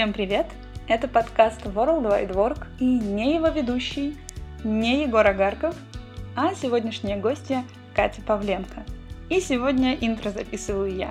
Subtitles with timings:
[0.00, 0.46] Всем привет!
[0.88, 4.16] Это подкаст World Wide Work и не его ведущий,
[4.64, 5.76] не Егор Агарков,
[6.34, 7.64] а сегодняшняя гостья
[7.94, 8.86] Катя Павленко.
[9.28, 11.10] И сегодня интро записываю я.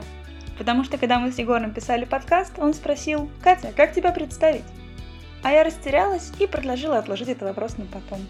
[0.57, 4.65] Потому что когда мы с Егором писали подкаст, он спросил, «Катя, как тебя представить?»
[5.43, 8.25] А я растерялась и предложила отложить этот вопрос на потом.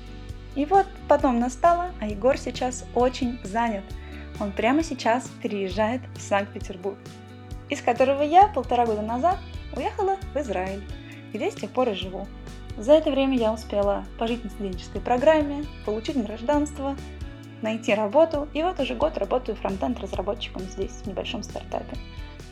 [0.55, 3.86] И вот потом настало, а Егор сейчас очень занят.
[4.41, 6.97] Он прямо сейчас переезжает в Санкт-Петербург,
[7.69, 9.37] из которого я полтора года назад
[9.79, 10.83] уехала в Израиль,
[11.33, 12.28] где с тех пор и живу.
[12.78, 16.96] За это время я успела пожить на студенческой программе, получить гражданство,
[17.61, 21.97] найти работу, и вот уже год работаю фронтенд разработчиком здесь, в небольшом стартапе.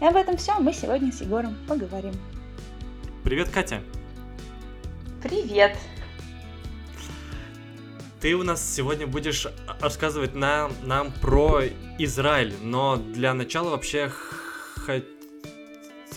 [0.02, 2.13] И об этом все мы сегодня с Егором поговорим.
[3.23, 3.82] Привет, Катя!
[5.21, 5.77] Привет!
[8.20, 9.48] Ты у нас сегодня будешь
[9.80, 11.62] рассказывать нам, нам про
[11.99, 14.12] Израиль, но для начала вообще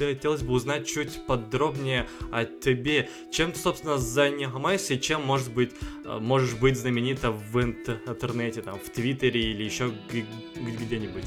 [0.07, 3.09] хотелось бы узнать чуть подробнее о тебе.
[3.31, 5.73] Чем ты, собственно, занимаешься и чем, может быть,
[6.05, 9.93] э, можешь быть знаменита в интернете, там, в Твиттере или еще
[10.57, 11.25] где-нибудь?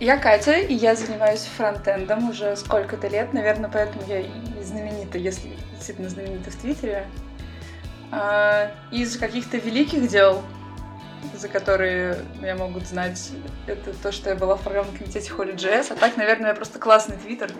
[0.00, 4.30] Я Катя, и я занимаюсь фронтендом уже сколько-то лет, наверное, поэтому я и
[4.64, 7.06] знаменита, если действительно знаменита в Твиттере.
[8.10, 10.42] А, из каких-то великих дел,
[11.34, 13.30] за которые меня могут знать,
[13.66, 17.16] это то, что я была в программном комитете Holy.js, а так, наверное, я просто классный
[17.16, 17.52] твиттер.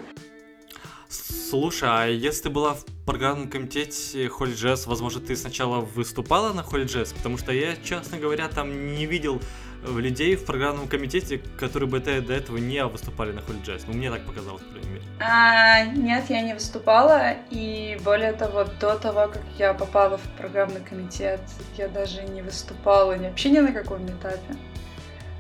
[1.09, 7.15] Слушай, а если ты была в программном комитете Holy.js, возможно, ты сначала выступала на Holy.js?
[7.15, 9.41] Потому что я, честно говоря, там не видел
[9.85, 13.85] людей в программном комитете, которые бы до этого не выступали на Holy.js.
[13.87, 15.03] Ну, мне так показалось, по крайней мере.
[15.21, 20.81] А, нет, я не выступала, и более того, до того, как я попала в программный
[20.81, 21.41] комитет,
[21.77, 24.57] я даже не выступала ни вообще ни на каком этапе.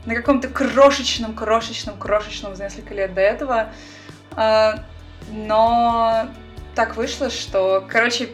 [0.04, 3.72] На каком-то крошечном, крошечном, крошечном за несколько лет до этого.
[4.32, 4.84] А,
[5.30, 6.28] но
[6.74, 8.30] так вышло, что, короче,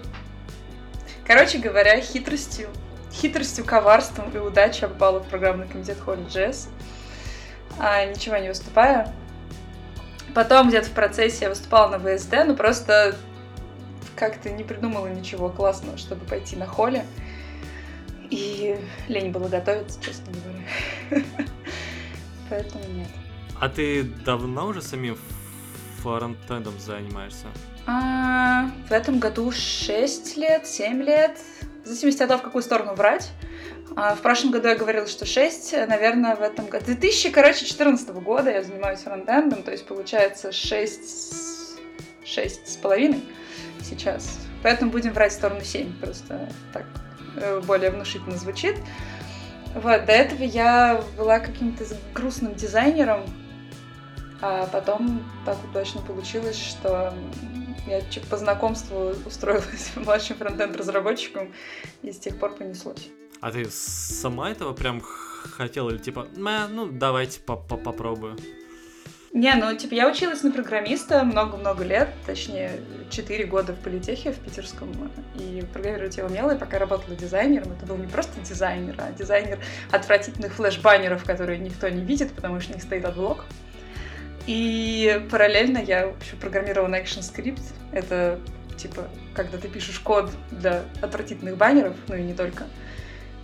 [1.27, 2.71] короче говоря, хитростью
[3.19, 6.69] хитростью, коварством и удачей я попала в программный комитет Holy.js,
[7.79, 9.13] а, ничего не выступая.
[10.35, 13.17] Потом где-то в процессе я выступала на ВСД, но просто
[14.15, 17.05] как-то не придумала ничего классного, чтобы пойти на холле.
[18.31, 21.25] И лень было готовиться, честно говоря.
[22.51, 23.09] Поэтому нет.
[23.59, 25.19] А ты давно уже самим
[26.03, 27.47] фронтендом занимаешься?
[27.87, 31.39] А, в этом году 6 лет, 7 лет.
[31.85, 33.31] В зависимости от того, в какую сторону брать.
[33.97, 36.87] А, в прошлом году я говорила, что 6, наверное, в этом году.
[36.87, 41.79] 2000, короче, 14 года я занимаюсь фронтендом, то есть получается 6,
[42.25, 43.23] 6 с половиной
[43.83, 44.39] сейчас.
[44.63, 46.85] Поэтому будем брать сторону 7, просто так
[47.37, 48.77] э, более внушительно звучит.
[49.75, 51.85] Вот, до этого я была каким-то
[52.15, 53.23] грустным дизайнером,
[54.41, 57.15] а потом так удачно получилось, что
[57.89, 61.53] я по знакомству устроилась младшим фронтенд-разработчиком,
[62.03, 63.09] и с тех пор понеслось.
[63.41, 68.37] А ты сама этого прям хотела или типа, ну давайте по -по попробую?
[69.33, 74.39] Не, ну, типа, я училась на программиста много-много лет, точнее, 4 года в политехе в
[74.39, 74.89] питерском,
[75.35, 79.59] и программировать я умела, и пока работала дизайнером, это был не просто дизайнер, а дизайнер
[79.91, 83.45] отвратительных флеш-баннеров, которые никто не видит, потому что у них стоит AdBlock.
[84.49, 87.61] И параллельно я вообще программировала на ActionScript.
[87.93, 88.41] Это
[88.79, 92.65] типа, когда ты пишешь код для отвратительных баннеров, ну и не только.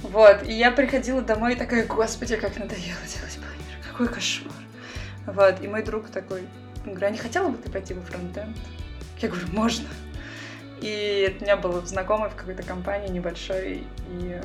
[0.00, 4.54] Вот, и я приходила домой и такая, господи, как надоело делать баннер, какой кошмар.
[5.26, 6.48] Вот, и мой друг такой,
[6.86, 8.56] он говорит, а не хотела бы ты пойти во фронтенд?
[9.20, 9.88] Я говорю, можно.
[10.80, 14.40] И у меня был знакомый в какой-то компании небольшой, и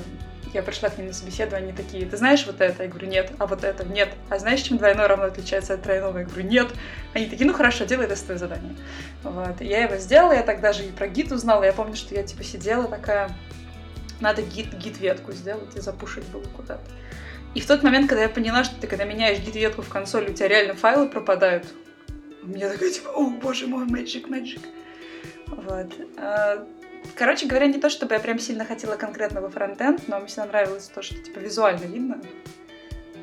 [0.53, 2.83] я пришла к ним на собеседование, они такие, ты знаешь вот это?
[2.83, 3.31] Я говорю, нет.
[3.37, 3.85] А вот это?
[3.85, 4.09] Нет.
[4.29, 6.19] А знаешь, чем двойное равно отличается от тройного?
[6.19, 6.69] Я говорю, нет.
[7.13, 8.75] Они такие, ну хорошо, делай тестовое задание.
[9.23, 9.61] Вот.
[9.61, 11.63] И я его сделала, я тогда же и про гид узнала.
[11.63, 13.29] Я помню, что я типа сидела такая,
[14.19, 16.83] надо гид, гид-ветку сделать и запушить было куда-то.
[17.55, 20.33] И в тот момент, когда я поняла, что ты когда меняешь гид-ветку в консоли, у
[20.33, 21.65] тебя реально файлы пропадают,
[22.43, 24.61] у меня такая типа, о боже мой, magic, magic.
[25.47, 25.91] Вот.
[27.03, 30.45] А, Короче говоря, не то, чтобы я прям сильно хотела конкретного фронтенд, но мне всегда
[30.45, 32.21] нравилось то, что типа визуально видно.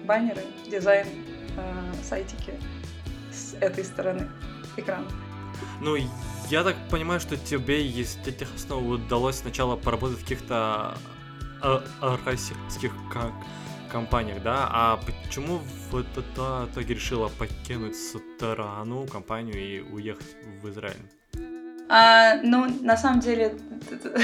[0.05, 1.07] Баннеры, дизайн,
[1.57, 2.55] э, сайтики
[3.33, 4.29] с этой стороны
[4.77, 5.07] экрана.
[5.81, 5.97] Ну,
[6.51, 10.97] я так понимаю, что тебе из этих основ удалось сначала поработать в каких-то
[11.63, 11.81] э,
[12.25, 12.93] российских
[13.91, 14.69] компаниях, да?
[14.71, 20.97] А почему в итоге решила покинуть страну, компанию и уехать в Израиль?
[21.89, 23.55] А, ну, на самом деле,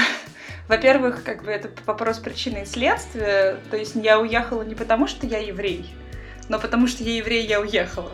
[0.67, 3.57] во-первых, как бы это вопрос причины и следствия.
[3.69, 5.93] То есть я уехала не потому, что я еврей,
[6.49, 8.11] но потому что я еврей, я уехала.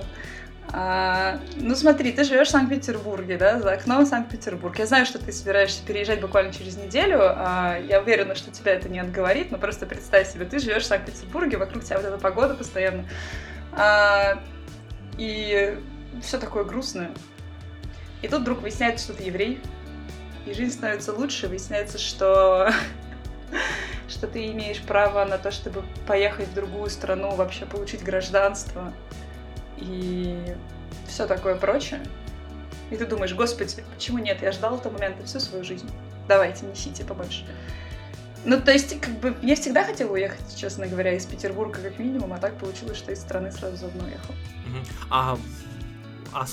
[0.71, 4.77] А, ну смотри, ты живешь в Санкт-Петербурге, да, за окном Санкт-Петербург.
[4.77, 7.19] Я знаю, что ты собираешься переезжать буквально через неделю.
[7.21, 10.87] А, я уверена, что тебя это не отговорит, но просто представь себе, ты живешь в
[10.87, 13.05] Санкт-Петербурге, вокруг тебя вот эта погода постоянно.
[13.71, 14.43] А,
[15.17, 15.77] и
[16.21, 17.11] все такое грустное.
[18.21, 19.61] И тут вдруг выясняется, что ты еврей,
[20.45, 22.71] и жизнь становится лучше, выясняется, что
[24.07, 28.93] что ты имеешь право на то, чтобы поехать в другую страну, вообще получить гражданство
[29.77, 30.55] и
[31.07, 32.01] все такое прочее.
[32.91, 34.41] И ты думаешь, господи, почему нет?
[34.41, 35.89] Я ждал этого момента всю свою жизнь.
[36.27, 37.45] Давайте, несите побольше.
[38.45, 42.33] Ну, то есть, как бы, мне всегда хотела уехать, честно говоря, из Петербурга как минимум,
[42.33, 44.33] а так получилось, что из страны сразу заодно уехал.
[45.09, 45.37] А,
[46.33, 46.45] а,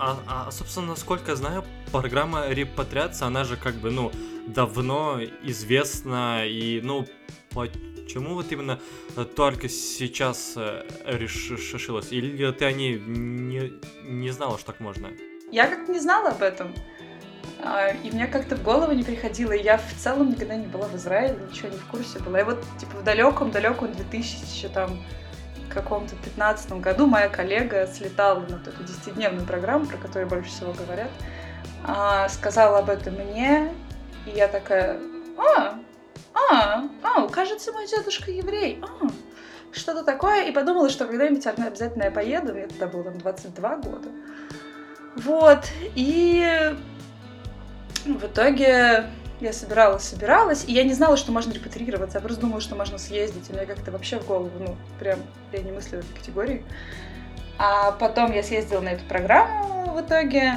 [0.00, 4.10] а, а, собственно, насколько я знаю, программа репатриации, она же как бы, ну,
[4.46, 7.06] давно известна, и, ну,
[7.54, 8.80] почему вот именно
[9.36, 12.12] только сейчас э, решилась?
[12.12, 13.74] Или ты о ней не,
[14.04, 15.10] не знала, что так можно?
[15.52, 16.72] Я как-то не знала об этом.
[17.62, 19.52] А, и мне как-то в голову не приходило.
[19.52, 22.40] Я в целом никогда не была в Израиле, ничего не в курсе была.
[22.40, 25.02] И вот, типа, в далеком-далеком 2000 там
[25.70, 31.10] каком-то 15 году моя коллега слетала на эту 10-дневную программу, про которую больше всего говорят,
[31.84, 33.72] а, сказала об этом мне,
[34.26, 34.98] и я такая,
[35.38, 35.78] а,
[36.34, 39.06] а, а, кажется, мой дедушка еврей, а,
[39.72, 44.08] что-то такое, и подумала, что когда-нибудь обязательно я поеду, мне тогда было там 22 года.
[45.16, 45.64] Вот,
[45.94, 46.74] и
[48.04, 49.06] в итоге
[49.40, 52.98] я собиралась, собиралась, и я не знала, что можно репатрироваться, я просто думала, что можно
[52.98, 55.20] съездить, и мне как-то вообще в голову, ну, прям,
[55.52, 56.64] я не мыслила этой категории.
[57.58, 60.54] А потом я съездила на эту программу в итоге,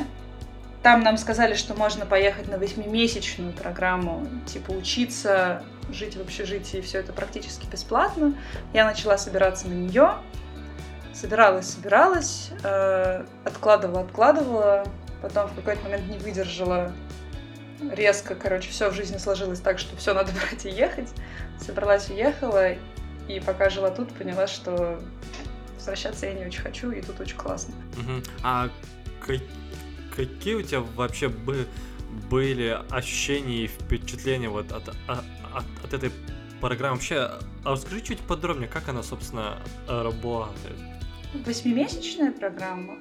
[0.83, 7.00] там нам сказали, что можно поехать на восьмимесячную программу, типа учиться, жить в общежитии, все
[7.00, 8.35] это практически бесплатно.
[8.74, 10.15] Я начала собираться на нее,
[11.13, 14.85] собиралась, собиралась, э, откладывала, откладывала,
[15.21, 16.91] потом в какой-то момент не выдержала
[17.91, 21.09] резко, короче, все в жизни сложилось так, что все надо брать и ехать.
[21.59, 22.73] Собралась, уехала,
[23.27, 24.99] и пока жила тут, поняла, что
[25.75, 27.73] возвращаться я не очень хочу, и тут очень классно.
[27.97, 28.23] Угу.
[28.43, 28.69] А
[30.15, 31.67] какие у тебя вообще бы
[32.29, 36.11] были ощущения и впечатления вот от, от, от, от этой
[36.61, 36.95] программы?
[36.95, 40.77] Вообще, а расскажи чуть подробнее, как она, собственно, работает?
[41.45, 42.99] Восьмимесячная программа?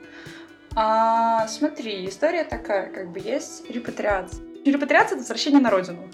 [0.75, 4.52] А, смотри, история такая, как бы есть репатриация.
[4.65, 6.09] Репатриация— это возвращение на родину.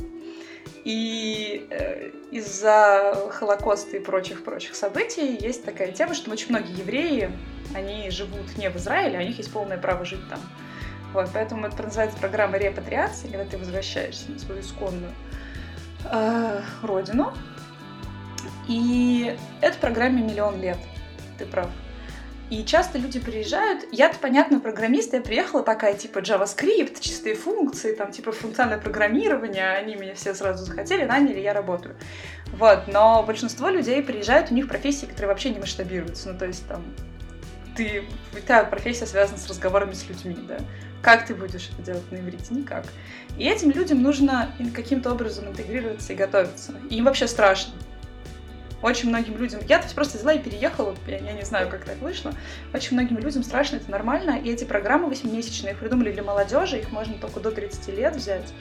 [0.85, 7.31] И э, из-за Холокоста и прочих-прочих событий есть такая тема, что очень многие евреи,
[7.75, 10.41] они живут не в Израиле, а у них есть полное право жить там.
[11.13, 15.13] Вот, поэтому это называется программа репатриации, когда ты возвращаешься на свою исконную
[16.11, 17.35] э, родину.
[18.69, 20.79] И этой программе миллион лет,
[21.39, 21.69] ты прав.
[22.51, 28.11] И часто люди приезжают, я-то, понятно, программист, я приехала такая, типа, JavaScript, чистые функции, там,
[28.11, 31.95] типа, функциональное программирование, они меня все сразу захотели, наняли, я работаю.
[32.53, 36.67] Вот, но большинство людей приезжают, у них профессии, которые вообще не масштабируются, ну, то есть,
[36.67, 36.83] там,
[37.77, 38.05] ты,
[38.47, 40.59] твоя профессия связана с разговорами с людьми, да.
[41.03, 42.53] Как ты будешь это делать на иврите?
[42.53, 42.85] Никак.
[43.37, 46.75] И этим людям нужно каким-то образом интегрироваться и готовиться.
[46.91, 47.75] И им вообще страшно.
[48.83, 49.61] Очень многим людям...
[49.69, 52.33] Я то просто взяла и переехала, я, я не знаю, как так вышло.
[52.73, 54.39] Очень многим людям страшно, это нормально.
[54.43, 58.53] И эти программы восьмимесячные их придумали для молодежи, их можно только до 30 лет взять.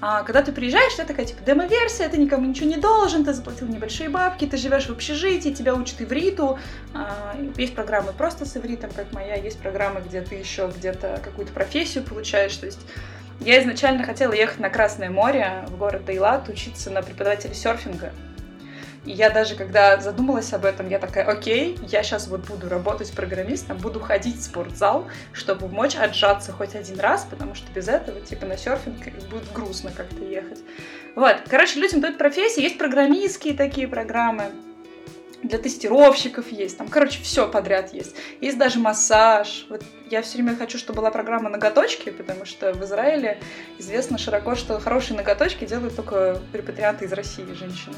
[0.00, 3.66] А когда ты приезжаешь, это такая, типа, демо-версия, ты никому ничего не должен, ты заплатил
[3.66, 6.58] небольшие бабки, ты живешь в общежитии, тебя учат ивриту.
[6.94, 11.52] А, есть программы просто с ивритом, как моя, есть программы, где ты еще где-то какую-то
[11.52, 12.80] профессию получаешь, то есть
[13.40, 18.12] я изначально хотела ехать на Красное море, в город Дейлат, учиться на преподавателя серфинга.
[19.04, 23.12] И я даже, когда задумалась об этом, я такая, окей, я сейчас вот буду работать
[23.12, 28.20] программистом, буду ходить в спортзал, чтобы мочь отжаться хоть один раз, потому что без этого,
[28.20, 28.96] типа, на серфинг
[29.30, 30.58] будет грустно как-то ехать.
[31.14, 34.52] Вот, короче, людям дают профессии, есть программистские такие программы,
[35.42, 38.16] для тестировщиков есть, там, короче, все подряд есть.
[38.40, 39.66] Есть даже массаж.
[39.68, 43.38] Вот я все время хочу, чтобы была программа ноготочки, потому что в Израиле
[43.78, 47.94] известно широко, что хорошие ноготочки делают только репатрианты из России, женщины.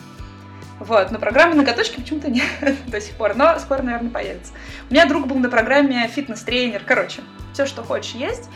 [0.80, 2.44] Вот, но программы ноготочки почему-то нет
[2.87, 4.52] до сих пор, но скоро, наверное, появится.
[4.88, 7.20] У меня друг был на программе фитнес-тренер, короче,
[7.52, 8.49] все, что хочешь, есть.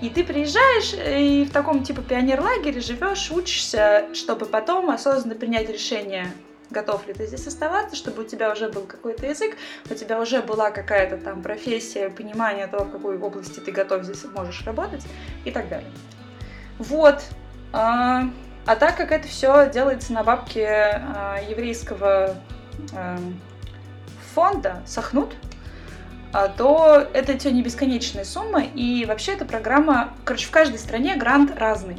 [0.00, 6.32] И ты приезжаешь и в таком типа пионер-лагере живешь, учишься, чтобы потом осознанно принять решение,
[6.70, 9.56] готов ли ты здесь оставаться, чтобы у тебя уже был какой-то язык,
[9.90, 14.24] у тебя уже была какая-то там профессия, понимание того, в какой области ты готов здесь
[14.34, 15.04] можешь работать
[15.44, 15.90] и так далее.
[16.78, 17.22] Вот.
[18.66, 22.36] А, так как это все делается на бабке э, еврейского
[22.92, 23.18] э,
[24.34, 25.34] фонда Сахнут,
[26.32, 31.14] а, то это тебе не бесконечная сумма, и вообще эта программа, короче, в каждой стране
[31.14, 31.96] грант разный.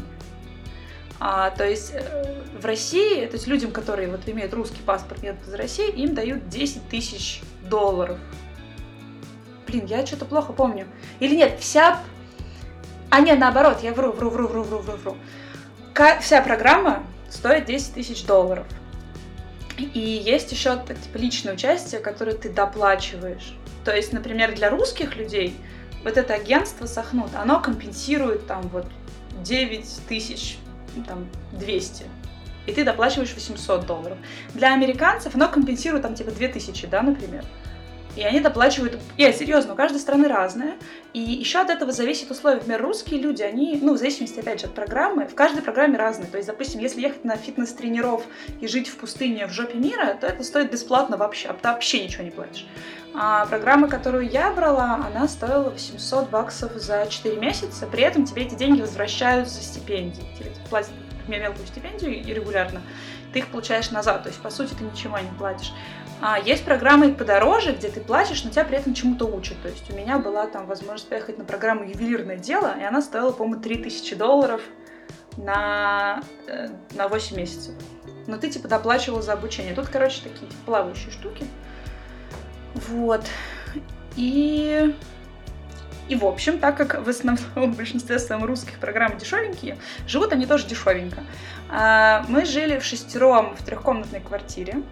[1.20, 5.38] А, то есть э, в России, то есть людям, которые вот имеют русский паспорт, нет
[5.48, 8.20] из России, им дают 10 тысяч долларов.
[9.66, 10.86] Блин, я что-то плохо помню.
[11.20, 12.00] Или нет, вся...
[13.10, 15.18] А нет, наоборот, я вру, вру, вру, вру, вру, вру, вру.
[16.22, 18.68] Вся программа стоит 10 тысяч долларов.
[19.80, 23.54] И есть еще типа, личное участие, которое ты доплачиваешь.
[23.84, 25.56] То есть, например, для русских людей
[26.04, 28.86] вот это агентство Сахнут, оно компенсирует там вот
[29.44, 30.60] 9 тысяч,
[31.08, 32.06] там 200.
[32.68, 34.18] И ты доплачиваешь 800 долларов.
[34.54, 37.44] Для американцев оно компенсирует там типа 2000, да, например.
[38.18, 38.98] И они доплачивают...
[39.16, 40.74] Я серьезно, у каждой страны разная.
[41.14, 42.56] И еще от этого зависит условия.
[42.56, 46.28] Например, русские люди, они, ну, в зависимости, опять же, от программы, в каждой программе разные.
[46.28, 48.24] То есть, допустим, если ехать на фитнес-тренеров
[48.60, 52.04] и жить в пустыне в жопе мира, то это стоит бесплатно вообще, а ты вообще
[52.04, 52.66] ничего не платишь.
[53.14, 58.44] А программа, которую я брала, она стоила 800 баксов за 4 месяца, при этом тебе
[58.44, 60.24] эти деньги возвращают за стипендии.
[60.38, 60.92] Тебе платят
[61.28, 62.82] мелкую стипендию и регулярно,
[63.34, 65.74] ты их получаешь назад, то есть, по сути, ты ничего не платишь.
[66.20, 69.62] А есть программы подороже, где ты платишь, но тебя при этом чему-то учат.
[69.62, 73.32] То есть у меня была там возможность поехать на программу «Ювелирное дело», и она стоила,
[73.32, 74.62] по-моему, 3000 долларов
[75.38, 77.76] на, э, на 8 месяцев.
[78.26, 79.76] Но ты, типа, доплачивал за обучение.
[79.76, 81.46] Тут, короче, такие типа, плавающие штуки.
[82.74, 83.24] Вот.
[84.16, 84.96] И...
[86.10, 90.46] И, в общем, так как в основном в большинстве своем русских программ дешевенькие, живут они
[90.46, 91.24] тоже дешевенько.
[91.70, 94.84] А, мы жили в шестером в трехкомнатной квартире.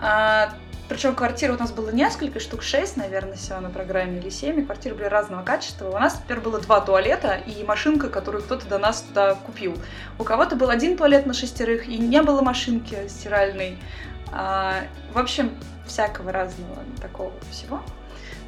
[0.00, 0.54] А,
[0.88, 4.96] причем квартир у нас было несколько, штук шесть, наверное, всего на программе, или семь, квартиры
[4.96, 5.88] были разного качества.
[5.90, 9.76] У нас теперь было два туалета и машинка, которую кто-то до нас туда купил.
[10.18, 13.78] У кого-то был один туалет на шестерых, и не было машинки стиральной.
[14.32, 14.74] А,
[15.12, 15.52] в общем,
[15.86, 17.82] всякого разного такого всего.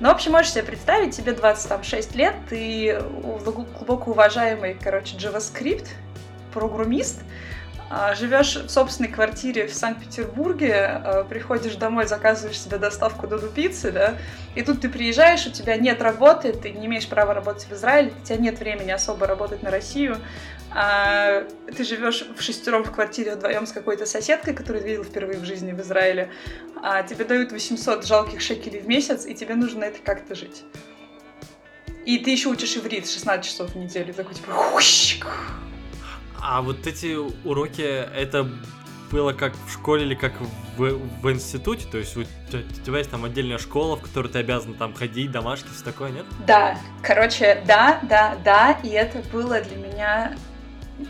[0.01, 5.87] Ну, в общем, можешь себе представить, тебе 26 лет, ты глубоко уважаемый, короче, JavaScript,
[6.53, 7.23] программист,
[8.15, 14.15] живешь в собственной квартире в Санкт-Петербурге, а, приходишь домой, заказываешь себе доставку до пиццы, да,
[14.55, 18.13] и тут ты приезжаешь, у тебя нет работы, ты не имеешь права работать в Израиле,
[18.19, 20.17] у тебя нет времени особо работать на Россию,
[20.71, 21.45] а
[21.77, 25.73] ты живешь в шестером в квартире вдвоем с какой-то соседкой, которую видел впервые в жизни
[25.73, 26.31] в Израиле,
[26.83, 30.65] а тебе дают 800 жалких шекелей в месяц, и тебе нужно это как-то жить.
[32.07, 34.53] И ты еще учишь иврит 16 часов в неделю, такой типа...
[36.43, 38.51] А вот эти уроки, это
[39.13, 40.33] было как в школе или как
[40.77, 41.87] в, в институте?
[41.91, 42.25] То есть у
[42.85, 46.27] тебя есть там отдельная школа, в которую ты обязан там ходить, домашки, все такое, нет?
[46.47, 50.37] Да, короче, да, да, да, и это было для меня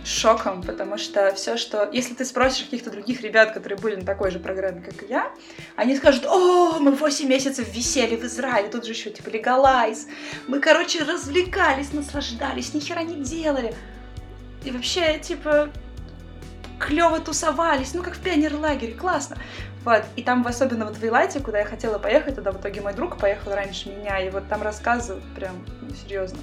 [0.05, 1.89] шоком, потому что все, что...
[1.93, 5.33] Если ты спросишь каких-то других ребят, которые были на такой же программе, как и я,
[5.77, 10.09] они скажут, о, мы 8 месяцев висели в Израиле, тут же еще типа легалайз,
[10.47, 13.75] мы, короче, развлекались, наслаждались, ни хера не делали.
[14.65, 15.69] И вообще, типа,
[16.79, 19.37] клево тусовались, ну как в пионерлагере, классно.
[19.85, 22.95] Вот, и там особенно вот в Вейлайте, куда я хотела поехать, туда в итоге мой
[22.95, 26.39] друг поехал раньше меня, и вот там рассказывают прям, ну, серьезно.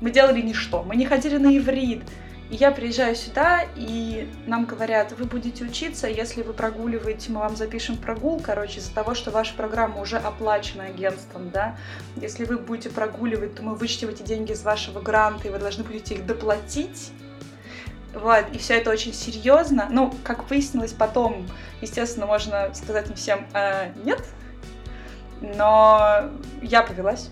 [0.00, 2.02] Мы делали ничто, мы не ходили на иврит.
[2.50, 7.56] И я приезжаю сюда, и нам говорят, вы будете учиться, если вы прогуливаете, мы вам
[7.56, 11.78] запишем прогул, короче, из-за того, что ваша программа уже оплачена агентством, да.
[12.16, 15.84] Если вы будете прогуливать, то мы вычтем эти деньги из вашего гранта, и вы должны
[15.84, 17.12] будете их доплатить
[18.14, 19.88] вот, и все это очень серьезно.
[19.90, 21.46] Ну, как выяснилось потом,
[21.80, 24.22] естественно, можно сказать им всем э, нет,
[25.40, 26.30] но
[26.62, 27.28] я повелась.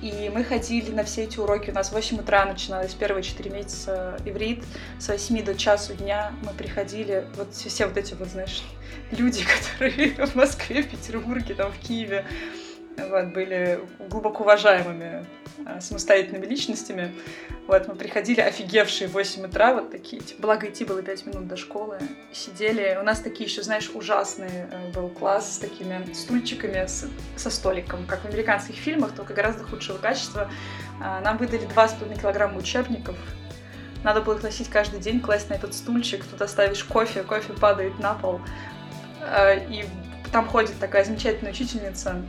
[0.00, 1.70] И мы ходили на все эти уроки.
[1.70, 4.64] У нас в 8 утра начиналось первые 4 месяца иврит.
[4.98, 7.24] С 8 до часу дня мы приходили.
[7.36, 8.64] Вот все вот эти вот, знаешь,
[9.12, 9.44] люди,
[9.84, 12.24] которые в Москве, в Петербурге, там, в Киеве,
[12.96, 15.24] вот, были глубоко уважаемыми
[15.80, 17.14] самостоятельными личностями.
[17.66, 21.48] Вот, мы приходили офигевшие в 8 утра, вот такие, типа, благо идти было 5 минут
[21.48, 21.98] до школы,
[22.32, 22.98] сидели.
[23.00, 28.06] У нас такие еще, знаешь, ужасный э, был класс с такими стульчиками, с, со столиком,
[28.06, 30.50] как в американских фильмах, только гораздо худшего качества.
[31.00, 33.16] А, нам выдали 2,5 килограмма учебников,
[34.04, 37.98] надо было их носить каждый день, класть на этот стульчик, туда ставишь кофе, кофе падает
[38.00, 38.40] на пол.
[39.20, 39.84] А, и
[40.32, 42.22] там ходит такая замечательная учительница,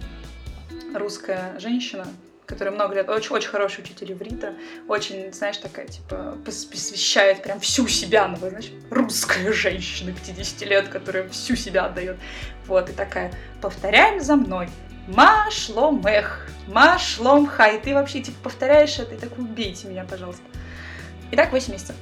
[0.94, 2.06] русская женщина,
[2.45, 4.53] которая много лет, очень, очень хороший учитель иврита,
[4.88, 11.27] очень, знаешь, такая, типа, посвящает прям всю себя, ну, знаешь, русская женщина 50 лет, которая
[11.29, 12.17] всю себя отдает.
[12.65, 14.69] Вот, и такая, повторяем за мной.
[15.07, 17.79] Машлом эх, машлом хай.
[17.79, 20.43] Ты вообще, типа, повторяешь это и так убейте меня, пожалуйста.
[21.31, 21.95] И так 8 месяцев.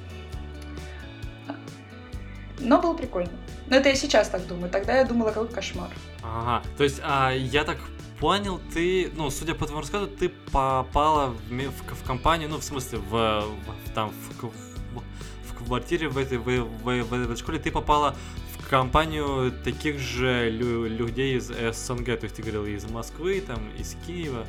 [2.59, 3.31] Но было прикольно.
[3.67, 4.69] Но это я сейчас так думаю.
[4.69, 5.89] Тогда я думала, какой кошмар.
[6.23, 7.77] Ага, то есть а, я так
[8.21, 12.63] понял, ты, ну, судя по твоему рассказу, ты попала в, в, в компанию, ну, в
[12.63, 15.03] смысле, в, в там, в, в,
[15.49, 18.15] в квартире в этой, в, в, в, этой школе, ты попала
[18.55, 23.69] в компанию таких же лю людей из СНГ, то есть ты говорил из Москвы, там,
[23.79, 24.45] из Киева,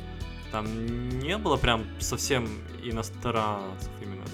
[0.51, 0.67] там
[1.19, 2.47] не было прям совсем
[2.83, 4.25] иностранцев именно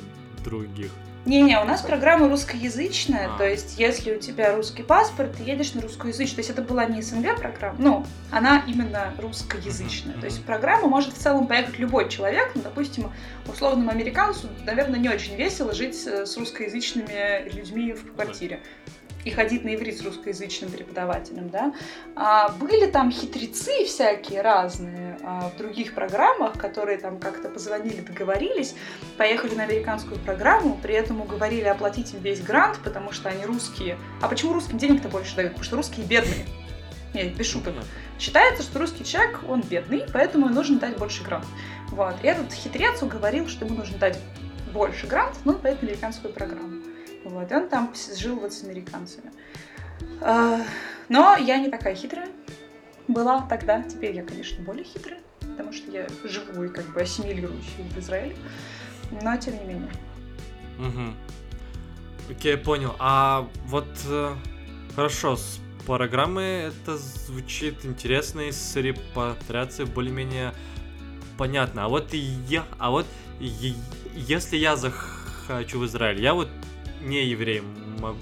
[0.44, 0.92] других.
[1.26, 3.38] Не-не, у нас программа русскоязычная, а.
[3.38, 6.36] то есть если у тебя русский паспорт, ты едешь на русскоязычную.
[6.36, 10.16] То есть это была не СНГ программа, но она именно русскоязычная.
[10.16, 10.20] Mm-hmm.
[10.20, 13.12] То есть программу может в целом поехать любой человек, ну, допустим,
[13.48, 18.62] условному американцу, наверное, не очень весело жить с русскоязычными людьми в квартире
[19.26, 21.74] и ходить на иврит с русскоязычным преподавателем, да.
[22.16, 28.76] А были там хитрецы всякие разные а, в других программах, которые там как-то позвонили, договорились,
[29.18, 33.98] поехали на американскую программу, при этом уговорили оплатить им весь грант, потому что они русские.
[34.22, 35.52] А почему русским денег-то больше дают?
[35.52, 36.46] Потому что русские бедные.
[37.14, 37.74] Нет, без шуток.
[38.20, 41.46] Считается, что русский человек, он бедный, поэтому ему нужно дать больше грант.
[41.88, 42.16] Вот.
[42.22, 44.20] И этот хитрец уговорил, что ему нужно дать
[44.74, 46.79] больше грант, но на американскую программу.
[47.30, 49.32] Вот, и он там жил вот с американцами.
[50.22, 50.62] А,
[51.10, 52.28] но я не такая хитрая
[53.08, 53.84] была тогда.
[53.84, 58.36] Теперь я, конечно, более хитрая, потому что я живу и как бы ассимилируюсь в Израиле.
[59.12, 59.92] Но тем не менее.
[60.80, 62.32] Угу.
[62.32, 62.96] Окей, понял.
[63.00, 64.34] А вот э,
[64.96, 70.54] хорошо, с программы это звучит интересно, и с репатриацией более-менее
[71.38, 71.86] понятно.
[71.86, 73.06] А вот я, а вот
[73.40, 76.50] если я захочу в Израиль, я вот
[77.02, 77.62] не еврей,
[78.00, 78.18] могу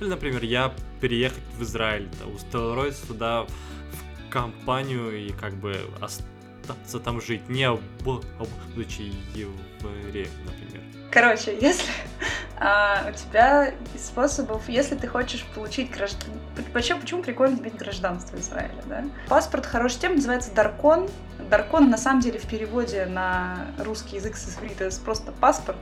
[0.00, 7.48] например, я переехать в Израиль, устроиться туда в компанию и как бы остаться там жить,
[7.48, 7.68] не
[8.04, 10.82] будучи евреем, например.
[11.10, 11.90] Короче, если
[12.58, 16.32] а, у тебя из способов, если ты хочешь получить гражданство...
[16.72, 19.04] Почему, почему прикольно иметь гражданство Израиля, да?
[19.28, 21.08] Паспорт хороший тем, называется Даркон.
[21.50, 25.78] Даркон, на самом деле, в переводе на русский язык с иврита просто паспорт.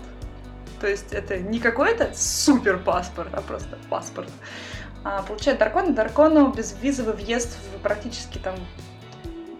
[0.80, 4.30] То есть это не какой-то супер паспорт, а просто паспорт.
[5.04, 5.94] А, получает Даркон.
[5.94, 8.56] Даркону безвизовый въезд в практически там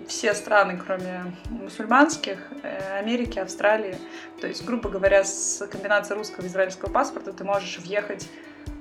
[0.09, 3.97] все страны, кроме мусульманских, э, Америки, Австралии.
[4.41, 8.29] То есть, грубо говоря, с комбинацией русского и израильского паспорта ты можешь въехать,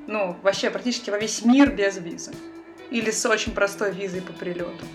[0.07, 2.31] ну, вообще практически во весь мир без визы.
[2.91, 4.85] Или с очень простой визой по прилету.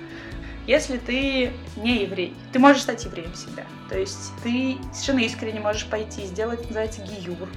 [0.70, 3.64] Если ты не еврей, ты можешь стать евреем себя.
[3.88, 7.48] То есть ты совершенно искренне можешь пойти и сделать, называется гиюр.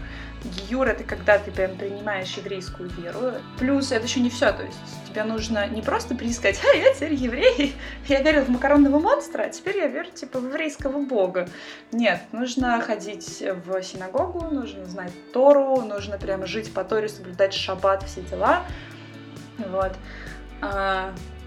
[0.44, 3.34] Гиюр— это когда ты прям принимаешь еврейскую веру.
[3.60, 6.92] Плюс это еще не все, то есть тебе нужно не просто прийти сказать, а я
[6.92, 7.76] теперь еврей,
[8.08, 11.48] я верил в макаронного монстра, а теперь я верю типа в еврейского бога.
[11.92, 18.02] Нет, нужно ходить в синагогу, нужно знать Тору, нужно прям жить по Торе, соблюдать шаббат,
[18.06, 18.64] все дела.
[19.60, 19.92] Вот.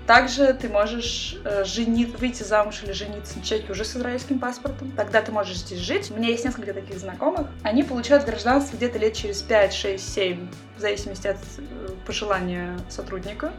[0.06, 4.92] Также ты можешь э, женить, выйти замуж или жениться на человеке уже с израильским паспортом.
[4.92, 6.12] Тогда ты можешь здесь жить.
[6.12, 7.48] У меня есть несколько таких знакомых.
[7.64, 13.52] Они получают гражданство где-то лет через 5, 6, 7, в зависимости от э, пожелания сотрудника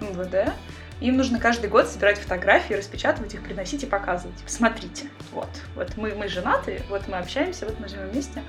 [0.00, 0.52] МВД.
[1.00, 4.36] Им нужно каждый год собирать фотографии, распечатывать их, приносить и показывать.
[4.42, 8.42] Посмотрите, вот, вот мы, мы женаты, вот мы общаемся, вот мы живем вместе.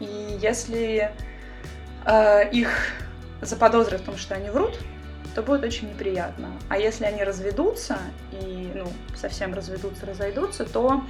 [0.00, 1.12] И если
[2.04, 2.68] э, их
[3.42, 4.76] заподозрят в том, что они врут,
[5.34, 6.52] то будет очень неприятно.
[6.68, 7.98] А если они разведутся
[8.32, 11.04] и ну, совсем разведутся, разойдутся, то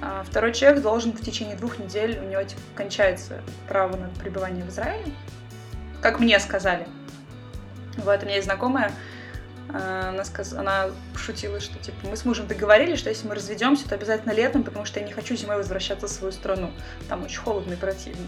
[0.00, 4.64] а, второй человек должен в течение двух недель, у него типа, кончается право на пребывание
[4.64, 5.12] в Израиле.
[6.02, 6.86] Как мне сказали.
[7.98, 8.92] Вот, у меня есть знакомая,
[9.72, 10.52] а, она, сказ...
[10.52, 14.62] она шутила, что типа мы с мужем договорились, что если мы разведемся, то обязательно летом,
[14.62, 16.70] потому что я не хочу зимой возвращаться в свою страну.
[17.08, 18.26] Там очень холодно и противно.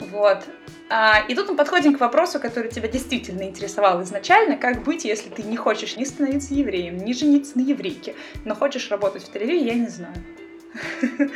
[0.00, 0.44] Вот.
[0.88, 4.56] А, и тут мы подходим к вопросу, который тебя действительно интересовал изначально.
[4.56, 8.90] Как быть, если ты не хочешь ни становиться евреем, ни жениться на еврейке, но хочешь
[8.90, 10.14] работать в тель я не знаю.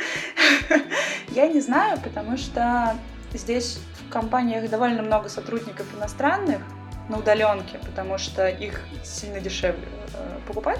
[1.31, 2.95] Я не знаю, потому что
[3.33, 6.61] здесь в компаниях довольно много сотрудников иностранных
[7.09, 10.79] на удаленке, потому что их сильно дешевле э, покупать.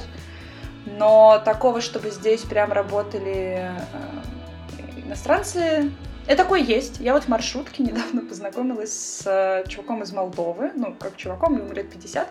[0.86, 5.92] Но такого, чтобы здесь прям работали э, иностранцы,
[6.28, 7.00] и такой есть.
[7.00, 11.72] Я вот в маршрутке недавно познакомилась с э, чуваком из Молдовы, ну, как чуваком, ему
[11.72, 12.28] лет 50.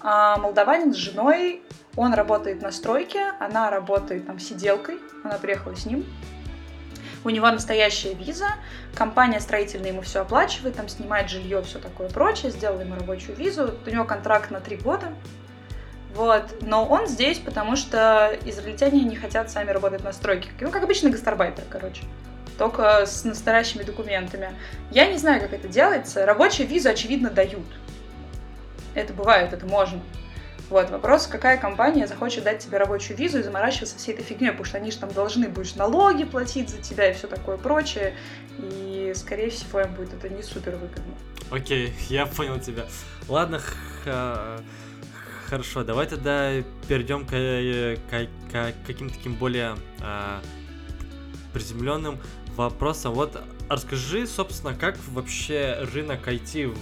[0.00, 1.62] А молдаванин с женой,
[1.96, 6.04] он работает на стройке, она работает там сиделкой, она приехала с ним.
[7.24, 8.48] У него настоящая виза,
[8.94, 13.74] компания строительная ему все оплачивает, там снимает жилье, все такое прочее, сделала ему рабочую визу.
[13.84, 15.12] У него контракт на три года,
[16.14, 16.54] вот.
[16.60, 20.50] Но он здесь, потому что израильтяне не хотят сами работать на стройке.
[20.60, 22.04] Ну, как обычно, гастарбайтер, короче
[22.58, 24.54] только с настоящими документами.
[24.90, 26.24] Я не знаю, как это делается.
[26.24, 27.66] Рабочую визу, очевидно, дают.
[28.94, 30.00] Это бывает, это можно.
[30.70, 34.64] Вот, вопрос, какая компания захочет дать тебе рабочую визу и заморачиваться всей этой фигней, потому
[34.64, 38.14] что они же там должны будешь налоги платить за тебя и все такое прочее,
[38.58, 41.14] и, скорее всего, им будет это не супер выгодно.
[41.50, 42.86] Окей, я понял тебя.
[43.28, 43.60] Ладно,
[45.46, 46.50] хорошо, давай тогда
[46.88, 47.30] перейдем к,
[48.10, 50.40] к, к каким-то таким более а,
[51.52, 52.18] приземленным
[52.56, 53.14] вопросам.
[53.14, 56.76] Вот расскажи, собственно, как вообще рынок IT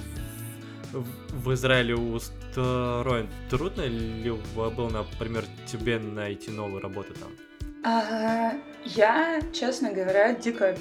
[0.93, 3.29] в, в Израиле устроен?
[3.51, 7.31] Трудно ли было, например, тебе найти новую работу там?
[7.85, 8.53] А,
[8.85, 10.77] я, честно говоря, дико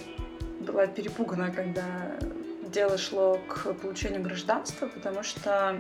[0.60, 2.18] была перепугана, когда
[2.72, 5.80] дело шло к получению гражданства, потому что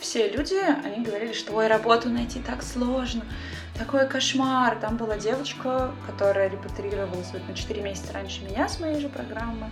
[0.00, 3.24] все люди, они говорили, что ой, работу найти так сложно,
[3.78, 4.76] такой кошмар.
[4.80, 9.70] Там была девочка, которая репатрировалась вот на 4 месяца раньше меня с моей же программы.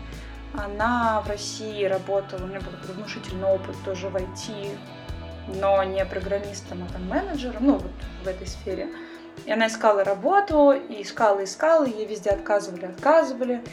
[0.53, 4.79] Она в России работала, у нее был внушительный опыт тоже в IT,
[5.61, 8.89] но не программистом, а там менеджером, ну вот в этой сфере.
[9.47, 13.65] И она искала работу, и искала, искала, ей везде отказывали, отказывали.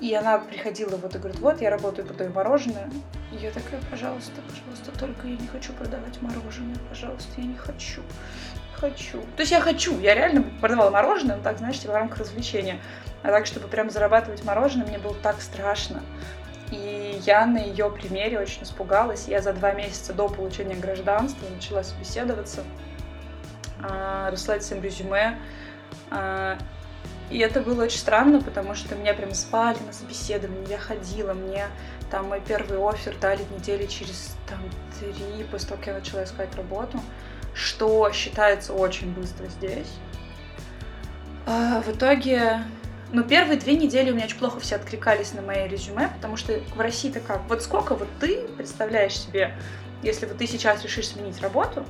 [0.00, 2.90] И она приходила вот и говорит, вот, я работаю, продаю мороженое.
[3.32, 8.02] И я такая, пожалуйста, пожалуйста, только я не хочу продавать мороженое, пожалуйста, я не хочу.
[8.80, 9.20] Хочу.
[9.36, 12.78] То есть я хочу, я реально продавала мороженое, ну так, знаешь, типа в рамках развлечения.
[13.22, 16.02] А так, чтобы прям зарабатывать мороженое, мне было так страшно.
[16.70, 19.28] И я на ее примере очень испугалась.
[19.28, 22.64] Я за два месяца до получения гражданства начала собеседоваться,
[23.82, 25.38] а, рассылать всем резюме.
[26.10, 26.58] А,
[27.30, 31.66] и это было очень странно, потому что меня прям звали на собеседование, я ходила, мне
[32.10, 34.60] там мой первый офер дали недели через там
[34.98, 37.00] три, после того, как я начала искать работу,
[37.56, 39.88] что считается очень быстро здесь.
[41.46, 42.62] А в итоге,
[43.12, 46.60] ну, первые две недели у меня очень плохо все откликались на мои резюме, потому что
[46.74, 47.42] в России-то как?
[47.48, 49.54] Вот сколько вот ты представляешь себе,
[50.02, 51.84] если вот ты сейчас решишь сменить работу,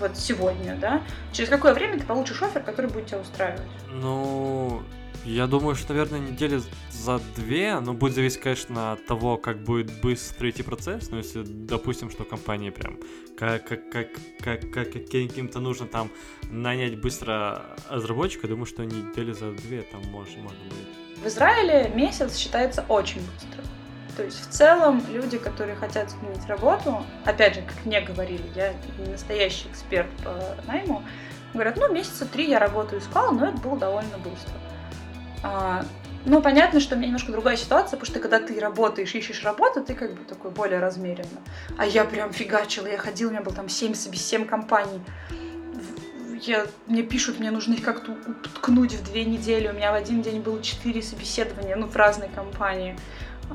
[0.00, 3.62] вот сегодня, да, через какое время ты получишь офер, который будет тебя устраивать?
[3.90, 4.82] Ну,
[5.28, 6.60] я думаю, что, наверное, недели
[6.90, 11.10] за две, но будет зависеть, конечно, от того, как будет быстро идти процесс.
[11.10, 12.98] Но если, допустим, что компании прям
[13.36, 14.08] как, как, как,
[14.42, 16.10] как, как каким-то нужно там
[16.50, 21.22] нанять быстро разработчика, думаю, что недели за две там можно, можно будет.
[21.22, 23.62] В Израиле месяц считается очень быстро.
[24.16, 28.72] То есть в целом люди, которые хотят сменить работу, опять же, как мне говорили, я
[28.98, 31.04] не настоящий эксперт по найму,
[31.52, 34.54] говорят, ну, месяца три я работу искала, но это было довольно быстро.
[35.42, 35.84] А,
[36.24, 39.82] ну, понятно, что у меня немножко другая ситуация, потому что когда ты работаешь, ищешь работу,
[39.82, 41.40] ты как бы такой более размеренно.
[41.76, 45.00] А я прям фигачила, я ходила, у меня было там 7, 7 компаний.
[46.42, 49.68] Я, мне пишут, мне нужно их как-то уткнуть в две недели.
[49.68, 52.96] У меня в один день было четыре собеседования, ну, в разные компании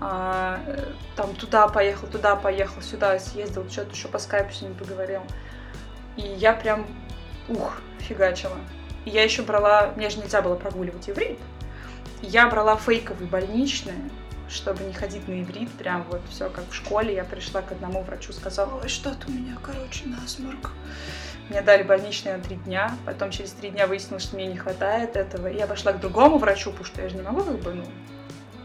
[0.02, 0.60] а,
[1.16, 5.22] там туда поехал, туда поехал, сюда съездил, что-то еще по скайпу с ним поговорил.
[6.18, 6.86] И я прям,
[7.48, 8.58] ух, фигачила.
[9.06, 11.40] И я еще брала, мне же нельзя было прогуливать иврит.
[12.26, 14.10] Я брала фейковые больничные,
[14.48, 17.14] чтобы не ходить на иврит, прям вот все как в школе.
[17.14, 20.72] Я пришла к одному врачу, сказала, ой, что-то у меня, короче, насморк.
[21.50, 25.18] Мне дали больничные на три дня, потом через три дня выяснилось, что мне не хватает
[25.18, 25.48] этого.
[25.48, 27.86] Я пошла к другому врачу, потому что я же не могу как бы, ну,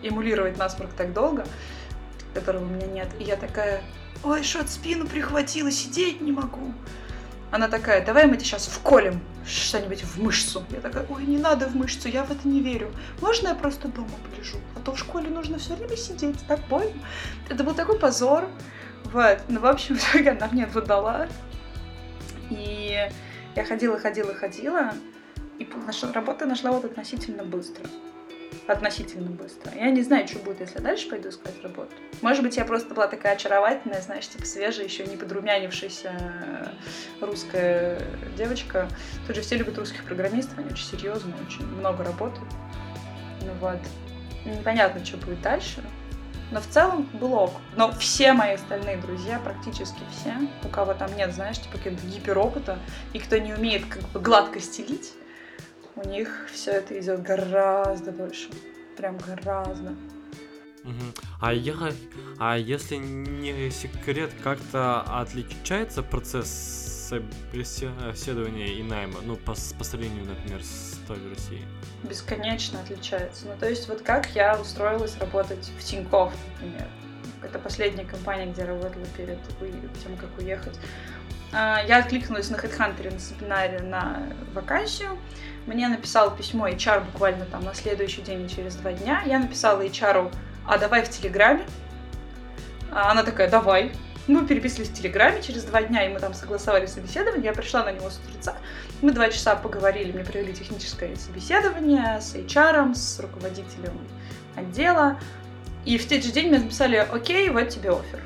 [0.04, 1.44] эмулировать насморк так долго,
[2.34, 3.08] которого у меня нет.
[3.18, 3.82] И я такая,
[4.22, 6.72] ой, что-то спину прихватила, сидеть не могу.
[7.50, 10.64] Она такая, давай мы тебе сейчас вколем что-нибудь в мышцу.
[10.70, 12.92] Я такая, ой, не надо в мышцу, я в это не верю.
[13.20, 14.58] Можно я просто дома полежу?
[14.76, 16.92] А то в школе нужно все время сидеть, так больно.
[17.48, 18.46] Это был такой позор.
[19.04, 19.38] Вот.
[19.48, 21.28] Ну, в общем, она мне выдала.
[22.50, 23.08] И
[23.56, 24.92] я ходила, ходила, ходила.
[25.58, 27.84] И нашла, работу нашла вот относительно быстро
[28.66, 29.72] относительно быстро.
[29.74, 31.92] Я не знаю, что будет, если дальше пойду искать работу.
[32.20, 36.72] Может быть, я просто была такая очаровательная, знаешь, типа свежая, еще не подрумянившаяся
[37.20, 38.00] русская
[38.36, 38.88] девочка.
[39.26, 42.48] Тут же все любят русских программистов, они очень серьезные, очень много работают.
[43.42, 43.78] Ну вот.
[44.44, 45.82] Непонятно, что будет дальше.
[46.50, 47.52] Но в целом был ок.
[47.76, 50.34] Но все мои остальные друзья, практически все,
[50.64, 52.78] у кого там нет, знаешь, типа какого-то гиперопыта,
[53.12, 55.12] и кто не умеет как бы гладко стелить,
[56.04, 58.50] у них все это идет гораздо дольше.
[58.96, 59.94] Прям гораздо.
[61.40, 61.74] А, я,
[62.38, 66.48] а если не секрет, как-то отличается процесс
[67.08, 71.62] собеседования и найма, ну, по, по сравнению, например, с той в России?
[72.02, 73.46] Бесконечно отличается.
[73.46, 76.86] Ну, то есть, вот как я устроилась работать в Тинькофф, например.
[77.42, 79.38] Это последняя компания, где я работала перед
[80.02, 80.78] тем, как уехать.
[81.52, 85.18] А, я откликнулась на HeadHunter на семинаре на вакансию.
[85.68, 89.22] Мне написал письмо HR буквально там на следующий день и через два дня.
[89.26, 90.32] Я написала HR,
[90.66, 91.66] а давай в Телеграме.
[92.90, 93.92] А она такая, давай.
[94.28, 97.44] Мы переписывались в Телеграме через два дня, и мы там согласовали собеседование.
[97.44, 98.56] Я пришла на него с утреца.
[99.02, 104.00] Мы два часа поговорили, мне провели техническое собеседование с HR, с руководителем
[104.56, 105.20] отдела.
[105.84, 108.22] И в тот же день мне написали, окей, вот тебе офер.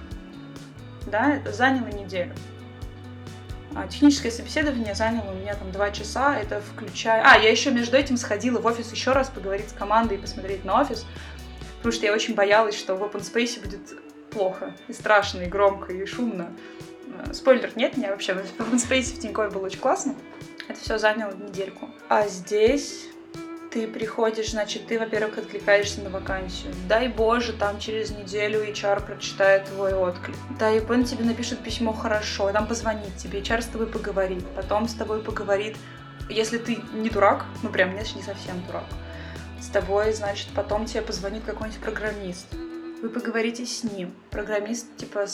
[1.06, 2.36] Да, заняло неделю.
[3.74, 7.22] А техническое собеседование заняло у меня там два часа, это включая...
[7.24, 10.64] А, я еще между этим сходила в офис еще раз поговорить с командой и посмотреть
[10.64, 11.06] на офис,
[11.78, 13.80] потому что я очень боялась, что в open space будет
[14.30, 16.52] плохо, и страшно, и громко, и шумно.
[17.18, 20.14] Э, спойлер, нет, мне вообще в open space в Тинькове было очень классно.
[20.68, 21.88] Это все заняло недельку.
[22.08, 23.08] А здесь
[23.72, 26.74] ты приходишь, значит, ты, во-первых, откликаешься на вакансию.
[26.88, 30.36] Дай боже, там через неделю HR прочитает твой отклик.
[30.58, 34.88] Да, и он тебе напишет письмо хорошо, там позвонит тебе, HR с тобой поговорит, потом
[34.88, 35.76] с тобой поговорит,
[36.28, 38.84] если ты не дурак, ну прям нет, не совсем дурак,
[39.60, 42.46] с тобой, значит, потом тебе позвонит какой-нибудь программист.
[43.02, 44.14] Вы поговорите с ним.
[44.30, 45.26] Программист, типа,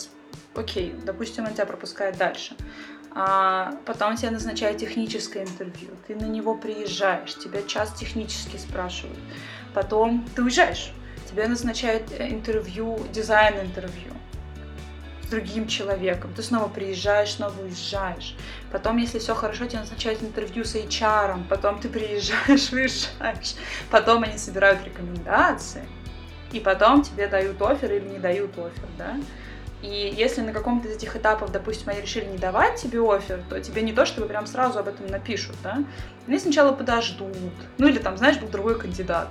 [0.55, 2.57] окей, допустим, он тебя пропускает дальше
[3.85, 9.18] потом тебя назначают техническое интервью, ты на него приезжаешь, тебя час технически спрашивают,
[9.74, 10.92] потом ты уезжаешь,
[11.28, 14.12] тебе назначают э, интервью, дизайн-интервью
[15.24, 18.37] с другим человеком, ты снова приезжаешь, снова уезжаешь,
[18.70, 23.57] потом, если все хорошо, тебе назначают интервью с HR, потом ты приезжаешь, уезжаешь,
[23.90, 25.88] потом они собирают рекомендации,
[26.52, 29.16] и потом тебе дают офер или не дают офер, да,
[29.83, 33.61] и если на каком-то из этих этапов, допустим, они решили не давать тебе офер, то
[33.61, 35.85] тебе не то, чтобы прям сразу об этом напишут, да?
[36.27, 37.37] Они сначала подождут.
[37.79, 39.29] Ну или там, знаешь, был другой кандидат.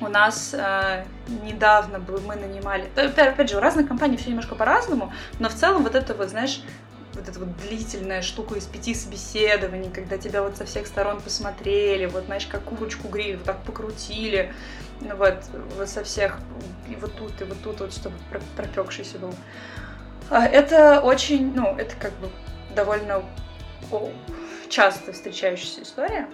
[0.00, 1.04] У нас э,
[1.42, 2.88] недавно мы нанимали...
[2.96, 6.62] Опять же, у разных компаний все немножко по-разному, но в целом вот это вот, знаешь,
[7.20, 12.06] вот эта вот длительная штука из пяти собеседований, когда тебя вот со всех сторон посмотрели,
[12.06, 14.52] вот, знаешь, как курочку гриль, вот так покрутили,
[15.00, 15.36] ну вот,
[15.76, 16.38] вот со всех,
[16.88, 18.16] и вот тут, и вот тут, вот, чтобы
[18.56, 19.34] пропекшийся был.
[20.30, 22.30] А, это очень, ну, это как бы
[22.74, 23.22] довольно
[24.68, 26.28] часто встречающаяся история.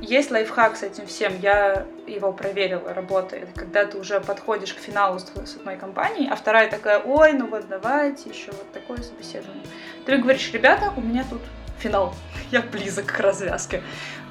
[0.00, 3.48] Есть лайфхак с этим всем, я его проверила, работает.
[3.54, 7.66] Когда ты уже подходишь к финалу с одной компанией, а вторая такая, ой, ну вот
[7.68, 9.64] давайте еще вот такое собеседование.
[10.04, 11.40] Ты говоришь, ребята, у меня тут
[11.78, 12.14] финал,
[12.50, 13.82] я близок к развязке.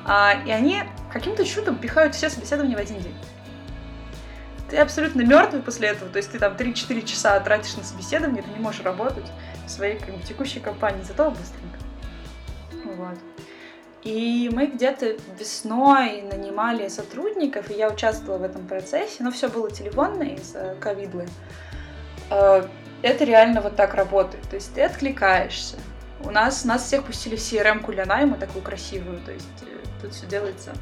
[0.06, 3.16] А, и они каким-то чудом пихают все собеседования в один день.
[4.70, 8.50] Ты абсолютно мертвый после этого, то есть ты там 3-4 часа тратишь на собеседование, ты
[8.52, 9.26] не можешь работать
[9.66, 11.80] в своей как бы, текущей компании, зато быстренько.
[12.98, 13.18] Вот.
[14.06, 19.72] И мы где-то весной нанимали сотрудников, и я участвовала в этом процессе, но все было
[19.72, 21.28] телефонно из-за ковидлы.
[22.30, 22.68] Э,
[23.02, 24.48] это реально вот так работает.
[24.48, 25.78] То есть ты откликаешься.
[26.24, 29.22] У нас, нас всех пустили в CRM-ку для найма, такую красивую.
[29.22, 30.74] То есть э, тут все делается...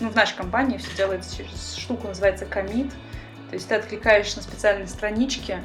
[0.00, 2.90] Ну, в нашей компании все делается через штуку, называется commit.
[3.50, 5.62] То есть ты откликаешь на специальной страничке,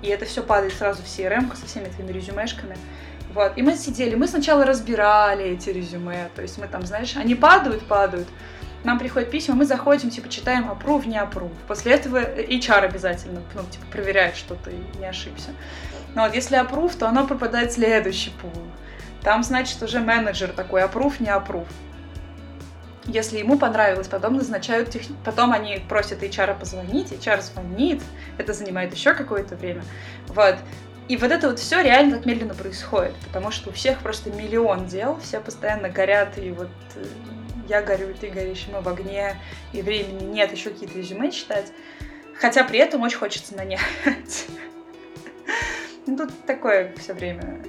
[0.00, 2.74] и это все падает сразу в CRM со всеми твоими резюмешками.
[3.38, 3.52] Вот.
[3.56, 7.86] И мы сидели, мы сначала разбирали эти резюме, то есть мы там, знаешь, они падают,
[7.86, 8.26] падают,
[8.82, 11.54] нам приходят письма, мы заходим, типа, читаем approve, не approve.
[11.68, 15.50] После этого HR обязательно, ну, типа, проверяет, что ты не ошибся.
[16.16, 18.50] Но вот если approve, то оно попадает в следующий пул.
[19.22, 21.68] Там, значит, уже менеджер такой, approve, не approve.
[23.04, 25.02] Если ему понравилось, потом назначают тех...
[25.24, 28.02] потом они просят HR позвонить, HR звонит,
[28.36, 29.84] это занимает еще какое-то время.
[30.26, 30.56] Вот.
[31.08, 34.86] И вот это вот все реально так медленно происходит, потому что у всех просто миллион
[34.86, 37.04] дел, все постоянно горят, и вот э,
[37.66, 39.36] я горю, ты горишь, мы в огне,
[39.72, 41.72] и времени нет еще какие-то резюме читать.
[42.38, 43.80] Хотя при этом очень хочется нанять.
[46.06, 47.62] Ну, тут такое все время.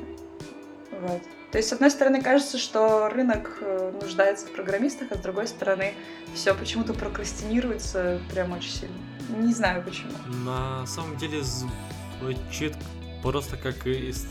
[1.02, 1.21] Вот.
[1.52, 5.45] То есть, с одной стороны, кажется, что рынок э, нуждается в программистах, а с другой
[5.45, 5.93] стороны,
[6.34, 8.95] все почему-то прокрастинируется прям очень сильно.
[9.30, 10.12] Не знаю почему.
[10.45, 12.78] На самом деле звучит
[13.21, 14.25] просто как из,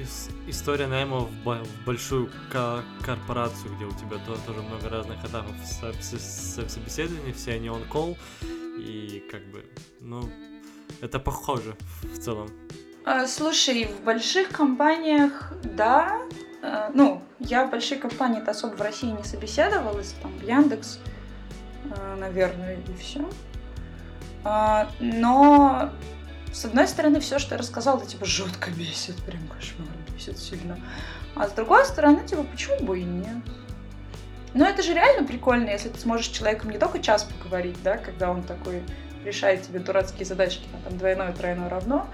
[0.00, 2.30] из, история найма в, в большую
[3.04, 5.54] корпорацию, где у тебя то, тоже много разных этапов
[6.00, 8.16] собеседования, все они on call,
[8.78, 9.64] и как бы,
[10.00, 10.28] ну,
[11.00, 12.50] это похоже в целом.
[13.04, 16.20] А, слушай, в больших компаниях, да,
[16.62, 21.00] а, ну, я в большие компании-то особо в России не собеседовалась, там, Яндекс,
[21.90, 23.28] а, наверное, и все.
[24.98, 25.92] Но
[26.52, 30.78] с одной стороны, все, что я рассказала, это типа жутко бесит, прям кошмар бесит сильно.
[31.34, 33.42] А с другой стороны, типа, почему бы и нет?
[34.54, 37.96] Ну, это же реально прикольно, если ты сможешь с человеком не только час поговорить, да,
[37.96, 38.82] когда он такой
[39.24, 42.06] решает тебе дурацкие задачки, там, двойное, тройное равно,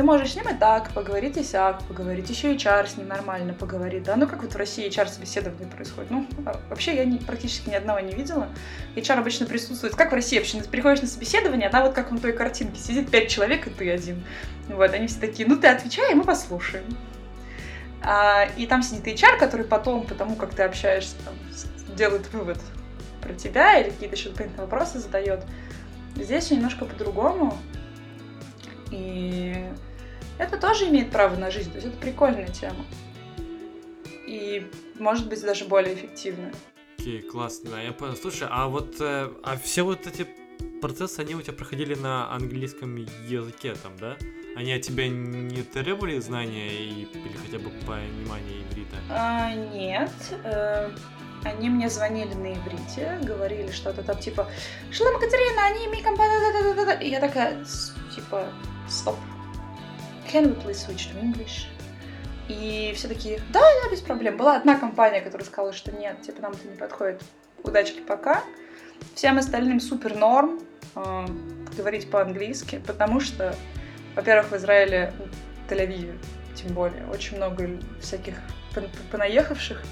[0.00, 3.52] Ты можешь с ним и так поговорить, и сяк поговорить, еще HR с ним нормально
[3.52, 7.68] поговорит, да, ну как вот в России HR-собеседование происходит, ну, а вообще я не, практически
[7.68, 8.48] ни одного не видела,
[8.96, 12.32] HR обычно присутствует, как в России вообще, приходишь на собеседование, она вот как на той
[12.32, 14.24] картинке, сидит пять человек, и ты один,
[14.68, 16.86] вот, они все такие, ну ты отвечай, мы послушаем.
[18.02, 21.34] А, и там сидит HR, который потом, потому как ты общаешься, там,
[21.94, 22.58] делает вывод
[23.20, 25.44] про тебя или какие-то еще дополнительные вопросы задает.
[26.16, 27.58] Здесь немножко по-другому.
[28.90, 29.68] И
[30.40, 31.70] это тоже имеет право на жизнь.
[31.70, 32.84] То есть это прикольная тема.
[34.26, 34.66] И
[34.98, 36.52] может быть даже более эффективная.
[36.98, 38.16] Окей, okay, классно, я понял.
[38.16, 40.26] Слушай, а вот э, а все вот эти
[40.80, 44.16] процессы, они у тебя проходили на английском языке там, да?
[44.56, 48.96] Они от тебя не требовали знания и, или хотя бы понимания иврита?
[49.10, 50.10] А, нет.
[50.44, 50.90] Э,
[51.44, 54.48] они мне звонили на иврите, говорили что-то там типа
[54.90, 57.64] «Шлам Катерина, они ми компания...» И я такая,
[58.14, 58.46] типа,
[58.88, 59.16] стоп.
[60.32, 61.66] Can we please switch to English?
[62.48, 64.36] И все такие, да, да, без проблем.
[64.36, 67.20] Была одна компания, которая сказала, что нет, типа, нам это не подходит.
[67.64, 68.44] Удачки пока.
[69.16, 70.60] Всем остальным супер норм
[70.94, 71.26] э,
[71.76, 73.56] говорить по-английски, потому что,
[74.14, 75.12] во-первых, в Израиле,
[75.66, 76.16] в Тель-Авиве,
[76.54, 77.68] тем более, очень много
[78.00, 78.36] всяких
[79.10, 79.82] понаехавших,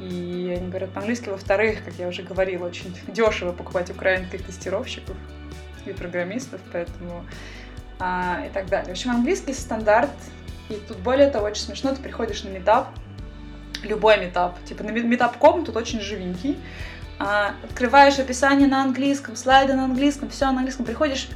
[0.00, 1.28] и они говорят по-английски.
[1.28, 5.16] Во-вторых, как я уже говорила, очень дешево покупать украинских тестировщиков
[5.86, 7.24] и программистов, поэтому
[7.98, 8.88] а, и так далее.
[8.88, 10.10] В общем, английский стандарт.
[10.68, 12.88] И тут более того, очень смешно, ты приходишь на метап,
[13.82, 16.58] любой метап, типа на метап.ком тут очень живенький,
[17.20, 21.28] а, открываешь описание на английском, слайды на английском, все на английском, приходишь,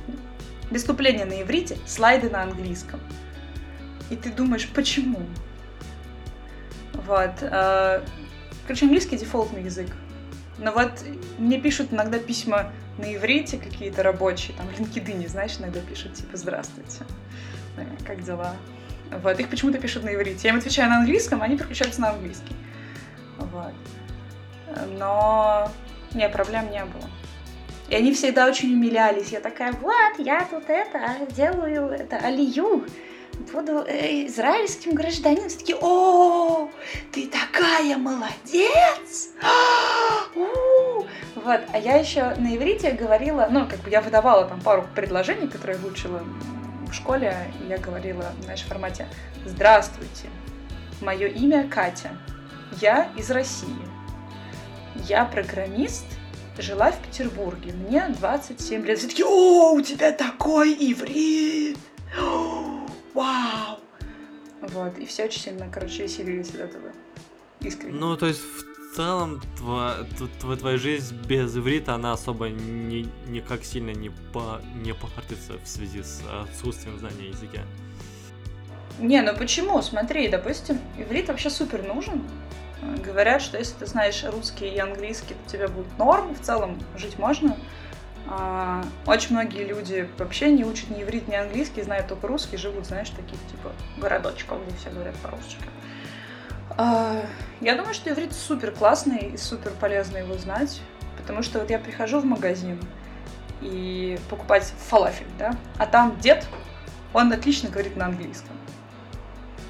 [0.71, 2.99] выступление на иврите, слайды на английском.
[4.11, 5.21] И ты думаешь, почему?
[7.07, 7.35] Вот.
[7.43, 8.03] А,
[8.71, 9.89] Короче, английский дефолтный язык.
[10.59, 10.93] Но вот
[11.39, 12.71] мне пишут иногда письма
[13.01, 16.99] на иврите какие-то рабочие, там в LinkedIn, знаешь, иногда пишут типа «Здравствуйте,
[17.77, 18.55] э, как дела?»
[19.23, 20.41] Вот, их почему-то пишут на иврите.
[20.45, 22.55] Я им отвечаю на английском, они переключаются на английский.
[23.39, 23.75] Вот.
[24.99, 25.69] Но
[26.15, 27.11] не, проблем не было.
[27.89, 29.33] И они всегда очень умилялись.
[29.33, 32.87] Я такая, вот, я тут это делаю, это алию
[33.53, 35.49] буду э, израильским гражданином.
[35.49, 36.71] Все такие, о,
[37.13, 39.31] ты такая молодец!
[41.35, 45.49] Вот, а я еще на иврите говорила, ну, как бы я выдавала там пару предложений,
[45.49, 46.23] которые выучила
[46.87, 49.07] в школе, и я говорила, знаешь, в формате
[49.47, 50.29] «Здравствуйте,
[51.01, 52.11] мое имя Катя,
[52.81, 53.69] я из России,
[55.09, 56.05] я программист,
[56.59, 58.99] жила в Петербурге, мне 27 лет».
[58.99, 61.79] Все такие «О, у тебя такой иврит!»
[63.15, 63.79] Вау!
[64.61, 66.93] Вот, и все очень сильно, короче, веселились от этого.
[67.61, 67.99] Искренне.
[67.99, 70.05] Ну, то есть, в целом, твоя,
[70.59, 76.03] твоя жизнь без иврита, она особо не, никак сильно не, по, не похортится в связи
[76.03, 77.61] с отсутствием знания языка.
[78.99, 79.81] Не, ну почему?
[79.81, 82.23] Смотри, допустим, иврит вообще супер нужен.
[83.05, 87.19] Говорят, что если ты знаешь русский и английский, то тебе будет норм, в целом жить
[87.19, 87.57] можно.
[88.29, 92.87] А, очень многие люди вообще не учат ни иврит, ни английский, знают только русский, живут,
[92.87, 95.57] знаешь, таких типа городочков, где все говорят по-русски.
[96.77, 97.23] А,
[97.61, 100.81] я думаю, что иврит супер классный и супер полезно его знать,
[101.17, 102.81] потому что вот я прихожу в магазин
[103.61, 106.47] и покупать фалафель, да, а там дед,
[107.13, 108.57] он отлично говорит на английском.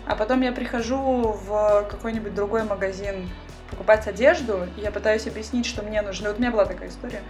[0.06, 3.28] А потом я прихожу в какой-нибудь другой магазин
[3.70, 6.28] покупать одежду, и я пытаюсь объяснить, что мне нужны...
[6.28, 7.22] Вот у меня была такая история.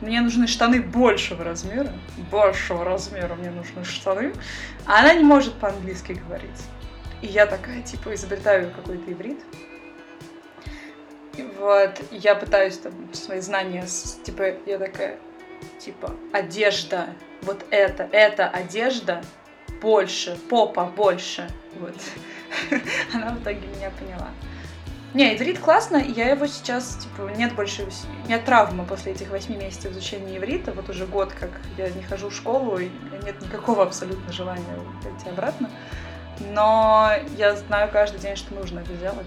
[0.00, 1.92] Мне нужны штаны большего размера.
[2.30, 4.32] Большего размера мне нужны штаны.
[4.86, 6.62] А она не может по-английски говорить.
[7.20, 9.40] И я такая, типа, изобретаю какой-то иврит.
[11.58, 13.86] Вот, я пытаюсь там свои знания,
[14.24, 15.18] типа, я такая,
[15.78, 17.06] типа, одежда,
[17.42, 19.22] вот это, это одежда
[19.80, 21.48] больше, попа больше.
[21.78, 21.94] Вот.
[23.14, 24.28] Она в итоге меня поняла.
[25.14, 27.88] Не, иврит классно, я его сейчас, типа, нет больше,
[28.28, 32.28] нет травмы после этих восьми месяцев изучения иврита, вот уже год, как я не хожу
[32.28, 32.90] в школу, и
[33.24, 34.62] нет никакого абсолютно желания
[35.02, 35.70] пойти обратно,
[36.52, 39.26] но я знаю каждый день, что нужно это сделать,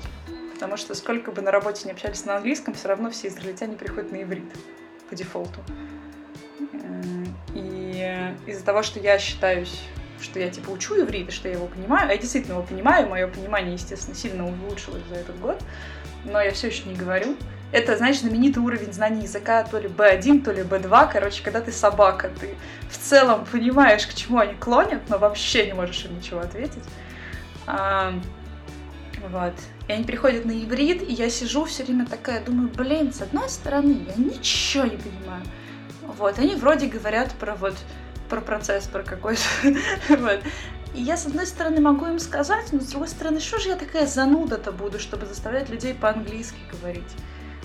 [0.53, 4.11] потому что сколько бы на работе не общались на английском, все равно все израильтяне приходят
[4.11, 4.53] на иврит
[5.09, 5.61] по дефолту.
[7.55, 9.81] И из-за того, что я считаюсь
[10.21, 12.09] что я типа учу иврит, и что я его понимаю.
[12.09, 15.61] А я действительно его понимаю, мое понимание, естественно, сильно улучшилось за этот год,
[16.25, 17.35] но я все еще не говорю.
[17.71, 21.71] Это, знаешь, знаменитый уровень знаний языка, то ли B1, то ли B2, короче, когда ты
[21.71, 22.55] собака, ты
[22.89, 26.83] в целом понимаешь, к чему они клонят, но вообще не можешь им ничего ответить.
[27.65, 28.13] А,
[29.29, 29.53] вот.
[29.87, 33.49] И они приходят на иврит, и я сижу все время такая, думаю, блин, с одной
[33.49, 35.43] стороны, я ничего не понимаю.
[36.17, 37.75] Вот, они вроде говорят про вот
[38.31, 39.41] про процесс, про какой-то.
[40.93, 43.75] И я, с одной стороны, могу им сказать, но с другой стороны, что же я
[43.75, 47.11] такая зануда-то буду, чтобы заставлять людей по-английски говорить?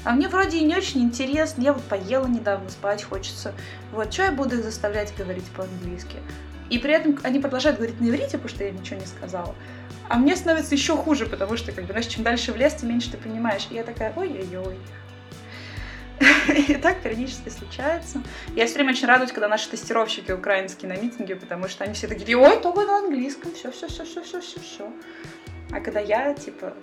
[0.05, 1.63] А мне вроде и не очень интересно.
[1.63, 3.53] Я вот поела недавно, спать хочется.
[3.93, 6.19] Вот, что я буду их заставлять говорить по-английски?
[6.71, 9.55] И при этом они продолжают говорить на иврите, потому что я ничего не сказала.
[10.09, 12.89] А мне становится еще хуже, потому что, как бы, знаешь, чем дальше в лес, тем
[12.91, 13.67] меньше ты понимаешь.
[13.71, 14.79] И я такая, ой-ой-ой.
[16.69, 18.23] И так периодически случается.
[18.55, 22.09] Я все время очень радуюсь, когда наши тестировщики украинские на митинге, потому что они все
[22.09, 24.93] такие, ой, только на английском, все, все, все, все, все, все, все.
[25.71, 26.75] А когда я, типа...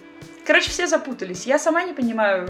[0.46, 1.46] Короче, все запутались.
[1.46, 2.48] Я сама не понимаю,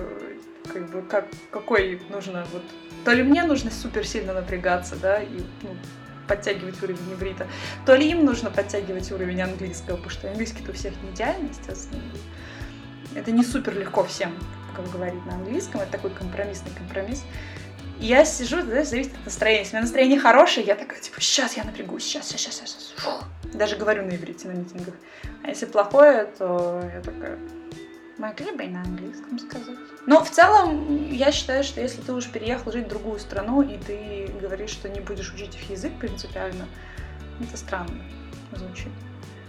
[0.71, 2.63] как бы, как, какой нужно вот...
[3.05, 5.75] То ли мне нужно супер сильно напрягаться, да, и ну,
[6.27, 7.47] подтягивать уровень иврита,
[7.85, 12.01] то ли им нужно подтягивать уровень английского, потому что английский-то у всех не идеальный, естественно.
[13.13, 14.33] Это не супер легко всем,
[14.75, 17.23] как говорить на английском, это такой компромиссный компромисс.
[17.99, 19.59] И я сижу, это зависит от настроения.
[19.59, 22.93] Если у меня настроение хорошее, я такая, типа, сейчас я напрягусь, сейчас, сейчас, сейчас, сейчас.
[22.97, 23.23] Фух.
[23.53, 24.95] Даже говорю на иврите на митингах.
[25.43, 27.37] А если плохое, то я такая,
[28.17, 29.77] могли бы и на английском сказать.
[30.05, 33.77] Но в целом, я считаю, что если ты уж переехал жить в другую страну, и
[33.77, 36.65] ты говоришь, что не будешь учить их язык принципиально,
[37.39, 38.01] это странно
[38.51, 38.91] звучит.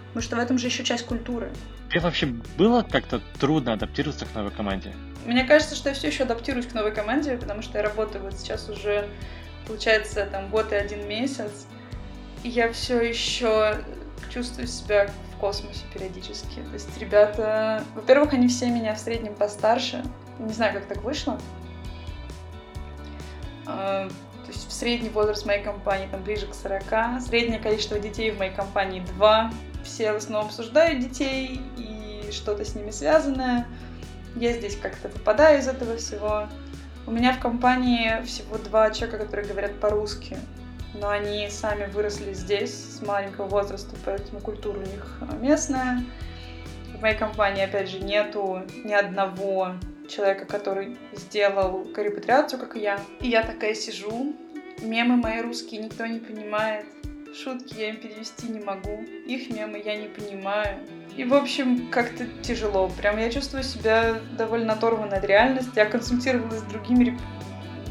[0.08, 1.50] Потому что в этом же еще часть культуры.
[1.90, 2.26] Тебе вообще
[2.58, 4.92] было как-то трудно адаптироваться к новой команде?
[5.24, 8.34] Мне кажется, что я все еще адаптируюсь к новой команде, потому что я работаю вот
[8.34, 9.08] сейчас уже,
[9.66, 11.66] получается, там год и один месяц.
[12.42, 13.82] И я все еще
[14.30, 16.60] чувствую себя в космосе периодически.
[16.60, 20.04] То есть ребята, во-первых, они все меня в среднем постарше.
[20.38, 21.40] Не знаю, как так вышло.
[23.66, 27.22] А, то есть в средний возраст моей компании там ближе к 40.
[27.22, 29.52] Среднее количество детей в моей компании 2.
[29.84, 33.66] Все в основном обсуждают детей и что-то с ними связанное.
[34.36, 36.48] Я здесь как-то выпадаю из этого всего.
[37.06, 40.36] У меня в компании всего два человека, которые говорят по-русски
[40.94, 46.04] но они сами выросли здесь с маленького возраста, поэтому культура у них местная.
[46.96, 49.74] В моей компании, опять же, нету ни одного
[50.08, 53.00] человека, который сделал репатриацию, как и я.
[53.20, 54.34] И я такая сижу,
[54.80, 56.86] мемы мои русские никто не понимает,
[57.34, 60.78] шутки я им перевести не могу, их мемы я не понимаю.
[61.16, 62.88] И, в общем, как-то тяжело.
[62.88, 65.72] Прям я чувствую себя довольно оторванной от реальности.
[65.76, 67.18] Я консультировалась с другими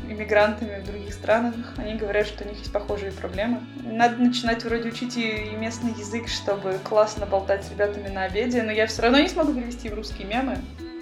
[0.09, 1.73] иммигрантами в других странах.
[1.77, 3.61] Они говорят, что у них есть похожие проблемы.
[3.83, 8.71] Надо начинать вроде учить и местный язык, чтобы классно болтать с ребятами на обеде, но
[8.71, 10.57] я все равно не смогу перевести в русские мемы.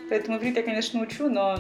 [0.10, 1.60] Поэтому иврит я, конечно, учу, но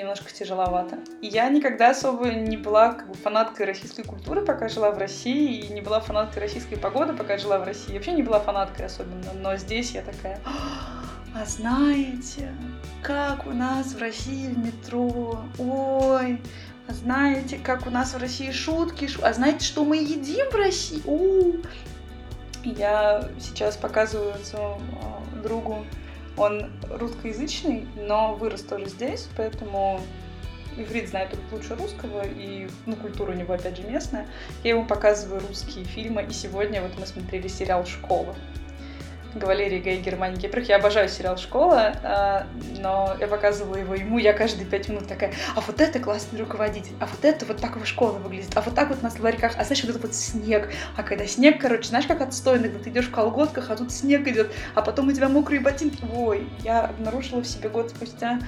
[0.00, 0.98] немножко тяжеловато.
[1.20, 5.72] Я никогда особо не была как бы, фанаткой российской культуры, пока жила в России, и
[5.72, 7.92] не была фанаткой российской погоды, пока жила в России.
[7.92, 10.40] Вообще не была фанаткой особенно, но здесь я такая...
[11.32, 12.52] А знаете,
[13.02, 15.40] как у нас в России в метро?
[15.58, 16.40] Ой,
[16.88, 19.06] а знаете, как у нас в России шутки?
[19.06, 19.20] Шу...
[19.22, 21.00] А знаете, что мы едим в России?
[21.06, 21.58] У,
[22.64, 25.86] Я сейчас показываю своему а, другу,
[26.40, 30.00] он русскоязычный, но вырос тоже здесь, поэтому
[30.76, 34.26] иврит знает лучше русского, и ну, культура у него, опять же, местная.
[34.64, 38.34] Я ему показываю русские фильмы, и сегодня вот мы смотрели сериал «Школа»
[39.34, 40.46] Валерии Гай Германики.
[40.46, 42.46] Во-первых, я обожаю сериал «Школа», а,
[42.78, 46.92] но я показывала его ему, я каждые пять минут такая, а вот это классный руководитель,
[47.00, 49.64] а вот это вот так его школа выглядит, а вот так вот в ларьках, а
[49.64, 53.06] знаешь, вот это вот снег, а когда снег, короче, знаешь, как отстойный, когда ты идешь
[53.06, 56.04] в колготках, а тут снег идет, а потом у тебя мокрые ботинки.
[56.14, 58.40] Ой, я обнаружила в себе год спустя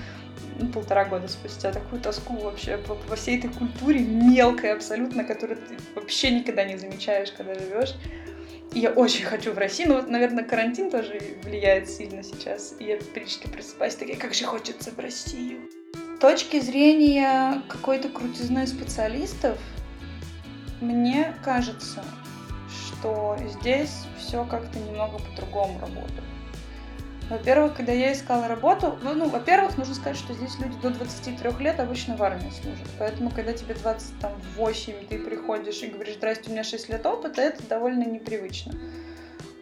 [0.59, 5.59] ну, полтора года спустя такую тоску вообще по, по всей этой культуре мелкой абсолютно, которую
[5.59, 7.95] ты вообще никогда не замечаешь, когда живешь
[8.75, 9.91] я очень хочу в Россию.
[9.91, 12.75] Ну, вот, наверное, карантин тоже влияет сильно сейчас.
[12.79, 15.61] И я периодически просыпаюсь, такая, как же хочется в Россию.
[16.16, 19.59] С точки зрения какой-то крутизны специалистов,
[20.81, 22.05] мне кажется,
[22.70, 26.32] что здесь все как-то немного по-другому работает.
[27.31, 31.51] Во-первых, когда я искала работу, ну, ну, во-первых, нужно сказать, что здесь люди до 23
[31.61, 32.87] лет обычно в армии служат.
[32.99, 37.62] Поэтому, когда тебе 28, ты приходишь и говоришь, здрасте, у меня 6 лет опыта, это
[37.66, 38.75] довольно непривычно.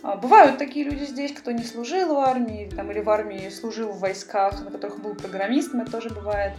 [0.03, 3.93] А, бывают такие люди здесь, кто не служил в армии, там, или в армии служил
[3.93, 6.55] в войсках, на которых был программистом, это тоже бывает.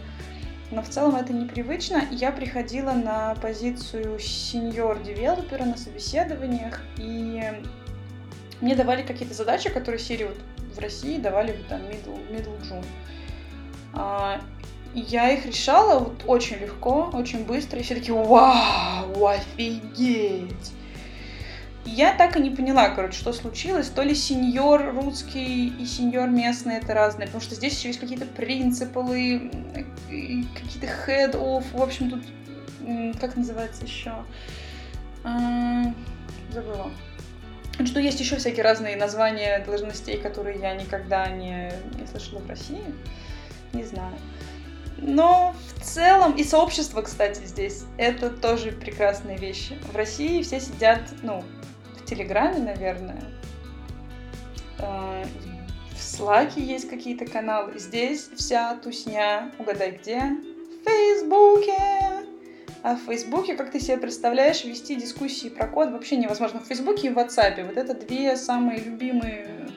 [0.70, 2.02] Но в целом это непривычно.
[2.10, 7.42] Я приходила на позицию сеньор-девелопера на собеседованиях, и
[8.62, 10.38] мне давали какие-то задачи, которые серии вот
[10.74, 12.84] в России давали там middle, middle June.
[13.94, 14.40] А,
[14.94, 20.72] я их решала вот очень легко, очень быстро, и все таки вау, офигеть!
[21.84, 23.88] Я так и не поняла, короче, что случилось.
[23.88, 28.26] То ли сеньор русский и сеньор местный это разные, потому что здесь еще есть какие-то
[28.26, 29.50] принципы,
[30.54, 32.22] какие-то head-off, в общем, тут,
[33.20, 34.14] как называется еще?
[35.24, 35.92] А,
[36.52, 36.90] забыла.
[37.84, 42.84] Что есть еще всякие разные названия должностей, которые я никогда не, не слышала в России.
[43.72, 44.14] Не знаю.
[44.98, 49.76] Но в целом, и сообщество, кстати, здесь, это тоже прекрасные вещи.
[49.90, 51.42] В России все сидят, ну,
[51.96, 53.22] в Телеграме, наверное.
[54.78, 55.24] Э,
[55.96, 57.78] в Слаке есть какие-то каналы.
[57.78, 60.20] Здесь вся тусня, угадай где?
[60.20, 62.21] В Фейсбуке!
[62.82, 66.60] А в Фейсбуке, как ты себе представляешь, вести дискуссии про код вообще невозможно.
[66.60, 67.64] В Фейсбуке и в WhatsApp.
[67.64, 69.68] Вот это две самые любимые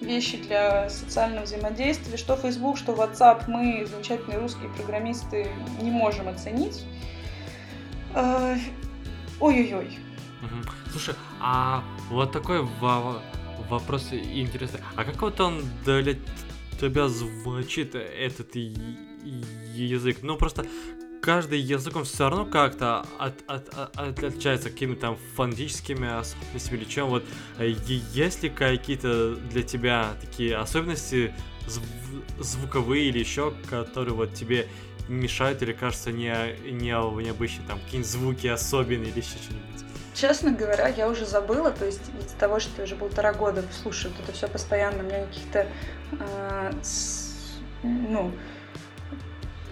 [0.00, 2.16] вещи для социального взаимодействия.
[2.16, 5.46] Что Facebook, что WhatsApp мы, замечательные русские программисты,
[5.80, 6.84] не можем оценить.
[8.14, 8.56] А,
[9.38, 9.98] ой-ой-ой.
[10.90, 12.66] Слушай, а вот такой
[13.68, 14.80] вопрос интересный.
[14.96, 16.16] А как вот он для
[16.80, 20.18] тебя звучит, этот язык?
[20.22, 20.66] Ну, просто
[21.20, 26.84] каждый язык он все равно как-то от, от, от, отличается какими-то там фонетическими особенностями или
[26.84, 27.08] чем.
[27.08, 27.24] Вот
[27.58, 27.74] э,
[28.12, 31.34] есть ли какие-то для тебя такие особенности
[31.66, 31.82] зв
[32.38, 34.66] звуковые или еще, которые вот тебе
[35.08, 36.32] мешают или кажется не,
[36.70, 39.84] не необычные, там какие-нибудь звуки особенные или еще что-нибудь?
[40.14, 44.12] Честно говоря, я уже забыла, то есть из-за того, что я уже полтора года слушаю
[44.22, 45.66] это все постоянно, у меня каких-то,
[46.12, 46.72] э,
[47.82, 48.32] ну,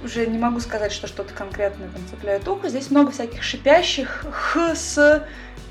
[0.03, 2.69] уже не могу сказать, что что-то конкретное там цепляет ухо.
[2.69, 5.27] Здесь много всяких шипящих х, с,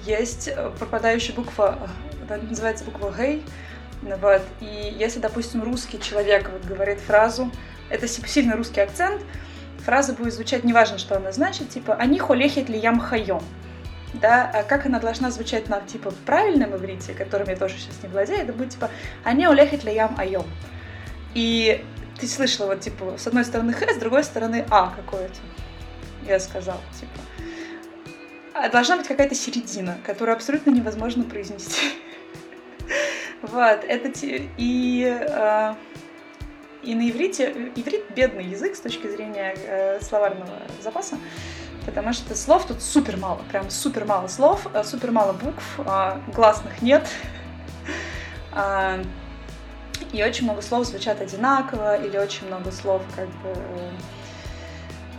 [0.05, 1.89] есть э, пропадающая буква,
[2.23, 3.43] это называется буква гей.
[4.01, 4.41] Вот.
[4.61, 7.51] И если, допустим, русский человек вот говорит фразу,
[7.89, 9.21] это сильно русский акцент,
[9.84, 13.41] фраза будет звучать, неважно, что она значит, типа «они холехет ли ям хайом».
[14.13, 18.09] Да, а как она должна звучать на, типа, правильном иврите, которым я тоже сейчас не
[18.09, 18.89] владею, это будет, типа
[19.23, 20.45] «они олехет ли ям айом».
[21.34, 21.86] И
[22.20, 25.39] ты слышала вот, типа, с одной стороны Х, с другой стороны А какое-то.
[26.28, 27.20] Я сказала, типа.
[28.53, 31.93] А должна быть какая-то середина, которую абсолютно невозможно произнести.
[33.43, 34.09] Вот, это
[34.57, 35.76] и, э,
[36.82, 41.20] и на иврите, иврит бедный язык с точки зрения э, словарного запаса,
[41.86, 46.20] потому что слов тут супер мало, прям супер мало слов, э, супер мало букв, э,
[46.34, 47.07] гласных нет.
[50.13, 53.53] И очень много слов звучат одинаково, или очень много слов как бы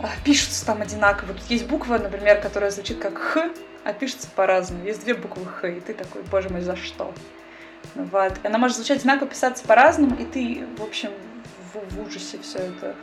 [0.01, 1.33] э, пишутся там одинаково.
[1.33, 3.49] Тут есть буква, например, которая звучит как «х»,
[3.83, 4.85] а пишется по-разному.
[4.85, 7.13] Есть две буквы «х», и ты такой, боже мой, за что?
[7.95, 8.33] Вот.
[8.43, 11.11] Она может звучать одинаково, писаться по-разному, и ты, в общем,
[11.73, 12.95] в, в ужасе все это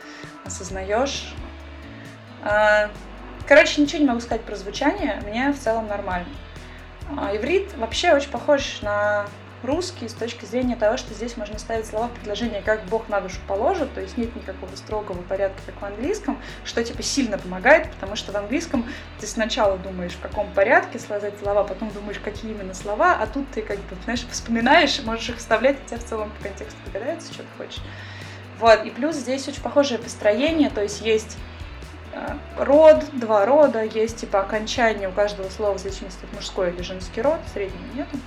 [0.45, 1.33] осознаешь.
[2.43, 2.89] А,
[3.47, 6.27] короче, ничего не могу сказать про звучание, мне в целом нормально.
[7.17, 9.25] А, иврит вообще очень похож на
[9.63, 13.21] русский с точки зрения того, что здесь можно ставить слова в предложение, как Бог на
[13.21, 17.91] душу положит, то есть нет никакого строгого порядка, как в английском, что типа сильно помогает,
[17.91, 18.85] потому что в английском
[19.19, 23.49] ты сначала думаешь, в каком порядке сложить слова, потом думаешь, какие именно слова, а тут
[23.51, 27.33] ты как бы, знаешь, вспоминаешь, можешь их вставлять, и тебя в целом по контексту догадается,
[27.33, 27.81] что ты хочешь.
[28.59, 31.37] Вот, и плюс здесь очень похожее построение, то есть есть
[32.13, 36.81] э, род, два рода, есть типа окончание у каждого слова в зависимости от мужской или
[36.81, 38.17] женский род, среднего нету.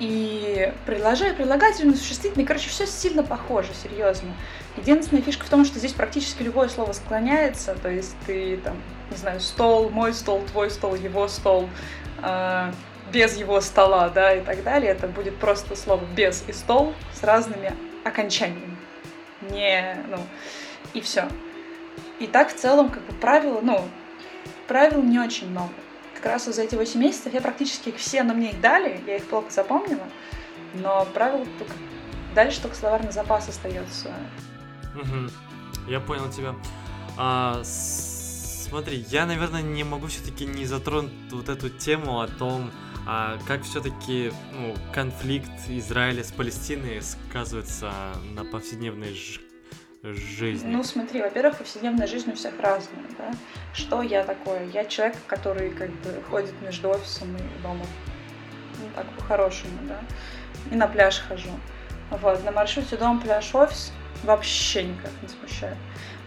[0.00, 4.34] И предложение, прилагательное, существительное, короче, все сильно похоже, серьезно.
[4.76, 8.76] Единственная фишка в том, что здесь практически любое слово склоняется, то есть ты там,
[9.10, 11.68] не знаю, стол, мой стол, твой стол, его стол,
[12.22, 12.72] э,
[13.12, 14.90] без его стола, да, и так далее.
[14.90, 17.72] Это будет просто слово без и стол с разными
[18.04, 18.76] окончаниями.
[19.50, 20.18] Не, ну,
[20.94, 21.28] и все.
[22.18, 23.84] И так в целом, как бы правила, ну,
[24.66, 25.72] правил не очень много
[26.22, 29.16] как раз за эти 8 месяцев я практически их все, но мне их дали, я
[29.16, 30.06] их плохо запомнила,
[30.74, 31.74] но правило только...
[32.34, 34.10] Дальше только словарный запас остается.
[34.94, 35.90] Угу.
[35.90, 36.54] Я понял тебя.
[37.18, 42.70] А, смотри, я, наверное, не могу все-таки не затронуть вот эту тему о том,
[43.06, 47.92] а как все-таки ну, конфликт Израиля с Палестиной сказывается
[48.34, 49.12] на повседневной
[50.02, 50.70] жизни?
[50.70, 53.32] Ну, смотри, во-первых, повседневная жизнь у всех разная, да.
[53.72, 54.66] Что я такое?
[54.72, 57.86] Я человек, который как бы ходит между офисом и домом.
[58.80, 60.00] Ну, так, по-хорошему, да.
[60.70, 61.50] И на пляж хожу.
[62.10, 63.92] Вот, на маршруте дом, пляж, офис
[64.24, 65.76] вообще никак не смущает.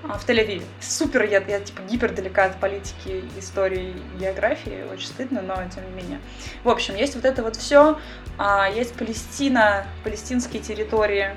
[0.03, 0.63] А в Тель-Авиве.
[0.81, 6.01] Супер, я, я типа гипер далека от политики, истории, географии, очень стыдно, но тем не
[6.01, 6.19] менее.
[6.63, 7.99] В общем, есть вот это вот все,
[8.37, 11.31] а, есть Палестина, палестинские территории,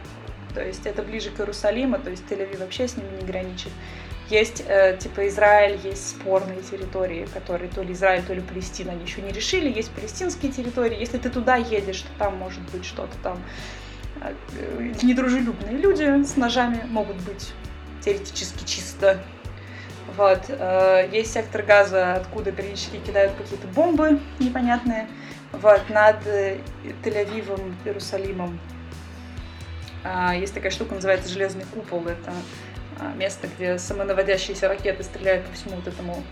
[0.58, 3.70] то есть это ближе к Иерусалиму, то есть Тель-Авив вообще с ними не граничит.
[4.28, 9.04] Есть э, типа Израиль, есть спорные территории, которые то ли Израиль, то ли Палестина, они
[9.04, 9.70] еще не решили.
[9.70, 10.98] Есть палестинские территории.
[10.98, 13.40] Если ты туда едешь, то там может быть что-то там.
[14.20, 14.34] Э,
[15.00, 17.52] недружелюбные люди с ножами могут быть
[18.04, 19.22] теоретически чисто.
[20.16, 20.40] Вот.
[20.48, 25.06] Э, есть сектор газа, откуда периодически кидают какие-то бомбы непонятные.
[25.52, 26.58] Вот, над э,
[27.04, 28.58] Тель-Авивом, Иерусалимом
[30.34, 32.06] есть такая штука, называется Железный купол.
[32.06, 32.32] Это
[33.00, 36.22] а, место, где самонаводящиеся ракеты стреляют по всему вот этому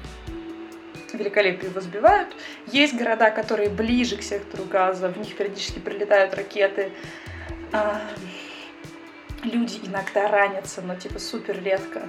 [1.12, 2.29] великолепию возбивают.
[2.67, 6.93] Есть города, которые ближе к сектору газа, в них периодически прилетают ракеты.
[7.73, 8.01] А,
[9.43, 12.03] люди иногда ранятся, но типа супер редко.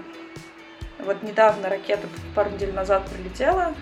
[0.99, 3.75] Вот недавно ракета пару недель назад прилетела,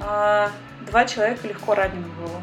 [0.00, 0.50] а
[0.86, 2.42] два человека легко ранены было.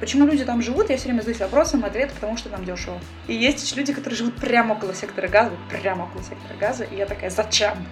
[0.00, 2.98] Почему люди там живут, я все время задаюсь вопросом, ответ, потому что там дешево.
[3.26, 7.06] И есть люди, которые живут прямо около сектора газа, прямо около сектора газа, и я
[7.06, 7.86] такая, зачем?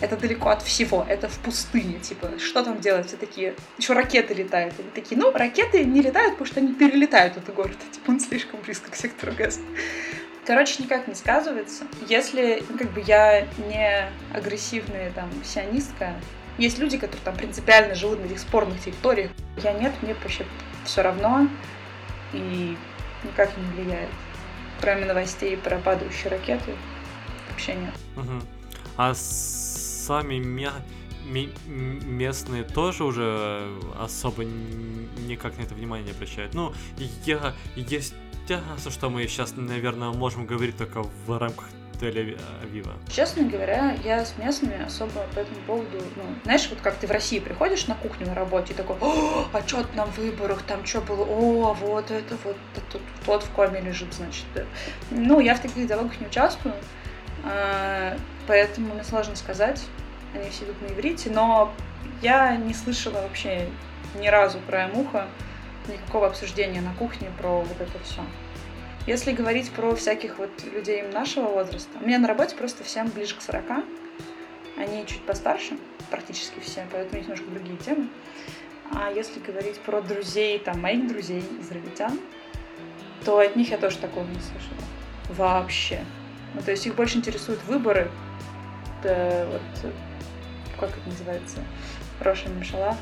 [0.00, 3.06] Это далеко от всего, это в пустыне, типа, что там делать?
[3.06, 4.74] Все такие, еще ракеты летают.
[4.78, 8.60] Они такие, ну, ракеты не летают, потому что они перелетают этот город, типа, он слишком
[8.60, 9.60] близко к сектору газа.
[10.44, 11.84] Короче, никак не сказывается.
[12.08, 16.14] Если, ну, как бы, я не агрессивная, там, сионистка,
[16.58, 19.30] есть люди, которые там принципиально живут на этих спорных территориях.
[19.62, 20.46] Я нет, мне вообще
[20.84, 21.48] все равно
[22.32, 22.76] и
[23.24, 24.10] никак не влияет.
[24.80, 26.74] Кроме новостей про падающие ракеты,
[27.50, 27.94] вообще нет.
[28.16, 28.42] Угу.
[28.96, 30.72] А сами мя
[31.24, 33.66] местные тоже уже
[33.98, 36.54] особо никак на это внимание не обращают.
[36.54, 36.74] Ну,
[37.24, 38.14] я есть
[38.90, 41.66] что мы сейчас, наверное, можем говорить только в рамках
[42.10, 42.92] Тель-Авива?
[43.08, 47.10] Честно говоря, я с местными особо по этому поводу, ну, знаешь, вот как ты в
[47.10, 51.24] России приходишь на кухню на работе и такой, а что на выборах, там что было,
[51.24, 52.56] о, вот это вот,
[52.90, 54.44] тот, тот в коме лежит, значит.
[55.10, 56.74] Ну, я в таких диалогах не участвую,
[57.44, 59.82] а, поэтому мне сложно сказать,
[60.34, 61.72] они все идут на иврите, но
[62.22, 63.68] я не слышала вообще
[64.18, 65.26] ни разу про Эмуха,
[65.88, 68.22] никакого обсуждения на кухне про вот это все.
[69.06, 73.34] Если говорить про всяких вот людей нашего возраста, у меня на работе просто всем ближе
[73.34, 73.84] к 40.
[74.78, 75.76] Они чуть постарше,
[76.10, 78.08] практически все, поэтому есть немножко другие темы.
[78.92, 82.18] А если говорить про друзей, там, моих друзей, израильтян,
[83.26, 84.80] то от них я тоже такого не слышала.
[85.28, 86.02] Вообще.
[86.54, 88.10] Ну, то есть их больше интересуют выборы.
[89.02, 89.92] Да, вот,
[90.80, 91.58] как это называется?
[92.20, 92.96] Роша Мишала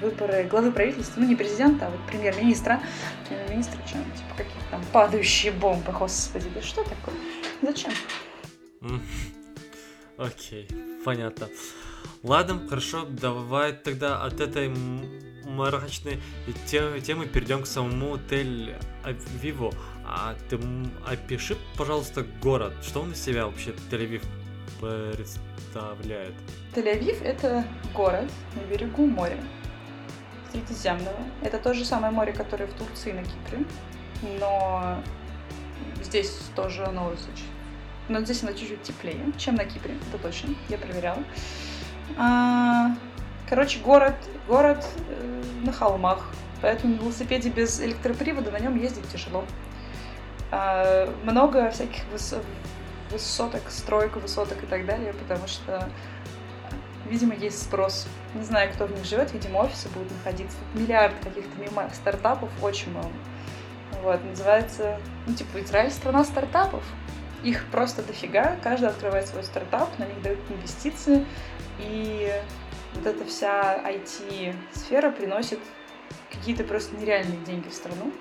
[0.00, 2.80] выборы главы правительства, ну не президента, а вот премьер-министра,
[3.28, 7.14] премьер-министра, что, типа какие-то там падающие бомбы, господи, да что такое?
[7.62, 7.92] Зачем?
[10.16, 11.48] Окей, okay, понятно.
[12.22, 14.72] Ладно, хорошо, давай тогда от этой
[15.44, 16.20] мрачной
[16.66, 19.74] темы, темы перейдем к самому Тель-Авиву.
[20.06, 20.58] А ты
[21.06, 22.72] опиши, пожалуйста, город.
[22.82, 24.22] Что он из себя вообще Тель-Авив
[24.80, 26.34] представляет?
[26.74, 27.64] Тель-Авив— это
[27.94, 29.38] город на берегу моря.
[30.54, 31.18] Средиземного.
[31.42, 33.64] Это то же самое море, которое в Турции и на Кипре.
[34.38, 35.02] Но
[36.02, 37.48] здесь тоже оно очень...
[38.08, 41.24] Но здесь оно чуть-чуть теплее, чем на Кипре, это точно, я проверяла.
[42.18, 42.90] А,
[43.48, 44.14] короче, город,
[44.46, 46.28] город э, на холмах,
[46.60, 49.44] поэтому на велосипеде без электропривода на нем ездить тяжело.
[50.50, 52.34] А, много всяких выс
[53.10, 55.88] высоток, строек, высоток и так далее, потому что
[57.06, 58.06] видимо, есть спрос.
[58.34, 60.56] Не знаю, кто в них живет, видимо, офисы будут находиться.
[60.74, 63.12] Миллиард каких-то мимо стартапов, очень много.
[64.02, 66.82] Вот, называется, ну, типа, Израиль страна стартапов.
[67.42, 71.26] Их просто дофига, каждый открывает свой стартап, на них дают инвестиции,
[71.78, 72.32] и
[72.94, 75.58] вот эта вся IT-сфера приносит
[76.30, 78.12] какие-то просто нереальные деньги в страну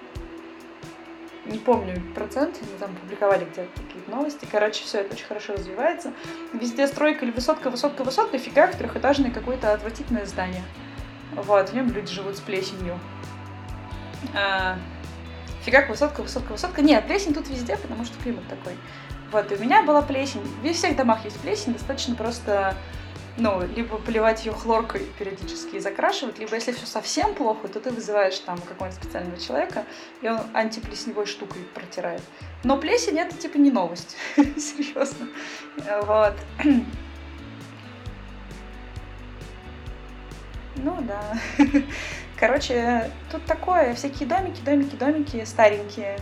[1.45, 4.47] не помню процент, они там публиковали где-то какие-то новости.
[4.49, 6.13] Короче, все это очень хорошо развивается.
[6.53, 10.63] Везде стройка или высотка, высотка, высотка, фигак, трехэтажное какое-то отвратительное здание.
[11.35, 12.97] Вот, в нем люди живут с плесенью.
[14.33, 14.77] А,
[15.63, 16.81] фигак, высотка, высотка, высотка.
[16.81, 18.77] Нет, плесень тут везде, потому что климат такой.
[19.31, 20.41] Вот, и у меня была плесень.
[20.63, 22.75] Во всех домах есть плесень, достаточно просто
[23.37, 27.89] ну, либо поливать ее хлоркой периодически и закрашивать, либо если все совсем плохо, то ты
[27.89, 29.85] вызываешь там какого-нибудь специального человека,
[30.21, 32.21] и он антиплесневой штукой протирает.
[32.63, 35.27] Но плесень это типа не новость, серьезно.
[36.03, 36.35] Вот.
[40.75, 41.37] Ну да.
[42.39, 46.19] Короче, тут такое, всякие домики, домики, домики старенькие,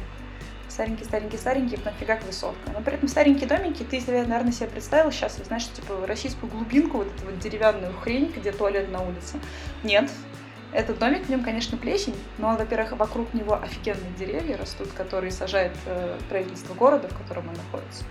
[0.81, 2.71] старенькие, старенькие, старенькие, потом фигак высотка.
[2.73, 7.07] Но при этом старенькие домики, ты, наверное, себе представил сейчас, знаешь, типа российскую глубинку, вот
[7.07, 9.39] эту вот деревянную хрень, где туалет на улице.
[9.83, 10.09] Нет,
[10.73, 15.73] этот домик, в нем, конечно, плесень, но, во-первых, вокруг него офигенные деревья растут, которые сажает
[15.85, 18.03] э, правительство города, в котором он находится.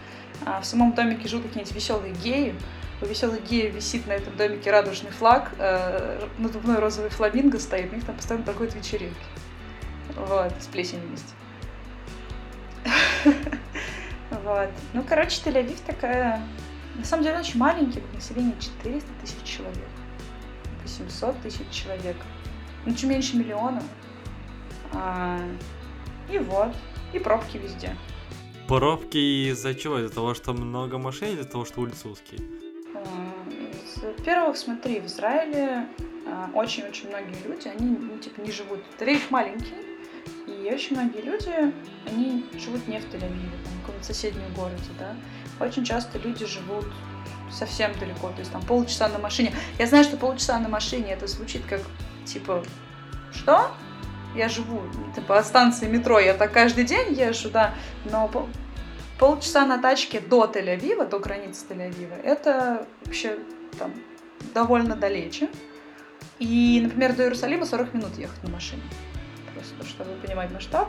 [0.46, 2.54] А в самом домике живут какие-нибудь веселые геи.
[3.02, 7.96] У веселых геев висит на этом домике радужный флаг, э, надувной розовый фламинго стоит, у
[7.96, 9.16] них там постоянно проходят вечеринки.
[10.14, 11.32] Вот, с плесенью вместе.
[14.44, 14.70] Вот.
[14.94, 16.42] Ну, короче, Тель-Авив такая...
[16.96, 19.88] На самом деле очень маленький, население 400 тысяч человек.
[20.82, 22.16] 800 тысяч человек.
[22.84, 23.82] Ну, чуть меньше миллиона.
[24.92, 25.38] А,
[26.30, 26.74] и вот.
[27.12, 27.96] И пробки везде.
[28.68, 29.98] Пробки из-за чего?
[29.98, 32.40] Из-за того, что много машин, из-за того, что улицы узкие?
[32.94, 33.00] А,
[34.02, 35.86] Во-первых, смотри, в Израиле
[36.26, 38.80] а, очень-очень многие люди, они, ну, типа, не живут.
[38.98, 39.74] Тель-Авив маленький,
[40.62, 41.72] и очень многие люди,
[42.06, 45.14] они живут не в Тель-Авиве, там, в каком-то соседнем городе, да.
[45.64, 46.86] Очень часто люди живут
[47.50, 49.52] совсем далеко, то есть там полчаса на машине.
[49.78, 51.80] Я знаю, что полчаса на машине это звучит как,
[52.24, 52.62] типа,
[53.32, 53.70] что?
[54.36, 54.82] Я живу,
[55.14, 57.74] типа, от станции метро, я так каждый день езжу, да,
[58.10, 58.48] но пол-
[59.18, 63.38] полчаса на тачке до Тель-Авива, до границы Тель-Авива, это вообще
[63.78, 63.92] там
[64.54, 65.48] довольно далече.
[66.38, 68.82] И, например, до Иерусалима 40 минут ехать на машине.
[69.76, 70.88] Просто чтобы понимать масштаб.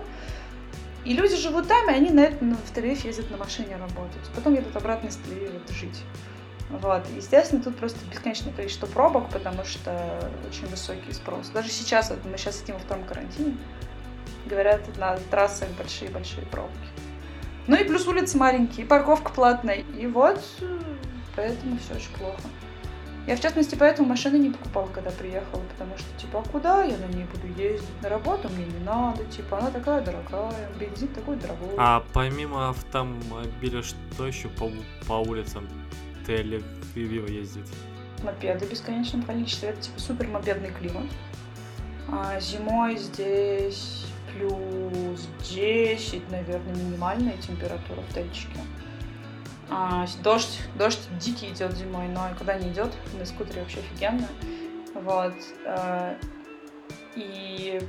[1.03, 4.29] И люди живут там, и они на это ну, в Тель-Авив ездят на машине работать.
[4.35, 6.03] Потом едут обратно из Тель-Авива жить.
[6.69, 7.03] Вот.
[7.15, 11.49] Естественно, тут просто бесконечное количество пробок, потому что очень высокий спрос.
[11.49, 13.57] Даже сейчас, вот мы сейчас сидим во втором карантине,
[14.45, 16.77] говорят, на трассах большие-большие пробки.
[17.67, 19.83] Ну и плюс улицы маленькие, и парковка платная.
[19.97, 20.79] И вот, э,
[21.35, 22.41] поэтому все очень плохо.
[23.27, 26.97] Я, в частности, поэтому машины не покупала, когда приехала, потому что, типа, а куда я
[26.97, 28.01] на ней буду ездить?
[28.01, 31.69] На работу мне не надо, типа, она такая дорогая, бензин такой дорогой.
[31.77, 34.71] А помимо автомобиля, что еще по,
[35.07, 35.67] по улицам
[36.25, 37.67] Тель-Авива ездит?
[38.23, 41.05] Мопеды в бесконечном количестве, это, типа, супер мопедный климат.
[42.09, 48.59] А зимой здесь плюс 10, наверное, минимальная температура в Тельчике.
[49.71, 54.27] А, дождь, дождь дикий идет зимой, но когда не идет, на скутере вообще офигенно.
[54.93, 55.33] Вот.
[55.65, 56.15] э,
[57.15, 57.79] И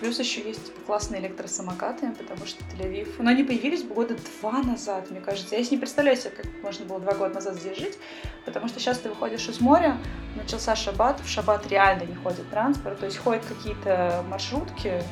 [0.00, 3.22] плюс еще есть типа, классные электросамокаты, потому что Тель-Авив...
[3.22, 5.54] Но они появились года два назад, мне кажется.
[5.54, 7.98] Я не представляю себе, как можно было два года назад здесь жить,
[8.44, 9.96] потому что сейчас ты выходишь из моря,
[10.34, 15.04] начался шаббат, в шаббат реально не ходит транспорт, то есть ходят какие-то маршрутки, э,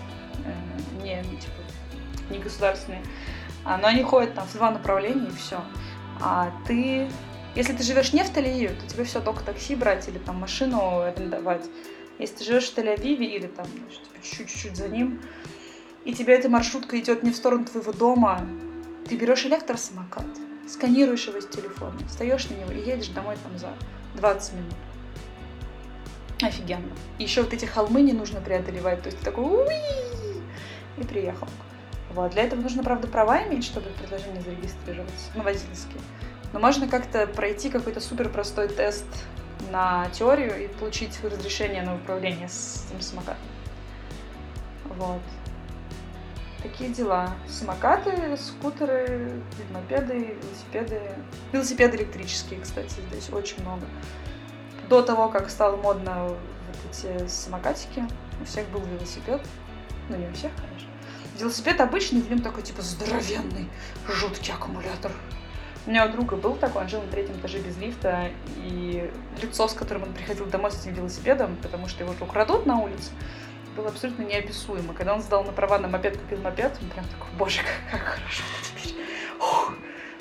[1.02, 1.62] не, типа,
[2.30, 3.02] не государственные,
[3.64, 5.60] но они ходят там в два направления и все.
[6.20, 7.08] А ты,
[7.54, 11.00] если ты живешь не в Тель-Авиве, то тебе все только такси брать или там машину
[11.00, 11.64] арендовать.
[12.18, 15.20] Если ты живешь в Тель-Авиве или там типа, чуть-чуть за ним,
[16.04, 18.40] и тебе эта маршрутка идет не в сторону твоего дома,
[19.08, 20.26] ты берешь электросамокат,
[20.68, 23.72] сканируешь его с телефона, встаешь на него и едешь домой там за
[24.14, 24.74] 20 минут.
[26.40, 26.92] Офигенно.
[27.18, 29.66] Еще вот эти холмы не нужно преодолевать, то есть ты такой
[30.96, 31.48] и приехал.
[32.18, 32.32] Вот.
[32.32, 36.00] Для этого нужно, правда, права иметь, чтобы в предложении зарегистрироваться, ну, водительские.
[36.52, 39.06] Но можно как-то пройти какой-то супер простой тест
[39.70, 43.44] на теорию и получить разрешение на управление с этим самокатом.
[44.96, 45.20] Вот.
[46.60, 47.30] Такие дела.
[47.46, 49.40] Самокаты, скутеры,
[49.70, 51.00] мопеды, велосипеды.
[51.52, 53.86] Велосипеды электрические, кстати, здесь очень много.
[54.88, 56.38] До того, как стало модно вот
[56.90, 58.04] эти самокатики,
[58.40, 59.40] у всех был велосипед.
[60.08, 60.77] Ну, не у всех, конечно.
[61.38, 63.68] Велосипед обычный, в нем такой, типа, здоровенный,
[64.08, 65.12] жуткий аккумулятор.
[65.86, 69.10] У меня у друга был такой, он жил на третьем этаже без лифта, и
[69.40, 72.80] лицо, с которым он приходил домой с этим велосипедом, потому что его же украдут на
[72.80, 73.12] улице,
[73.76, 74.92] было абсолютно неописуемо.
[74.92, 78.08] Когда он сдал на права на мопед, купил мопед, он прям такой, боже, как, как
[78.08, 78.96] хорошо теперь.
[79.38, 79.74] Ух,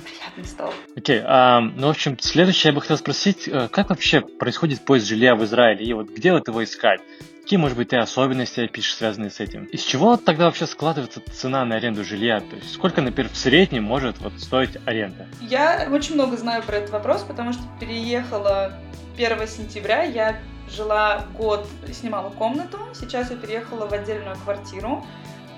[0.03, 0.71] приятный стал.
[0.95, 5.07] Окей, а, ну, в общем, следующее я бы хотел спросить, э, как вообще происходит поиск
[5.07, 7.01] жилья в Израиле, и вот где вот его искать?
[7.47, 9.63] Какие, может быть, ты особенности опишешь, связанные с этим?
[9.67, 12.41] Из чего тогда вообще складывается цена на аренду жилья?
[12.41, 15.27] То есть сколько, например, в среднем может вот стоить аренда?
[15.39, 18.73] Я очень много знаю про этот вопрос, потому что переехала
[19.15, 25.05] 1 сентября, я жила год, снимала комнату, сейчас я переехала в отдельную квартиру,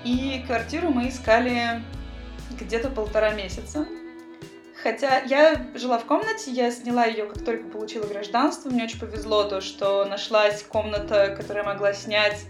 [0.04, 1.82] и квартиру мы искали
[2.60, 3.84] где-то полтора месяца.
[4.82, 8.70] Хотя я жила в комнате, я сняла ее, как только получила гражданство.
[8.70, 12.46] Мне очень повезло то, что нашлась комната, которую я могла снять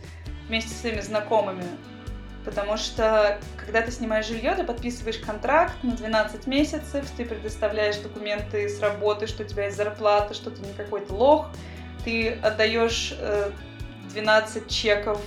[0.46, 1.64] вместе с своими знакомыми.
[2.44, 8.68] Потому что, когда ты снимаешь жилье, ты подписываешь контракт на 12 месяцев, ты предоставляешь документы
[8.68, 11.50] с работы, что у тебя есть зарплата, что ты не какой-то лох.
[12.04, 13.50] Ты отдаешь э,
[14.10, 15.20] 12 чеков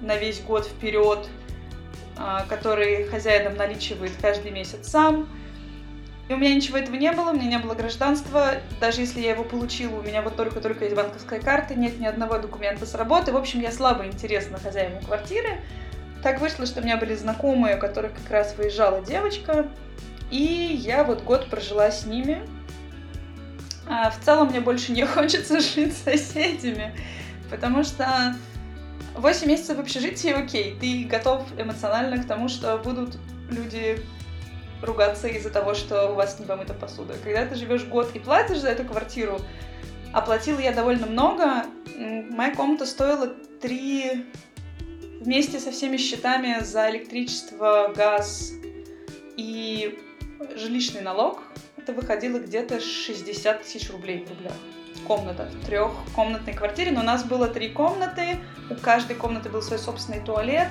[0.00, 1.28] на весь год вперед,
[2.16, 5.28] э, которые хозяином наличивает каждый месяц сам.
[6.28, 8.54] И у меня ничего этого не было, у меня не было гражданства.
[8.80, 12.38] Даже если я его получила, у меня вот только-только есть банковская карта, нет ни одного
[12.38, 13.32] документа с работы.
[13.32, 15.60] В общем, я слабо интересна хозяину квартиры.
[16.22, 19.68] Так вышло, что у меня были знакомые, у которых как раз выезжала девочка.
[20.30, 22.46] И я вот год прожила с ними.
[23.86, 26.94] А в целом мне больше не хочется жить с соседями,
[27.50, 28.36] потому что
[29.14, 33.16] 8 месяцев в общежитии, окей, ты готов эмоционально к тому, что будут
[33.50, 34.02] люди
[34.82, 37.14] ругаться из-за того, что у вас не помыта посуда.
[37.22, 39.40] Когда ты живешь год и платишь за эту квартиру,
[40.12, 41.64] оплатила я довольно много,
[41.96, 43.28] моя комната стоила
[43.60, 44.26] 3
[45.20, 48.52] вместе со всеми счетами за электричество, газ
[49.36, 49.98] и
[50.56, 51.42] жилищный налог
[51.88, 54.52] это выходило где-то 60 тысяч рублей в рублях.
[55.06, 58.36] Комната в трехкомнатной квартире, но у нас было три комнаты,
[58.68, 60.68] у каждой комнаты был свой собственный туалет,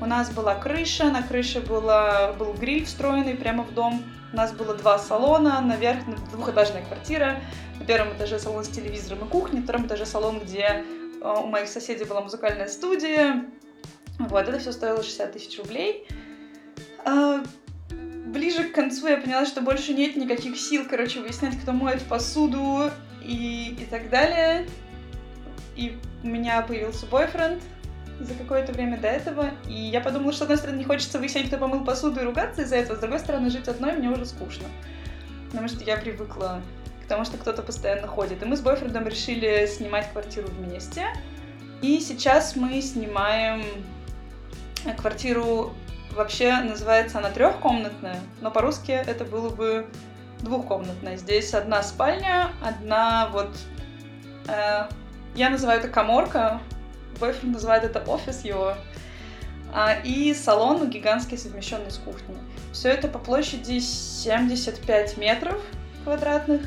[0.00, 4.52] у нас была крыша, на крыше была, был гриль встроенный прямо в дом, у нас
[4.52, 5.98] было два салона, наверх
[6.32, 7.40] двухэтажная квартира,
[7.78, 10.84] на первом этаже салон с телевизором и кухней, на втором этаже салон, где
[11.20, 13.44] э, у моих соседей была музыкальная студия.
[14.18, 16.06] Вот, это все стоило 60 тысяч рублей.
[17.04, 17.42] А,
[17.90, 22.90] ближе к концу я поняла, что больше нет никаких сил, короче, выяснять, кто моет посуду
[23.22, 24.68] и, и так далее.
[25.76, 27.62] И у меня появился бойфренд
[28.20, 31.48] за какое-то время до этого, и я подумала, что, с одной стороны, не хочется выяснять,
[31.48, 34.66] кто помыл посуду и ругаться из-за этого, с другой стороны, жить одной мне уже скучно.
[35.50, 36.60] Потому что я привыкла
[37.04, 38.42] к тому, что кто-то постоянно ходит.
[38.42, 41.06] И мы с бойфрендом решили снимать квартиру вместе.
[41.82, 43.64] И сейчас мы снимаем
[44.98, 45.74] квартиру
[46.12, 49.86] Вообще называется она трехкомнатная, но по-русски это было бы
[50.40, 51.16] двухкомнатная.
[51.16, 53.56] Здесь одна спальня, одна вот...
[54.48, 54.88] Э,
[55.36, 56.60] я называю это коморка,
[57.20, 58.74] бойфренд называет это офис его.
[59.72, 62.36] А, и салон гигантский, совмещенный с кухней.
[62.72, 65.60] Все это по площади 75 метров
[66.04, 66.62] квадратных.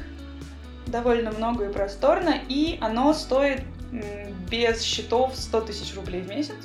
[0.87, 2.35] Довольно много и просторно.
[2.47, 3.63] И оно стоит
[4.49, 6.55] без счетов 100 тысяч рублей в месяц.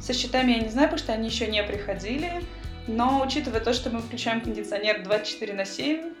[0.00, 2.42] Со счетами я не знаю, потому что они еще не приходили.
[2.86, 6.14] Но учитывая то, что мы включаем кондиционер 24 на 7,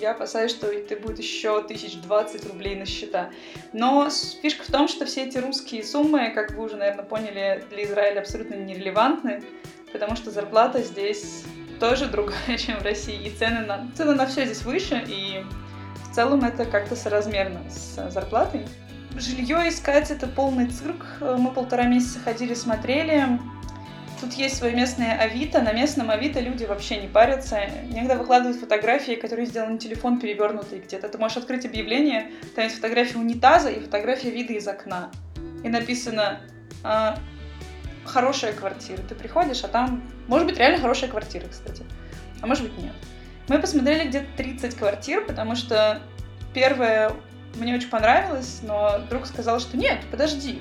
[0.00, 3.30] я опасаюсь, что это будет еще 1020 рублей на счета.
[3.72, 4.08] Но
[4.42, 8.20] фишка в том, что все эти русские суммы, как вы уже, наверное, поняли, для Израиля
[8.20, 9.42] абсолютно нерелевантны,
[9.92, 11.44] потому что зарплата здесь
[11.78, 15.44] тоже другая, чем в России, и цены на, цены на все здесь выше, и
[16.10, 18.66] в целом это как-то соразмерно с зарплатой.
[19.16, 21.04] Жилье искать это полный цирк.
[21.20, 23.40] Мы полтора месяца ходили, смотрели.
[24.20, 25.62] Тут есть свое местное Авито.
[25.62, 27.58] На местном Авито люди вообще не парятся.
[27.90, 31.08] Иногда выкладывают фотографии, которые сделаны телефон перевернутый где-то.
[31.08, 35.10] Ты можешь открыть объявление, там есть фотография унитаза и фотография вида из окна.
[35.64, 36.40] И написано
[36.84, 37.18] а,
[38.04, 38.98] «хорошая квартира».
[39.02, 40.02] Ты приходишь, а там...
[40.26, 41.82] Может быть, реально хорошая квартира, кстати.
[42.42, 42.92] А может быть, нет.
[43.48, 46.02] Мы посмотрели где-то 30 квартир, потому что
[46.52, 47.12] первая
[47.54, 50.60] мне очень понравилось, но друг сказал, что нет, подожди,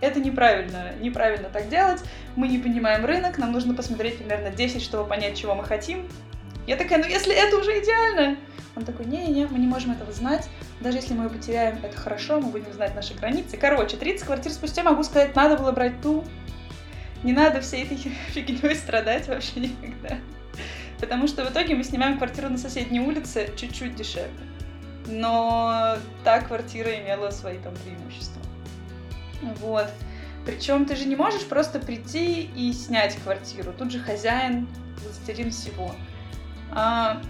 [0.00, 2.02] это неправильно, неправильно так делать,
[2.36, 6.08] мы не понимаем рынок, нам нужно посмотреть примерно 10, чтобы понять, чего мы хотим.
[6.66, 8.36] Я такая, ну если это уже идеально.
[8.76, 10.48] Он такой, не-не-не, мы не можем этого знать,
[10.80, 13.56] даже если мы ее потеряем, это хорошо, мы будем знать наши границы.
[13.56, 16.24] Короче, 30 квартир спустя могу сказать, надо было брать ту,
[17.22, 17.96] не надо всей этой
[18.30, 20.16] фигней страдать вообще никогда.
[20.98, 24.30] Потому что в итоге мы снимаем квартиру на соседней улице чуть-чуть дешевле
[25.06, 28.40] но та квартира имела свои там преимущества.
[29.60, 29.88] Вот.
[30.44, 33.72] Причем ты же не можешь просто прийти и снять квартиру.
[33.72, 34.68] Тут же хозяин,
[35.02, 35.94] властелин всего.
[36.70, 37.22] А,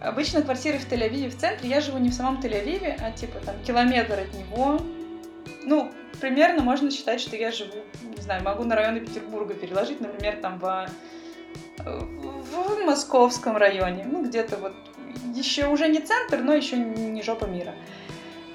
[0.00, 1.70] обычно квартиры в Тель-Авиве в центре.
[1.70, 4.80] Я живу не в самом Тель-Авиве, а типа там километр от него.
[5.64, 7.76] Ну, примерно можно считать, что я живу,
[8.16, 10.90] не знаю, могу на районы Петербурга переложить, например, там в,
[11.78, 14.04] в московском районе.
[14.04, 14.74] Ну, где-то вот
[15.34, 17.74] еще уже не центр, но еще не жопа мира.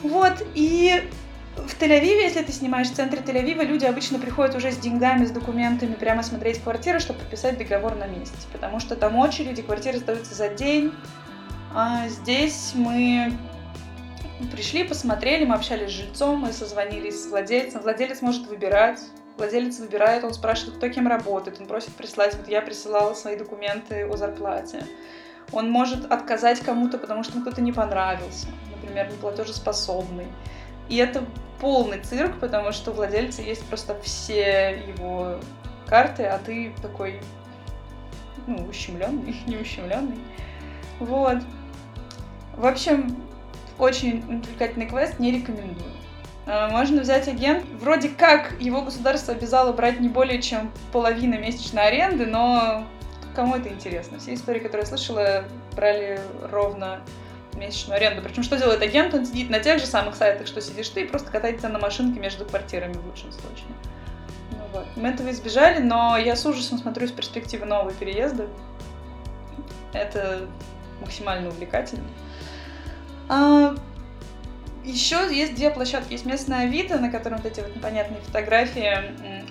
[0.01, 1.04] Вот, и
[1.56, 5.32] в Тель-Авиве, если ты снимаешь в центре Тель-Авива, люди обычно приходят уже с деньгами, с
[5.32, 8.36] документами, прямо смотреть квартиры, чтобы подписать договор на месте.
[8.51, 10.93] Потому что там очереди, квартиры сдаются за день.
[11.74, 13.34] А здесь мы
[14.51, 17.82] пришли, посмотрели, мы общались с жильцом, мы созвонились с владельцем.
[17.82, 18.99] Владелец может выбирать.
[19.38, 22.36] Владелец выбирает, он спрашивает, кто кем работает, он просит прислать.
[22.36, 24.86] Вот я присылала свои документы о зарплате.
[25.51, 30.28] Он может отказать кому-то, потому что ему кто-то не понравился, например, неплатежеспособный.
[30.89, 31.23] И это
[31.59, 35.39] полный цирк, потому что у владельца есть просто все его
[35.88, 37.19] карты, а ты такой,
[38.47, 40.17] ну, ущемленный, не ущемленный.
[40.99, 41.38] Вот.
[42.55, 43.15] В общем,
[43.79, 45.91] очень увлекательный квест, не рекомендую.
[46.45, 47.65] А, можно взять агент.
[47.79, 52.86] Вроде как его государство обязало брать не более чем половину месячной аренды, но
[53.36, 54.19] Кому это интересно?
[54.19, 55.43] Все истории, которые я слышала,
[55.75, 56.19] брали
[56.51, 57.01] ровно
[57.56, 58.22] месячную аренду.
[58.22, 59.14] Причем что делает агент?
[59.14, 62.20] Он сидит на тех же самых сайтах, что сидишь ты, и просто катается на машинке
[62.20, 63.68] между квартирами в лучшем случае.
[64.51, 64.86] Ну, вот.
[64.95, 68.47] Мы этого избежали, но я с ужасом смотрю с перспективы нового переезда.
[69.93, 70.47] Это
[71.01, 72.08] максимально увлекательно.
[73.30, 73.76] А,
[74.84, 76.14] еще есть две площадки.
[76.14, 78.91] Есть местная Авито, на котором вот эти вот непонятные фотографии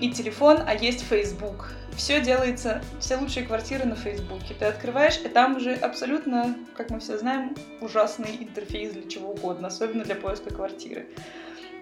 [0.01, 1.73] и телефон, а есть Facebook.
[1.97, 4.55] Все делается, все лучшие квартиры на Фейсбуке.
[4.59, 9.69] Ты открываешь, и там уже абсолютно, как мы все знаем, ужасный интерфейс для чего угодно,
[9.69, 11.07] особенно для поиска квартиры.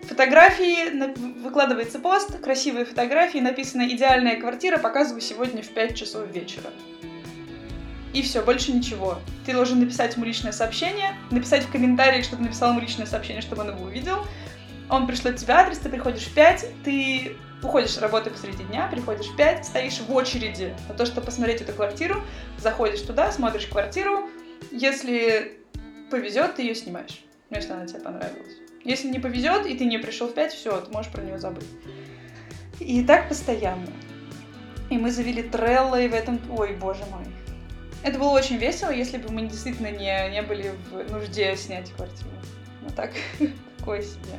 [0.02, 6.70] Фотографии, выкладывается пост, красивые фотографии, написано «Идеальная квартира, показываю сегодня в 5 часов вечера».
[8.12, 9.18] И все, больше ничего.
[9.46, 13.42] Ты должен написать ему личное сообщение, написать в комментариях, что ты написал ему личное сообщение,
[13.42, 14.26] чтобы он его увидел.
[14.88, 19.26] Он пришлет тебе адрес, ты приходишь в 5, ты уходишь с работы посреди дня, приходишь
[19.26, 22.22] в 5, стоишь в очереди на то, чтобы посмотреть эту квартиру,
[22.58, 24.28] заходишь туда, смотришь квартиру,
[24.70, 25.58] если
[26.10, 28.54] повезет, ты ее снимаешь, ну, если она тебе понравилась.
[28.84, 31.66] Если не повезет, и ты не пришел в 5, все, ты можешь про нее забыть.
[32.78, 33.88] И так постоянно.
[34.88, 36.40] И мы завели Трелло, и в этом...
[36.50, 37.24] Ой, боже мой.
[38.02, 42.30] Это было очень весело, если бы мы действительно не, не были в нужде снять квартиру.
[42.80, 43.12] Ну так,
[43.78, 44.38] такое себе.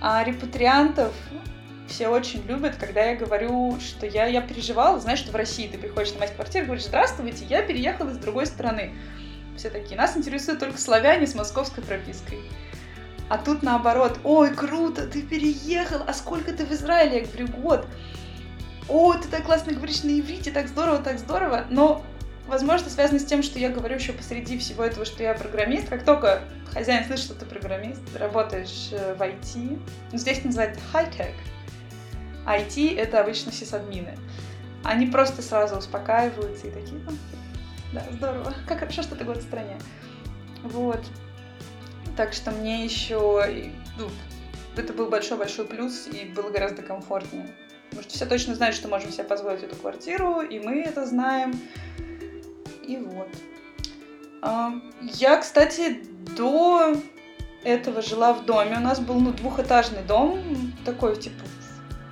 [0.00, 1.12] А репатриантов
[1.86, 5.78] все очень любят, когда я говорю, что я, я переживала, знаешь, что в России ты
[5.78, 8.92] приходишь снимать квартиру, говоришь, здравствуйте, я переехала из другой страны.
[9.56, 12.40] Все такие, нас интересуют только славяне с московской пропиской.
[13.28, 17.20] А тут наоборот, ой, круто, ты переехал, а сколько ты в Израиле?
[17.20, 17.86] Я говорю, год.
[18.88, 21.64] О, ты так классно говоришь на иврите, так здорово, так здорово.
[21.68, 22.04] Но,
[22.46, 25.88] возможно, связано с тем, что я говорю еще посреди всего этого, что я программист.
[25.88, 29.82] Как только хозяин слышит, что ты программист, работаешь э, в IT,
[30.12, 31.34] ну, здесь называют high-tech.
[32.46, 34.16] IT— это обычно сисадмины.
[34.84, 37.12] Они просто сразу успокаиваются и такие, ну,
[37.92, 39.78] да, здорово, как хорошо, что ты год в стране.
[40.62, 41.00] Вот.
[42.16, 44.08] Так что мне еще, ну,
[44.76, 47.54] это был большой-большой плюс и было гораздо комфортнее.
[47.90, 51.58] Потому что все точно знают, что можем себе позволить эту квартиру, и мы это знаем.
[52.86, 53.28] И вот.
[54.42, 56.02] А, я, кстати,
[56.36, 56.94] до
[57.64, 58.76] этого жила в доме.
[58.76, 61.42] У нас был ну, двухэтажный дом, такой типа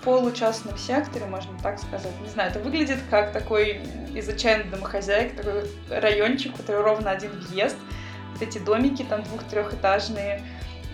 [0.05, 2.13] в получастном секторе, можно так сказать.
[2.23, 3.81] Не знаю, это выглядит как такой
[4.15, 7.77] из отчаянной домохозяйки, такой райончик, который ровно один въезд
[8.35, 10.43] вот эти домики там двух-трехэтажные,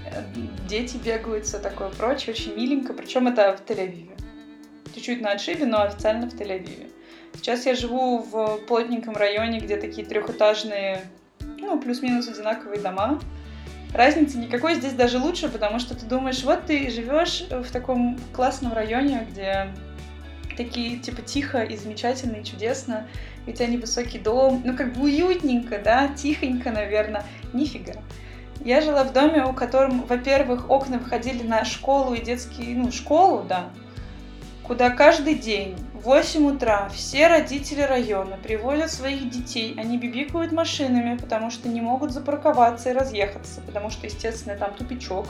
[0.07, 0.23] э,
[0.69, 4.17] дети бегают, все такое прочее, очень миленько, причем это в Тель-Авиве.
[4.95, 6.91] Чуть-чуть на отшибе, но официально в Тель-Авиве.
[7.35, 11.03] Сейчас я живу в плотненьком районе, где такие трехэтажные,
[11.59, 13.21] ну, плюс-минус одинаковые дома.
[13.93, 18.73] Разницы никакой, здесь даже лучше, потому что ты думаешь, вот ты живешь в таком классном
[18.73, 19.69] районе, где
[20.57, 23.09] такие, типа, тихо и замечательно, и чудесно,
[23.47, 27.95] и у тебя невысокий дом, ну, как бы уютненько, да, тихонько, наверное, нифига.
[28.65, 33.45] Я жила в доме, у котором, во-первых, окна выходили на школу и детский, ну, школу,
[33.49, 33.71] да,
[34.63, 41.19] куда каждый день в 8 утра все родители района приводят своих детей, они бибикают машинами,
[41.19, 45.27] потому что не могут запарковаться и разъехаться, потому что, естественно, там тупичок,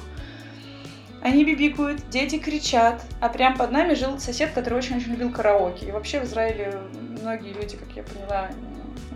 [1.23, 5.87] они бибикают, дети кричат, а прям под нами жил сосед, который очень-очень любил караоке.
[5.87, 6.81] И вообще в Израиле
[7.21, 8.49] многие люди, как я поняла,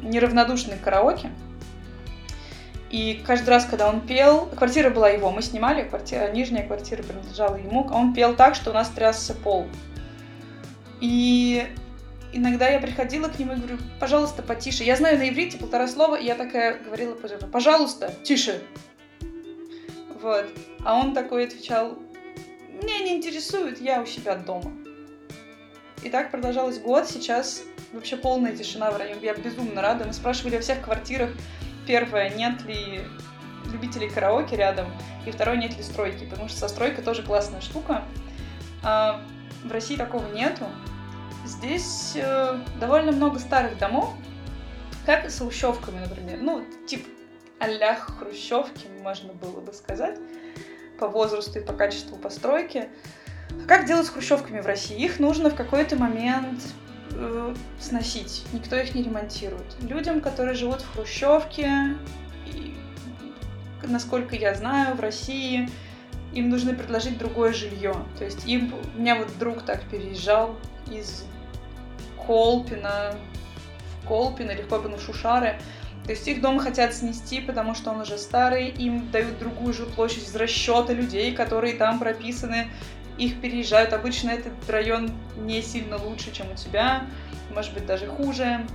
[0.02, 1.30] неравнодушны к караоке.
[2.90, 7.56] И каждый раз, когда он пел, квартира была его, мы снимали, квартира, нижняя квартира принадлежала
[7.56, 9.68] ему, а он пел так, что у нас трясся пол.
[11.00, 11.66] И
[12.32, 14.84] иногда я приходила к нему и говорю, пожалуйста, потише.
[14.84, 18.62] Я знаю на иврите полтора слова, и я такая говорила, пожалуйста, тише.
[20.22, 20.46] Вот.
[20.84, 21.98] А он такой отвечал,
[22.68, 24.72] меня не интересует, я у себя дома.
[26.02, 29.20] И так продолжалось год, сейчас вообще полная тишина в районе.
[29.22, 30.04] Я безумно рада.
[30.04, 31.30] Мы спрашивали о всех квартирах.
[31.86, 33.02] Первое, нет ли
[33.72, 34.86] любителей караоке рядом,
[35.26, 38.04] и второе, нет ли стройки, потому что со стройкой тоже классная штука.
[39.64, 40.66] В России такого нету.
[41.44, 44.14] Здесь э, довольно много старых домов,
[45.04, 46.38] как с хрущевками, например.
[46.40, 47.08] Ну, типа
[47.60, 50.18] а хрущевки, можно было бы сказать,
[50.98, 52.88] по возрасту и по качеству постройки.
[53.50, 55.02] А как делать с хрущевками в России?
[55.02, 56.62] Их нужно в какой-то момент
[57.12, 58.44] э, сносить.
[58.52, 59.76] Никто их не ремонтирует.
[59.80, 61.96] Людям, которые живут в хрущевке,
[62.46, 62.74] и,
[63.84, 65.68] насколько я знаю, в России
[66.34, 67.94] им нужно предложить другое жилье.
[68.18, 70.56] То есть им, у меня вот друг так переезжал
[70.90, 71.24] из
[72.26, 73.14] Колпина
[74.02, 75.58] в Колпино или в Колпино в Шушары,
[76.04, 80.28] то есть их дом хотят снести, потому что он уже старый, им дают другую жилплощадь
[80.28, 82.68] из расчета людей, которые там прописаны,
[83.16, 83.94] их переезжают.
[83.94, 87.06] Обычно этот район не сильно лучше, чем у тебя,
[87.54, 88.66] может быть даже хуже.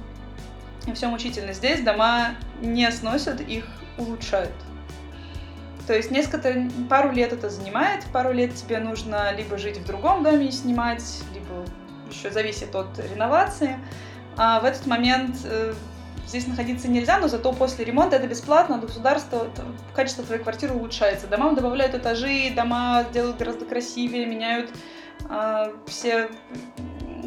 [0.87, 1.53] И все мучительно.
[1.53, 3.65] Здесь дома не сносят, их
[3.97, 4.53] улучшают.
[5.89, 6.53] То есть несколько,
[6.87, 11.03] пару лет это занимает, пару лет тебе нужно либо жить в другом доме и снимать,
[11.33, 11.65] либо
[12.11, 13.75] еще зависит от реновации.
[14.37, 15.73] А в этот момент э,
[16.27, 19.47] Здесь находиться нельзя, но зато после ремонта это бесплатно, государство,
[19.95, 21.25] качество твоей квартиры улучшается.
[21.25, 24.69] Домам добавляют этажи, дома делают гораздо красивее, меняют
[25.27, 26.29] э, все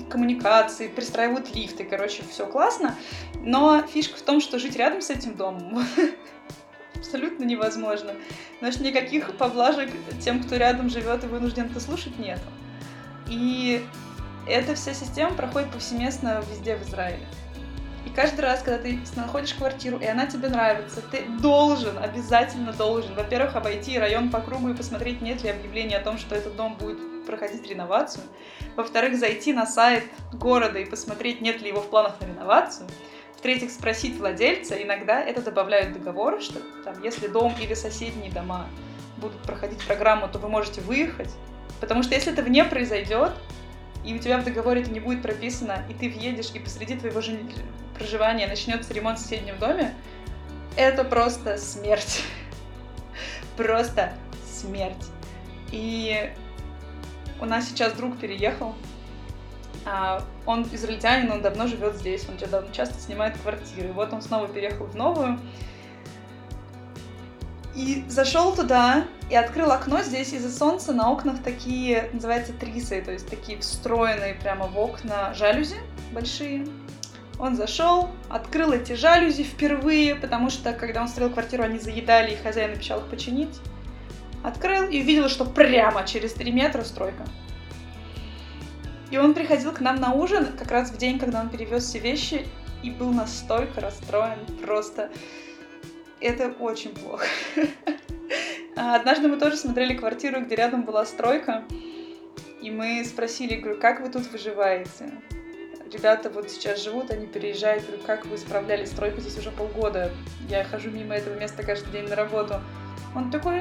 [0.08, 2.94] коммуникации, пристраивают лифты, короче, все классно.
[3.34, 5.84] Но фишка в том, что жить рядом с этим домом
[7.02, 8.14] абсолютно невозможно.
[8.70, 9.90] Что никаких поблажек
[10.20, 12.38] тем, кто рядом живет и вынужден это слушать, нет.
[13.28, 13.84] И
[14.48, 17.26] эта вся система проходит повсеместно везде в Израиле.
[18.06, 23.14] И каждый раз, когда ты находишь квартиру, и она тебе нравится, ты должен, обязательно должен,
[23.14, 26.76] во-первых, обойти район по кругу и посмотреть, нет ли объявления о том, что этот дом
[26.76, 28.24] будет проходить реновацию.
[28.76, 32.88] Во-вторых, зайти на сайт города и посмотреть, нет ли его в планах на реновацию.
[33.42, 34.80] В-третьих, спросить владельца.
[34.80, 38.68] Иногда это добавляют в договор, что там, если дом или соседние дома
[39.16, 41.30] будут проходить программу, то вы можете выехать.
[41.80, 43.32] Потому что если этого не произойдет,
[44.04, 47.20] и у тебя в договоре это не будет прописано, и ты въедешь, и посреди твоего
[47.20, 47.36] же
[47.98, 49.92] проживания начнется ремонт в соседнем доме,
[50.76, 52.22] это просто смерть.
[53.56, 54.12] Просто
[54.46, 55.04] смерть.
[55.72, 56.32] И
[57.40, 58.76] у нас сейчас друг переехал.
[59.84, 62.36] А, он израильтянин, он давно живет здесь, он
[62.72, 63.92] часто снимает квартиры.
[63.92, 65.38] Вот он снова переехал в новую.
[67.74, 70.02] И зашел туда и открыл окно.
[70.02, 75.32] Здесь из-за солнца на окнах такие, называется, трисы, то есть такие встроенные прямо в окна
[75.34, 75.76] жалюзи
[76.12, 76.66] большие.
[77.38, 82.36] Он зашел, открыл эти жалюзи впервые, потому что, когда он строил квартиру, они заедали, и
[82.36, 83.58] хозяин обещал их починить.
[84.44, 87.24] Открыл и увидел, что прямо через 3 метра стройка.
[89.12, 91.98] И он приходил к нам на ужин как раз в день, когда он перевез все
[91.98, 92.46] вещи,
[92.82, 95.10] и был настолько расстроен просто
[96.20, 97.26] это очень плохо.
[98.74, 101.62] А, однажды мы тоже смотрели квартиру, где рядом была стройка,
[102.62, 105.12] и мы спросили, говорю, как вы тут выживаете?
[105.92, 108.90] Ребята вот сейчас живут, они переезжают, говорю, как вы справлялись?
[108.90, 110.10] Стройка здесь уже полгода,
[110.48, 112.62] я хожу мимо этого места каждый день на работу.
[113.14, 113.60] Он такой,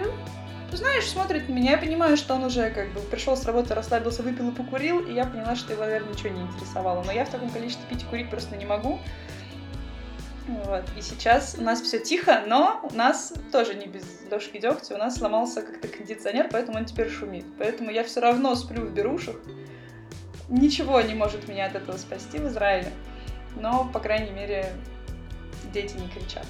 [0.78, 4.24] знаешь, смотрит на меня, я понимаю, что он уже как бы пришел с работы, расслабился,
[4.24, 7.04] выпил и покурил, и я поняла, что его, наверное, ничего не интересовало.
[7.04, 9.00] Но я в таком количестве пить и курить просто не могу.
[10.48, 10.84] Вот.
[10.98, 14.98] И сейчас у нас все тихо, но у нас тоже не без Лешки Дегтя, у
[14.98, 17.46] нас сломался как-то кондиционер, поэтому он теперь шумит.
[17.58, 19.36] Поэтому я все равно сплю в берушах.
[20.50, 22.92] Ничего не может меня от этого спасти в Израиле.
[23.56, 24.74] Но, по крайней мере,
[25.74, 26.46] дети не кричат.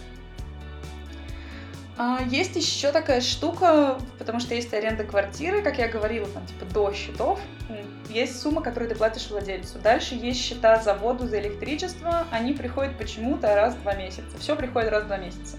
[1.97, 6.65] А, есть еще такая штука, потому что есть аренда квартиры, как я говорила, там типа
[6.65, 7.39] до счетов.
[8.09, 9.79] Есть сумма, которую ты платишь владельцу.
[9.79, 12.25] Дальше есть счета за воду, за электричество.
[12.31, 14.37] Они приходят почему-то раз в два месяца.
[14.39, 15.57] Все приходит раз в два месяца.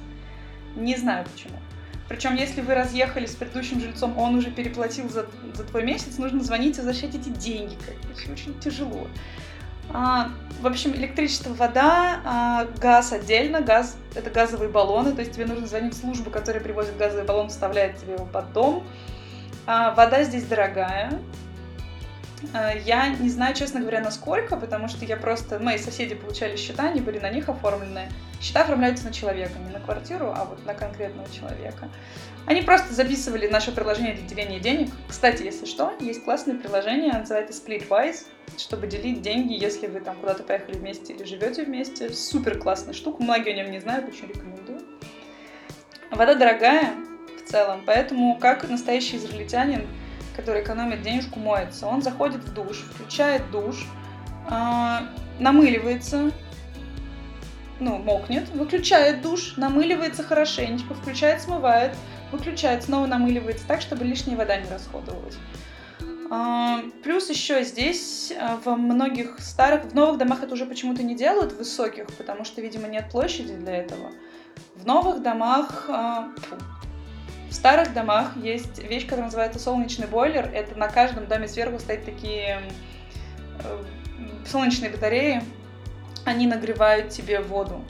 [0.76, 1.59] Не знаю почему.
[2.09, 6.43] Причем, если вы разъехали с предыдущим жильцом, он уже переплатил за, за твой месяц, нужно
[6.43, 7.76] звонить и возвращать эти деньги.
[7.87, 9.07] Это очень тяжело.
[9.91, 10.30] А,
[10.61, 13.61] в общем, электричество, вода, а, газ отдельно.
[13.61, 17.49] Газ— это газовые баллоны, то есть тебе нужно звонить в службу, которая привозит газовый баллон,
[17.49, 18.85] вставляет тебе его под дом.
[19.66, 21.20] А, вода здесь дорогая.
[22.53, 25.59] А, я не знаю, честно говоря, насколько, потому что я просто...
[25.59, 28.09] Мои соседи получали счета, они были на них оформлены.
[28.40, 31.88] Счета оформляются на человека, не на квартиру, а вот на конкретного человека.
[32.47, 34.90] Они просто записывали наше приложение для деления денег.
[35.09, 38.26] Кстати, если что, есть классное приложение, называется Splitwise,
[38.59, 42.11] чтобы делить деньги, если вы там куда-то поехали вместе или живете вместе.
[42.11, 44.80] Супер классная штука, многие о нем не знают, очень рекомендую.
[46.11, 46.95] Вода дорогая
[47.43, 49.86] в целом, поэтому как настоящий израильтянин,
[50.37, 53.87] который экономит денежку, моется, он заходит в душ, включает душ,
[54.51, 54.99] э,
[55.39, 56.30] намыливается,
[57.80, 61.97] ну, мокнет, выключает душ, намыливается хорошенечко, включает, смывает,
[62.30, 65.37] выключает, снова намыливается так, чтобы лишняя вода не расходовалась.
[66.35, 71.14] А, плюс еще здесь а, в многих старых, в новых домах это уже почему-то не
[71.14, 74.13] делают, высоких, потому что, видимо, нет площади для этого.
[74.75, 76.57] В новых домах, а, фу,
[77.53, 80.50] в старых домах есть вещь, которая называется солнечный бойлер.
[80.54, 82.62] Это на каждом доме сверху стоят такие
[83.62, 83.83] э,
[84.46, 85.42] солнечные батареи.
[86.24, 87.84] Они нагревают тебе воду.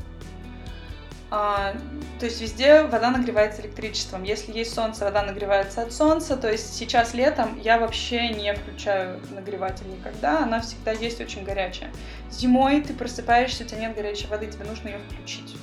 [1.30, 1.76] А,
[2.18, 4.24] то есть везде вода нагревается электричеством.
[4.24, 6.36] Если есть солнце, вода нагревается от солнца.
[6.36, 10.40] То есть сейчас летом я вообще не включаю нагреватель никогда.
[10.42, 11.92] Она всегда есть очень горячая.
[12.32, 15.56] Зимой ты просыпаешься, у тебя нет горячей воды, тебе нужно ее включить.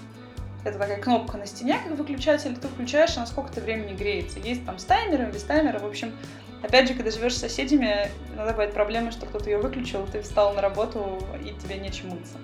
[0.66, 2.56] Это такая кнопка на стене, как выключатель.
[2.58, 4.40] Ты включаешь, она сколько то времени греется.
[4.40, 5.80] Есть там с таймером, без таймера.
[5.80, 6.14] В общем,
[6.62, 10.54] опять же, когда живешь с соседями, иногда бывает проблема, что кто-то ее выключил, ты встал
[10.54, 12.38] на работу, и тебе нечем мыться.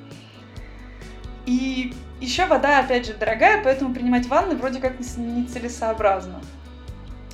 [1.46, 6.42] И еще вода, опять же, дорогая, поэтому принимать ванны вроде как нецелесообразно.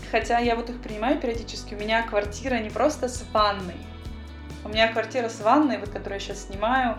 [0.09, 1.75] Хотя я вот их принимаю периодически.
[1.75, 3.77] У меня квартира не просто с ванной.
[4.65, 6.97] У меня квартира с ванной, вот которую я сейчас снимаю,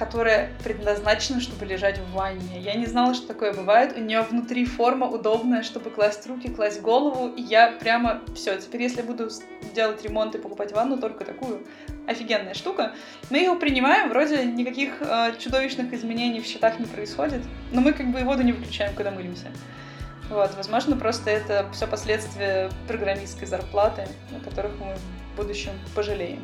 [0.00, 2.58] которая предназначена, чтобы лежать в ванне.
[2.58, 3.94] Я не знала, что такое бывает.
[3.98, 7.28] У нее внутри форма удобная, чтобы класть руки, класть голову.
[7.36, 8.58] И я прямо все.
[8.58, 9.28] Теперь, если буду
[9.74, 11.66] делать ремонт и покупать ванну, только такую
[12.06, 12.94] офигенная штука.
[13.28, 18.10] Мы его принимаем, вроде никаких э, чудовищных изменений в счетах не происходит, но мы как
[18.10, 19.48] бы и воду не выключаем, когда мылимся.
[20.30, 26.40] Вот, возможно, просто это все последствия программистской зарплаты, о которых мы в будущем пожалеем.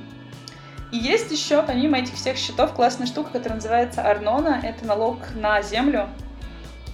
[0.93, 4.61] И есть еще, помимо этих всех счетов, классная штука, которая называется Арнона.
[4.63, 6.09] Это налог на землю.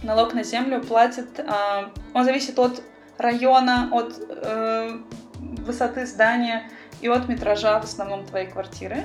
[0.02, 2.82] Налог на землю платит, э, он зависит от
[3.18, 4.98] района, от э,
[5.38, 6.68] высоты здания
[7.00, 9.04] и от метража в основном твоей квартиры.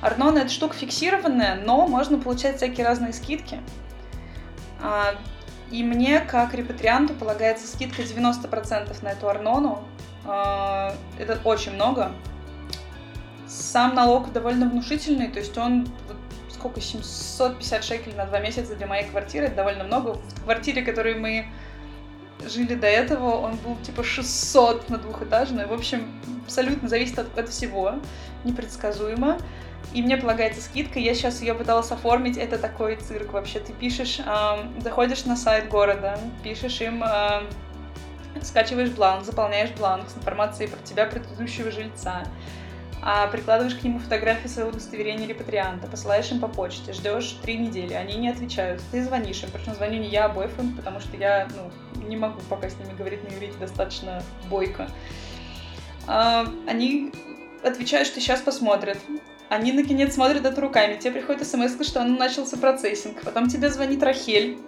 [0.00, 3.60] Арнона это штука фиксированная, но можно получать всякие разные скидки.
[4.80, 5.14] А,
[5.70, 9.82] и мне, как репатрианту, полагается скидка 90% на эту Арнону.
[10.24, 12.12] А, это очень много.
[13.46, 15.86] Сам налог довольно внушительный, то есть он
[16.56, 20.14] сколько, 750 шекелей на два месяца для моей квартиры, это довольно много.
[20.14, 21.46] В квартире, в которой мы
[22.44, 25.66] жили до этого, он был типа 600 на двухэтажный.
[25.66, 27.94] В общем, абсолютно зависит от, от всего,
[28.44, 29.38] непредсказуемо.
[29.92, 33.60] И мне полагается скидка, я сейчас ее пыталась оформить, это такой цирк вообще.
[33.60, 37.42] Ты пишешь, э, заходишь на сайт города, пишешь им, э,
[38.42, 42.24] скачиваешь бланк, заполняешь бланк с информацией про тебя, предыдущего жильца,
[43.02, 47.94] а прикладываешь к нему фотографии своего удостоверения репатрианта, посылаешь им по почте, ждешь три недели,
[47.94, 51.48] они не отвечают, ты звонишь им, причем звоню не я, а бойфренд, потому что я
[51.54, 54.88] ну, не могу пока с ними говорить на иврите достаточно бойко.
[56.06, 57.12] А, они
[57.62, 58.98] отвечают, что сейчас посмотрят.
[59.48, 60.96] Они, наконец, смотрят это руками.
[60.96, 63.22] Тебе приходит смс, что он начался процессинг.
[63.22, 64.58] Потом тебе звонит Рахель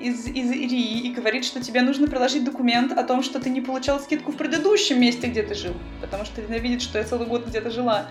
[0.00, 3.60] из, из ИРИ и говорит, что тебе нужно приложить документ о том, что ты не
[3.60, 5.74] получал скидку в предыдущем месте, где ты жил.
[6.00, 8.06] Потому что она видит, что я целый год где-то жила.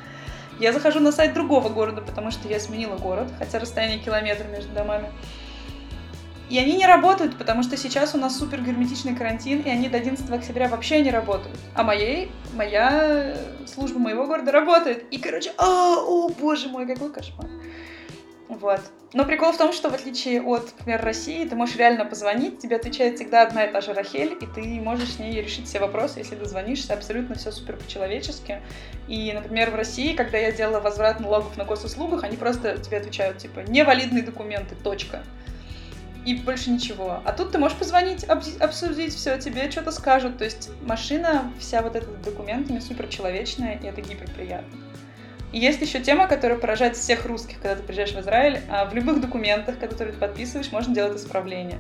[0.60, 4.74] Я захожу на сайт другого города, потому что я сменила город, хотя расстояние километр между
[4.74, 5.10] домами.
[6.50, 9.98] И они не работают, потому что сейчас у нас супер герметичный карантин, и они до
[9.98, 11.58] 11 октября вообще не работают.
[11.74, 13.36] А моей, моя
[13.66, 15.06] служба моего города работает.
[15.10, 17.48] И, короче, а, о, боже мой, какой кошмар.
[18.50, 18.82] Вот.
[19.14, 22.78] Но прикол в том, что в отличие от, например, России, ты можешь реально позвонить, тебе
[22.78, 26.20] отвечает всегда одна и та же Рахель, и ты можешь с ней решить все вопросы,
[26.20, 28.62] если дозвонишься, абсолютно все супер по-человечески.
[29.08, 33.38] И, например, в России, когда я делала возврат налогов на госуслугах, они просто тебе отвечают,
[33.38, 35.22] типа, невалидные документы, точка
[36.26, 37.22] и больше ничего.
[37.26, 40.38] А тут ты можешь позвонить, обсудить все, тебе что-то скажут.
[40.38, 44.80] То есть машина вся вот эта документами супер человечная, и это гиперприятно.
[45.54, 48.60] И есть еще тема, которая поражает всех русских, когда ты приезжаешь в Израиль.
[48.70, 51.80] А в любых документах, которые ты подписываешь, можно делать исправление.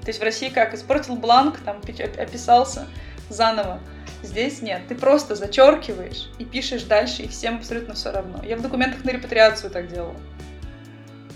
[0.00, 0.74] То есть в России как?
[0.74, 1.78] Испортил бланк, там
[2.18, 2.86] описался
[3.28, 3.80] заново.
[4.22, 4.82] Здесь нет.
[4.88, 8.40] Ты просто зачеркиваешь и пишешь дальше, и всем абсолютно все равно.
[8.44, 10.16] Я в документах на репатриацию так делала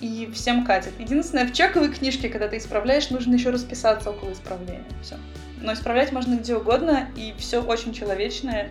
[0.00, 0.92] и всем катит.
[0.98, 4.84] Единственное, в чековой книжке, когда ты исправляешь, нужно еще расписаться около исправления.
[5.02, 5.16] Все.
[5.60, 8.70] Но исправлять можно где угодно, и все очень человечное,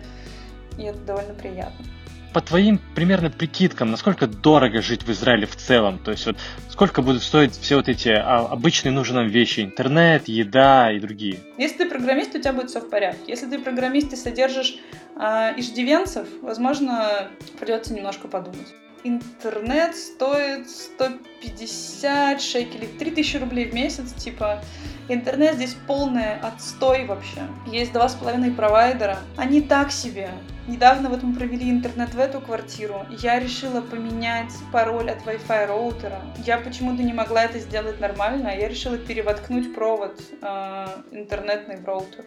[0.78, 1.84] и это довольно приятно.
[2.32, 5.98] По твоим примерно прикидкам, насколько дорого жить в Израиле в целом?
[5.98, 6.36] То есть вот
[6.70, 9.60] сколько будут стоить все вот эти а, обычные нужные нам вещи?
[9.60, 11.38] Интернет, еда и другие?
[11.56, 13.24] Если ты программист, у тебя будет все в порядке.
[13.28, 14.76] Если ты программист и содержишь
[15.16, 17.28] э, иждивенцев, возможно,
[17.58, 18.68] придется немножко подумать
[19.04, 24.62] интернет стоит 150 шекелей, 3000 рублей в месяц, типа.
[25.08, 27.40] Интернет здесь полный отстой вообще.
[27.66, 29.18] Есть два с половиной провайдера.
[29.36, 30.30] Они так себе.
[30.68, 33.06] Недавно вот мы провели интернет в эту квартиру.
[33.08, 36.20] Я решила поменять пароль от Wi-Fi роутера.
[36.44, 38.48] Я почему-то не могла это сделать нормально.
[38.48, 42.26] Я решила перевоткнуть провод э, интернетный в роутер.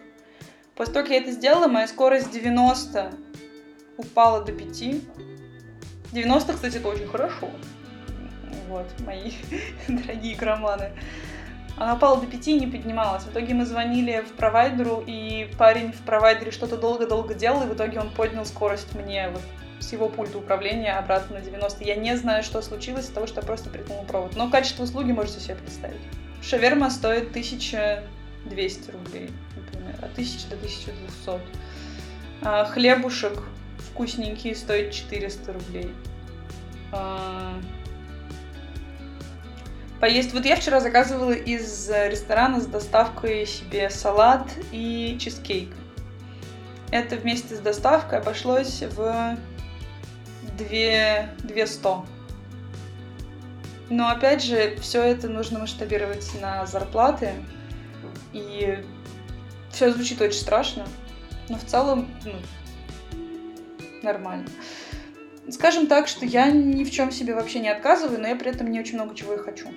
[0.74, 3.12] После того, как я это сделала, моя скорость 90
[3.96, 4.84] упала до 5.
[6.10, 7.48] 90 кстати, это очень хорошо.
[8.68, 9.30] Вот, мои
[9.86, 10.90] дорогие громаны.
[11.76, 13.24] Она упала до 5 и не поднималась.
[13.24, 17.74] В итоге мы звонили в провайдеру, и парень в провайдере что-то долго-долго делал, и в
[17.74, 19.42] итоге он поднял скорость мне вот
[19.80, 21.84] с его пульта управления обратно на 90.
[21.84, 24.36] Я не знаю, что случилось из-за того, что я просто приткнул провод.
[24.36, 26.00] Но качество услуги можете себе представить.
[26.42, 31.40] Шаверма стоит 1200 рублей, например, от 1000 до 1200.
[32.42, 33.42] А хлебушек
[33.78, 35.92] вкусненькие стоят 400 рублей.
[36.92, 37.54] А,
[40.02, 40.34] поесть.
[40.34, 45.72] Вот я вчера заказывала из ресторана с доставкой себе салат и чизкейк.
[46.90, 49.36] Это вместе с доставкой обошлось в
[50.58, 50.66] 2,
[51.44, 51.88] 200.
[53.90, 57.34] Но опять же, все это нужно масштабировать на зарплаты.
[58.32, 58.84] И
[59.70, 60.84] все звучит очень страшно.
[61.48, 62.34] Но в целом, ну,
[64.02, 64.48] нормально.
[65.50, 68.70] Скажем так, что я ни в чем себе вообще не отказываю, но я при этом
[68.70, 69.68] не очень много чего и хочу.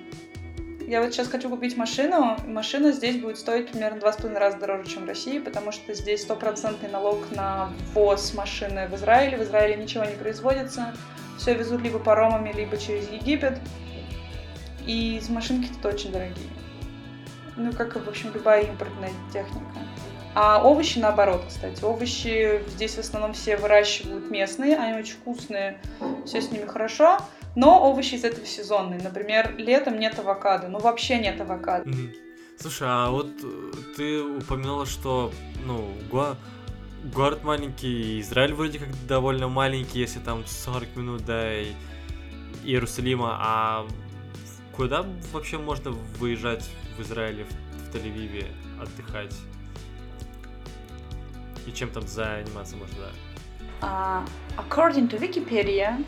[0.86, 2.36] Я вот сейчас хочу купить машину.
[2.46, 5.92] Машина здесь будет стоить примерно два с половиной раза дороже, чем в России, потому что
[5.94, 9.36] здесь стопроцентный налог на ввоз машины в Израиле.
[9.36, 10.94] В Израиле ничего не производится.
[11.38, 13.58] Все везут либо паромами, либо через Египет.
[14.86, 16.50] И машинки тут очень дорогие.
[17.56, 19.80] Ну, как, в общем, любая импортная техника.
[20.38, 21.82] А овощи наоборот, кстати.
[21.82, 25.80] Овощи здесь в основном все выращивают местные, они очень вкусные,
[26.26, 27.18] все с ними хорошо.
[27.54, 29.00] Но овощи из этого сезонные.
[29.02, 30.68] Например, летом нет авокадо.
[30.68, 31.90] Ну, вообще нет авокадо.
[32.58, 35.32] Слушай, а вот э, ты упоминала, что,
[35.64, 36.36] ну, го...
[37.14, 41.62] город маленький, Израиль вроде как довольно маленький, если там 40 минут до
[42.62, 43.86] Иерусалима, а
[44.74, 46.68] куда вообще можно выезжать
[46.98, 48.44] в Израиле, в, в Тель-Авиве,
[48.82, 49.34] отдыхать?
[51.66, 53.10] И чем там заниматься можно, да?
[53.82, 54.26] Uh,
[54.56, 56.02] according to Wikipedia,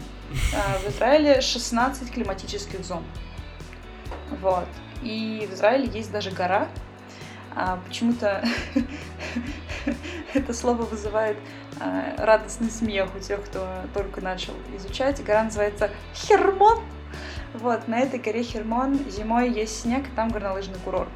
[0.54, 3.04] uh, в Израиле 16 климатических зон.
[4.40, 4.68] Вот.
[5.02, 6.68] И в Израиле есть даже гора.
[7.54, 8.44] А, почему-то
[10.34, 11.38] это слово вызывает
[12.16, 15.22] радостный смех у тех, кто только начал изучать.
[15.24, 16.82] Гора называется Хермон.
[17.54, 21.08] Вот, на этой горе Хермон зимой есть снег, и там горнолыжный курорт.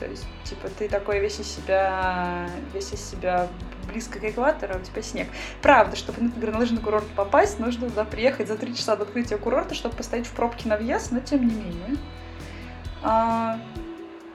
[0.00, 3.48] То есть, типа, ты такой весь из себя, весь из себя
[3.86, 5.28] близко к экватору, а у тебя снег.
[5.60, 9.74] Правда, чтобы на горнолыжный курорт попасть, нужно туда приехать за три часа до открытия курорта,
[9.74, 11.96] чтобы постоять в пробке на въезд, но тем не менее.
[13.02, 13.60] А,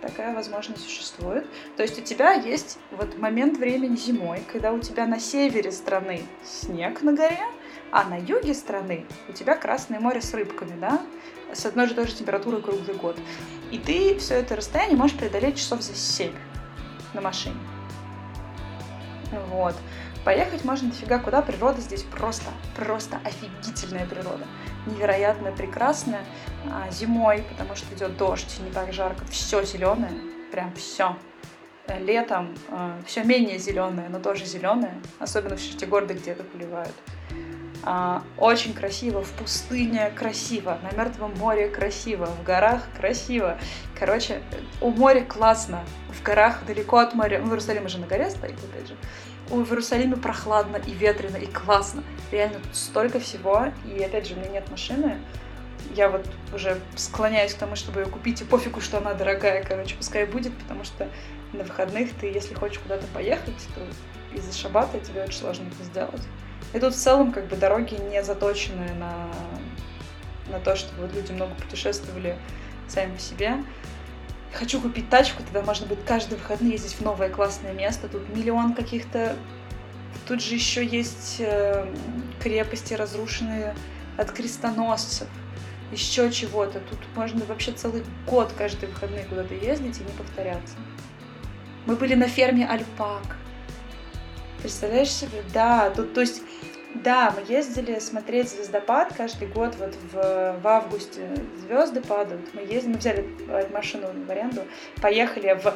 [0.01, 1.47] такая возможность существует.
[1.77, 6.21] То есть у тебя есть вот момент времени зимой, когда у тебя на севере страны
[6.43, 7.43] снег на горе,
[7.91, 11.01] а на юге страны у тебя Красное море с рыбками, да,
[11.53, 13.17] с одной же той же температурой круглый год.
[13.72, 16.31] И ты все это расстояние можешь преодолеть часов за 7
[17.13, 17.57] на машине.
[19.49, 19.76] Вот.
[20.23, 24.45] Поехать можно дофига куда, природа здесь просто, просто офигительная природа.
[24.88, 26.26] Невероятно прекрасная.
[26.72, 30.13] А, зимой, потому что идет дождь, не так жарко, все зеленое,
[30.51, 31.15] прям все.
[31.99, 36.95] Летом э, все менее зеленое, но тоже зеленое, особенно в черте города, где это поливают.
[37.84, 43.57] А, очень красиво, в пустыне красиво, на Мертвом море красиво, в горах красиво.
[43.97, 44.41] Короче,
[44.81, 48.56] у моря классно, в горах далеко от моря, ну, в Иерусалиме же на горе стоит,
[48.64, 48.95] опять же.
[49.52, 52.03] У в Иерусалиме прохладно и ветрено, и классно.
[52.31, 55.19] Реально, тут столько всего, и опять же, у меня нет машины,
[55.95, 59.95] я вот уже склоняюсь к тому, чтобы ее купить, и пофигу, что она дорогая, короче,
[59.95, 61.07] пускай будет, потому что
[61.53, 63.81] на выходных ты, если хочешь куда-то поехать, то
[64.35, 66.22] из-за шабата тебе очень сложно это сделать.
[66.76, 69.30] И тут в целом как бы дороги не заточены на,
[70.52, 72.38] на то, чтобы вот люди много путешествовали
[72.89, 73.64] сами по себе.
[74.52, 78.10] Хочу купить тачку, тогда можно будет каждый выходный ездить в новое классное место.
[78.10, 79.38] Тут миллион каких-то...
[80.27, 81.85] Тут же еще есть э,
[82.41, 83.73] крепости разрушенные
[84.18, 85.30] от крестоносцев,
[85.93, 86.81] еще чего-то.
[86.81, 90.76] Тут можно вообще целый год каждый выходный куда-то ездить и не повторяться.
[91.85, 93.38] Мы были на ферме альпак.
[94.61, 95.43] Представляешь себе?
[95.53, 96.41] Да, тут, то есть
[97.03, 101.27] да, мы ездили смотреть звездопад каждый год, вот в, в августе
[101.57, 102.53] звезды падают.
[102.53, 103.27] Мы ездили, мы взяли
[103.72, 104.61] машину в аренду,
[105.01, 105.73] поехали в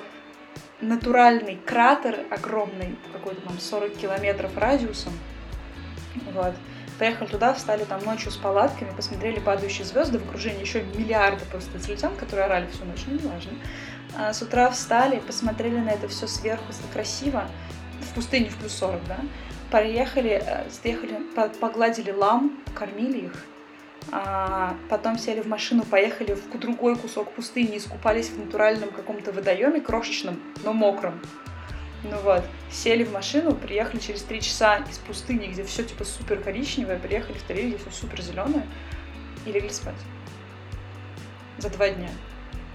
[0.82, 5.14] натуральный кратер огромный, какой-то там 40 километров радиусом.
[6.34, 6.54] Вот.
[6.98, 11.78] Поехали туда, встали там ночью с палатками, посмотрели падающие звезды в окружении еще миллиарда просто
[11.78, 13.52] израильтян, которые орали всю ночь, ну, неважно.
[14.18, 17.46] А с утра встали, посмотрели на это все сверху, красиво,
[18.02, 19.20] в пустыне в плюс 40, да,
[19.72, 21.20] Поехали, съехали,
[21.60, 23.46] погладили лам, кормили их,
[24.12, 29.80] а потом сели в машину, поехали в другой кусок пустыни, искупались в натуральном каком-то водоеме,
[29.80, 31.22] крошечном, но мокром.
[32.04, 36.42] Ну вот, сели в машину, приехали через три часа из пустыни, где все типа супер
[36.42, 38.66] коричневое, приехали в Тель где все супер зеленое,
[39.46, 39.96] и легли спать.
[41.58, 42.10] За два дня.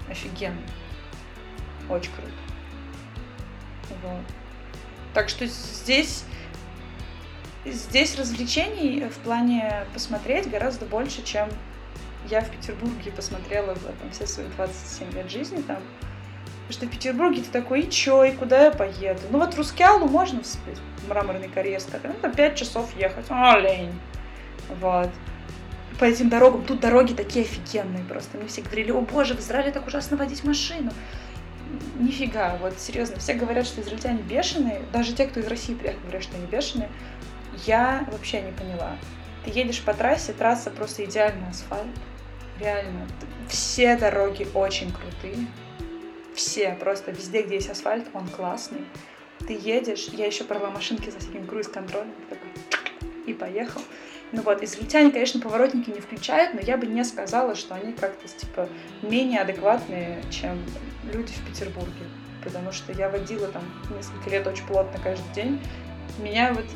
[0.08, 0.60] Офигенно.
[1.88, 2.30] Очень круто.
[4.02, 4.22] Вот.
[5.14, 6.24] Так что здесь
[7.64, 11.48] здесь развлечений в плане посмотреть гораздо больше, чем
[12.28, 15.78] я в Петербурге посмотрела там, все свои 27 лет жизни там.
[16.66, 19.20] Потому что в Петербурге ты такой, и чё, и куда я поеду?
[19.30, 23.92] Ну вот в Рускеалу можно в мраморный карьер ну там 5 часов ехать, о, лень.
[24.80, 25.10] Вот.
[25.98, 28.38] По этим дорогам, тут дороги такие офигенные просто.
[28.38, 30.90] Мне все говорили, о боже, в Израиле так ужасно водить машину.
[31.98, 36.22] Нифига, вот серьезно, все говорят, что израильтяне бешеные, даже те, кто из России приехал, говорят,
[36.22, 36.88] что они бешеные,
[37.66, 38.96] я вообще не поняла.
[39.44, 41.90] Ты едешь по трассе, трасса просто идеальный асфальт.
[42.60, 43.06] Реально.
[43.48, 45.46] Все дороги очень крутые.
[46.34, 48.84] Все, просто везде, где есть асфальт, он классный.
[49.46, 52.12] Ты едешь, я еще брала машинки за всяким круиз-контролем,
[53.26, 53.80] и поехал.
[54.32, 58.26] Ну вот, израильтяне, конечно, поворотники не включают, но я бы не сказала, что они как-то,
[58.26, 58.68] типа,
[59.02, 60.62] менее адекватные, чем
[61.12, 62.04] люди в Петербурге.
[62.42, 63.62] Потому что я водила там
[63.96, 65.60] несколько лет очень плотно каждый день.
[66.18, 66.66] Меня вот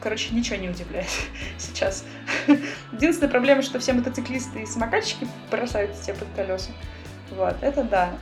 [0.00, 1.08] короче, ничего не удивляет
[1.58, 2.04] сейчас.
[2.92, 6.70] Единственная проблема, что все мотоциклисты и самокатчики бросают тебе под колеса.
[7.30, 8.18] Вот, это да.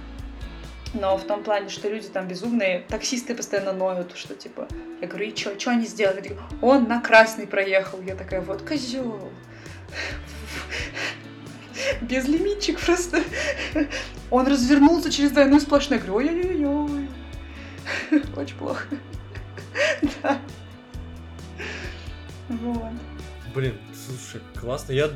[0.93, 4.67] но в том плане, что люди там безумные, таксисты постоянно ноют, что типа,
[5.01, 6.19] я говорю, и что, что они сделали?
[6.19, 8.01] Они говорят, он на красный проехал.
[8.03, 9.31] Я такая, вот козел.
[12.01, 13.23] Безлимитчик просто.
[14.31, 16.01] Он развернулся через двойную сплошную.
[16.01, 17.09] Я говорю, ой-ой-ой.
[18.37, 18.87] Очень плохо.
[20.23, 20.39] Да.
[22.49, 22.93] Вот.
[23.55, 23.75] Блин,
[24.07, 24.93] слушай, классно.
[24.93, 25.11] Я,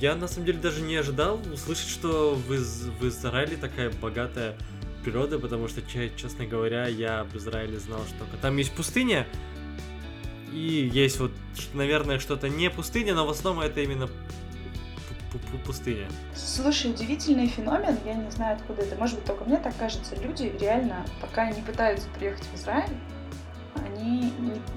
[0.00, 4.56] я на самом деле даже не ожидал услышать, что в, Из- в Израиле такая богатая
[5.04, 9.26] природа, потому что, честно говоря, я об Израиле знал, что там есть пустыня,
[10.52, 11.32] и есть вот,
[11.74, 14.08] наверное, что-то не пустыня, но в основном это именно
[15.64, 16.06] пустыня.
[16.34, 18.96] Слушай, удивительный феномен, я не знаю, откуда это.
[18.96, 20.14] Может быть, только мне так кажется.
[20.16, 22.94] Люди реально, пока не пытаются приехать в Израиль,
[23.74, 24.32] они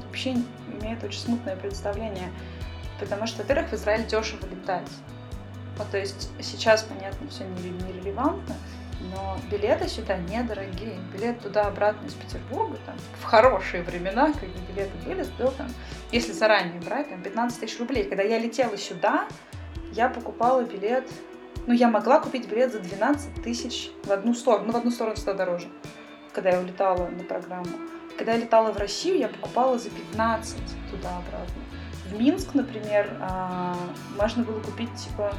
[0.05, 0.37] вообще
[0.79, 2.31] имеют очень смутное представление.
[2.99, 4.89] Потому что, во-первых, в Израиль дешево летать.
[5.77, 8.55] Вот, то есть сейчас, понятно, все нерелевантно,
[9.11, 10.97] но билеты сюда недорогие.
[11.13, 15.67] Билет туда-обратно из Петербурга, там, в хорошие времена, когда билеты были, стоил там,
[16.11, 18.05] если заранее брать, там, 15 тысяч рублей.
[18.05, 19.27] Когда я летела сюда,
[19.91, 21.09] я покупала билет,
[21.67, 25.17] ну, я могла купить билет за 12 тысяч в одну сторону, ну, в одну сторону
[25.17, 25.67] стоит дороже,
[26.33, 27.69] когда я улетала на программу.
[28.17, 30.57] Когда я летала в Россию, я покупала за 15
[30.91, 31.61] туда-обратно.
[32.09, 33.75] В Минск, например, а,
[34.19, 35.33] можно было купить, типа,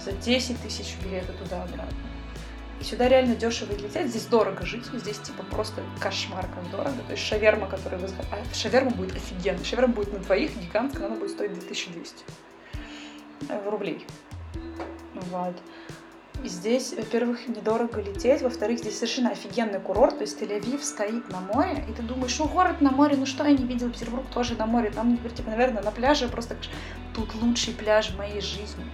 [0.00, 1.98] за 10 тысяч билета туда-обратно.
[2.80, 7.02] И сюда реально дешево лететь, здесь дорого жить, здесь типа просто кошмар как дорого.
[7.06, 8.08] То есть шаверма, которая вы...
[8.30, 9.64] А шаверма будет офигенно.
[9.64, 12.24] Шаверма будет на двоих гигантская, она будет стоить 2200
[13.48, 14.04] э, рублей.
[15.14, 15.56] Вот.
[16.44, 21.84] Здесь, во-первых, недорого лететь, во-вторых, здесь совершенно офигенный курорт, то есть Тель-Авив стоит на море,
[21.88, 24.66] и ты думаешь, ну город на море, ну что я не видел, Петербург тоже на
[24.66, 26.56] море, там, типа, наверное, на пляже просто
[27.14, 28.84] тут лучший пляж в моей жизни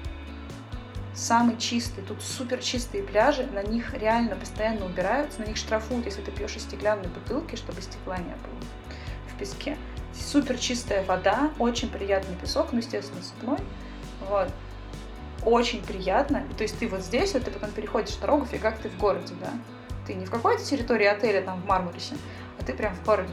[1.15, 2.03] самый чистый.
[2.03, 6.57] Тут супер чистые пляжи, на них реально постоянно убираются, на них штрафуют, если ты пьешь
[6.57, 8.61] из стеклянной бутылки, чтобы стекла не было
[9.29, 9.77] в песке.
[10.15, 13.59] Супер чистая вода, очень приятный песок, ну, естественно, сыпной.
[14.29, 14.49] Вот.
[15.45, 16.47] Очень приятно.
[16.57, 19.51] То есть ты вот здесь, вот ты потом переходишь дорогу, фигак ты в городе, да?
[20.07, 22.17] Ты не в какой-то территории отеля там в Мармарисе,
[22.59, 23.33] а ты прям в городе.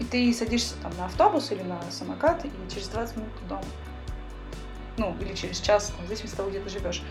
[0.00, 3.64] И ты садишься там на автобус или на самокат, и через 20 минут ты дома
[4.98, 7.02] ну, или через час, там, в зависимости того, где ты живешь.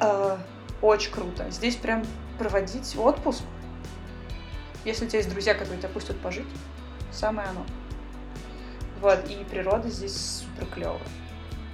[0.00, 0.36] Э,
[0.80, 1.50] очень круто.
[1.50, 2.04] Здесь прям
[2.38, 3.42] проводить отпуск,
[4.84, 6.46] если у тебя есть друзья, которые тебя пустят пожить,
[7.10, 7.66] самое оно.
[9.00, 11.00] Вот, и природа здесь супер клевая.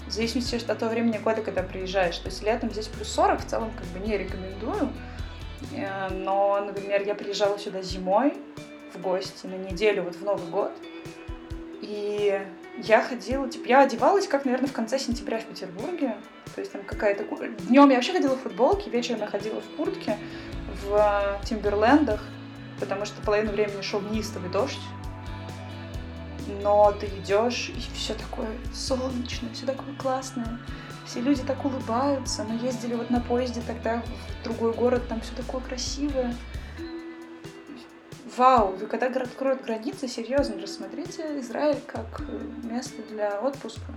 [0.06, 2.18] В зависимости от того времени года, когда приезжаешь.
[2.18, 4.92] То есть летом здесь плюс 40, в целом как бы не рекомендую.
[5.72, 8.34] Э, но, например, я приезжала сюда зимой
[8.94, 10.72] в гости на неделю, вот в Новый год.
[11.80, 12.40] И
[12.82, 16.16] я ходила, типа, я одевалась, как, наверное, в конце сентября в Петербурге.
[16.54, 17.24] То есть там какая-то...
[17.68, 20.16] Днем я вообще ходила в футболке, вечером я ходила в куртке,
[20.82, 22.22] в Тимберлендах,
[22.80, 24.80] потому что половину времени шел неистовый дождь.
[26.62, 30.58] Но ты идешь, и все такое солнечное, все такое классное.
[31.06, 32.44] Все люди так улыбаются.
[32.44, 34.02] Мы ездили вот на поезде тогда
[34.40, 36.34] в другой город, там все такое красивое
[38.36, 43.92] вау, вы когда откроют границы, серьезно рассмотрите Израиль как э, место для отпуска.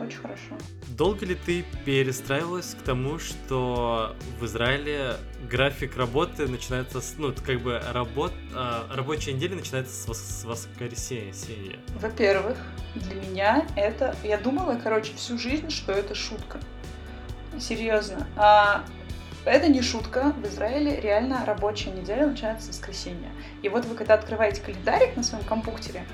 [0.00, 0.56] Очень хорошо.
[0.96, 5.16] Долго ли ты перестраивалась к тому, что в Израиле
[5.48, 11.78] график работы начинается с, ну, как бы работ, а, рабочая неделя начинается с, с воскресенья?
[12.00, 12.56] Во-первых,
[12.94, 16.58] для меня это, я думала, короче, всю жизнь, что это шутка.
[17.58, 18.26] Серьезно.
[18.36, 18.84] А
[19.44, 20.34] это не шутка.
[20.42, 23.30] В Израиле реально рабочая неделя начинается с воскресенья.
[23.62, 26.04] И вот вы когда открываете календарик на своем компьютере,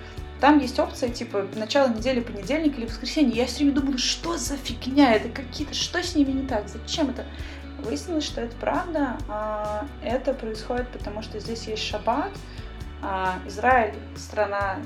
[0.40, 3.36] там есть опция типа начало недели, понедельник или воскресенье.
[3.36, 7.10] Я все время думала, что за фигня, это какие-то, что с ними не так, зачем
[7.10, 7.24] это?
[7.78, 9.16] Выяснилось, что это правда.
[9.28, 12.32] А, это происходит потому, что здесь есть шаббат.
[13.02, 14.78] А, Израиль страна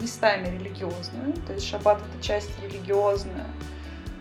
[0.00, 3.46] местами религиозная, то есть шаббат это часть религиозная,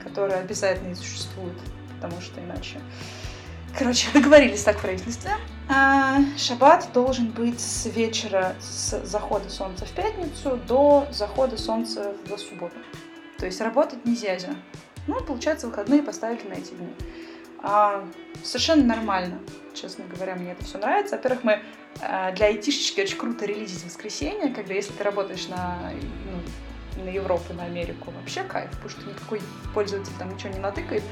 [0.03, 1.55] которая обязательно и существует
[1.99, 2.79] потому что иначе...
[3.77, 5.31] Короче, договорились так в правительстве.
[5.71, 12.37] А, шаббат должен быть с вечера, с захода солнца в пятницу до захода солнца в
[12.39, 12.75] субботу.
[13.37, 14.55] То есть работать нельзя.
[15.05, 16.91] Ну, получается, выходные поставили на эти дни.
[17.61, 18.03] А,
[18.43, 19.39] совершенно нормально,
[19.75, 21.17] честно говоря, мне это все нравится.
[21.17, 21.59] Во-первых, мы
[22.01, 25.91] а, для айтишечки очень круто релизить воскресенье, когда если ты работаешь на,
[26.95, 29.39] ну, на Европу, на Америку, вообще кайф, потому что никакой
[29.75, 31.03] пользователь там ничего не натыкает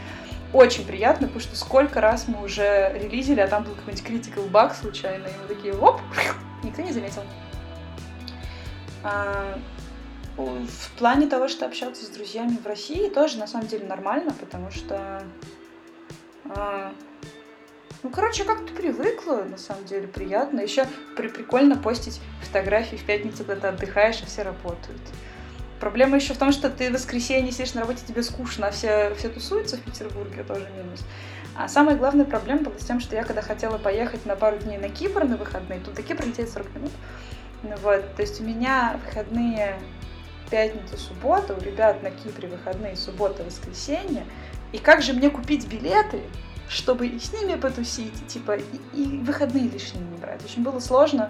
[0.54, 4.74] очень приятно, потому что сколько раз мы уже релизили, а там был какой-нибудь critical bug
[4.74, 6.00] случайно, и мы такие, оп,
[6.64, 7.24] никто не заметил.
[9.04, 9.60] А,
[10.38, 14.72] в плане того, что общаться с друзьями в России, тоже на самом деле нормально, потому
[14.72, 15.24] что
[16.46, 16.94] а,
[18.04, 20.62] Ну, короче, как-то привыкла, на самом деле, приятно.
[20.62, 25.02] Еще при прикольно постить фотографии в пятницу, когда ты отдыхаешь, а все работают.
[25.80, 29.14] Проблема еще в том, что ты в воскресенье сидишь на работе, тебе скучно, а все,
[29.16, 31.06] все тусуются в Петербурге, тоже минус.
[31.56, 34.78] А самая главная проблема была с тем, что я когда хотела поехать на пару дней
[34.78, 36.92] на Кипр на выходные, тут до Кипра лететь 40 минут.
[37.64, 39.80] Ну вот, то есть у меня выходные
[40.50, 44.26] пятница, суббота, у ребят на Кипре выходные суббота, воскресенье.
[44.72, 46.22] И как же мне купить билеты,
[46.70, 48.64] чтобы и с ними потусить, типа, и,
[48.94, 50.44] и выходные лишние не брать.
[50.44, 51.30] Очень было сложно.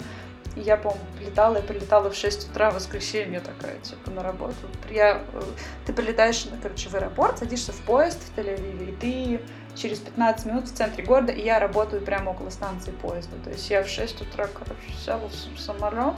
[0.58, 4.56] И я, помню, прилетала, я прилетала в 6 утра в воскресенье такая, типа, на работу.
[4.90, 5.42] Я, э,
[5.86, 9.42] ты прилетаешь, короче, в аэропорт, садишься в поезд в Тель-Авиве, и ты
[9.76, 13.36] через 15 минут в центре города, и я работаю прямо около станции поезда.
[13.44, 16.16] То есть я в 6 утра, короче, села в самолет,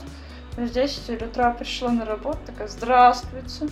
[0.56, 3.68] в 10 утра пришла на работу, такая, здравствуйте,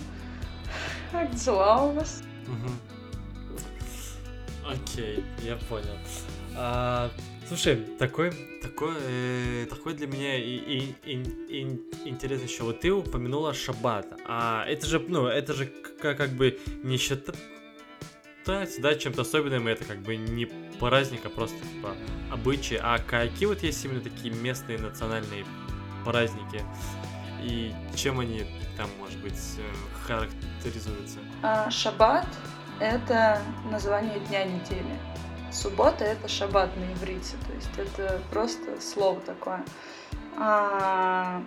[1.11, 2.21] как дела у вас?
[4.71, 5.97] Окей, я понял.
[7.49, 8.31] Слушай, такой,
[8.61, 11.13] такой, э, такой для меня и, и, и,
[11.49, 11.61] и
[12.05, 12.61] интересно еще.
[12.61, 15.65] Вот ты упомянула шаббат, а это же, ну, это же
[15.99, 17.35] как, как бы не считать
[18.45, 20.45] да, чем-то особенным, это как бы не
[20.79, 21.95] праздник, а просто типа
[22.31, 22.79] обычаи.
[22.79, 25.43] А какие вот есть именно такие местные национальные
[26.05, 26.63] праздники?
[27.41, 28.45] И чем они
[28.77, 31.17] там, может быть, э, характеризуются?
[31.41, 32.27] А, шаббат—
[32.79, 34.99] это название дня недели.
[35.51, 39.63] Суббота— это шаббат на иврите, то есть это просто слово такое.
[40.37, 41.41] А,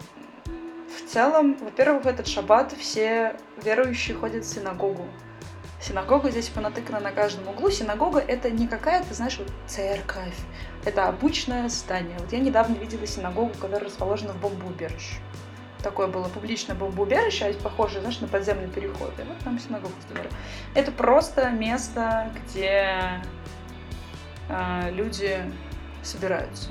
[0.46, 5.06] в целом, во-первых, в этот шаббат все верующие ходят в синагогу.
[5.80, 7.70] Синагога здесь понатыкана на каждом углу.
[7.70, 10.36] Синагога— это не какая-то, знаешь, вот церковь.
[10.84, 12.16] Это обычное здание.
[12.20, 15.16] Вот я недавно видела синагогу, которая расположена в бомбоубежище
[15.82, 19.12] такое было публичное бомбоубежище, а похоже, знаешь, на подземный переход.
[19.18, 19.92] И вот там синагога.
[20.74, 23.20] Это просто место, где
[24.90, 25.50] люди
[26.02, 26.68] собираются.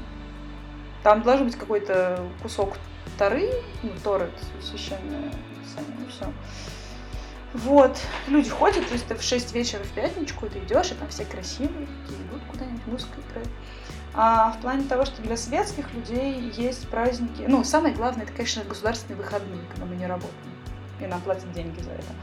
[1.04, 2.78] Там должен быть какой-то кусок
[3.18, 3.50] Торы,
[3.82, 4.30] ну, Торы,
[4.62, 5.32] священное
[5.64, 6.32] писание, все.
[7.54, 11.10] Вот, люди ходят, то есть ты в 6 вечера в пятничку, ты идешь, и там
[11.10, 13.50] все красивые, такие идут куда-нибудь, музыка играет.
[14.14, 18.64] А в плане того, что для светских людей есть праздники, ну, самое главное, это, конечно,
[18.64, 20.36] государственные выходные, когда мы не работаем,
[21.02, 22.14] и нам платят деньги за это.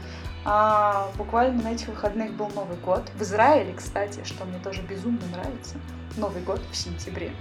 [0.45, 3.09] А буквально на этих выходных был Новый год.
[3.15, 5.75] В Израиле, кстати, что мне тоже безумно нравится,
[6.17, 7.31] Новый год в сентябре.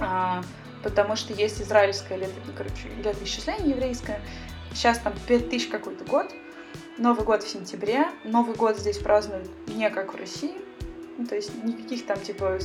[0.00, 0.42] А,
[0.82, 4.20] потому что есть израильское лето, короче, летоисчисление еврейское.
[4.72, 6.32] Сейчас там 5000 какой-то год.
[6.96, 8.06] Новый год в сентябре.
[8.24, 10.56] Новый год здесь празднуют не как в России,
[11.20, 12.58] ну, то есть никаких там, типа,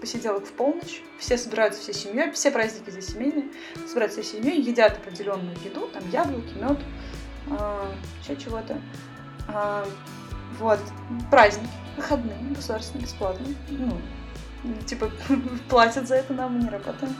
[0.00, 1.02] посиделок в полночь.
[1.18, 3.46] Все собираются всей семьей, все праздники здесь семейные.
[3.84, 6.78] Собираются всей семьей, едят определенную еду, там яблоки, мед,
[7.46, 7.92] э,
[8.22, 8.78] еще чего-то.
[9.48, 9.84] Э,
[10.58, 10.80] вот,
[11.30, 13.54] праздник, выходные, государственные, бесплатные.
[13.68, 14.00] Ну,
[14.86, 15.10] типа,
[15.68, 17.14] платят за это нам, не работаем.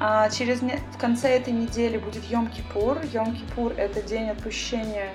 [0.00, 0.76] А через не...
[0.94, 3.02] в конце этой недели будет Йом-Кипур.
[3.12, 5.12] Йом-Кипур— это день отпущения,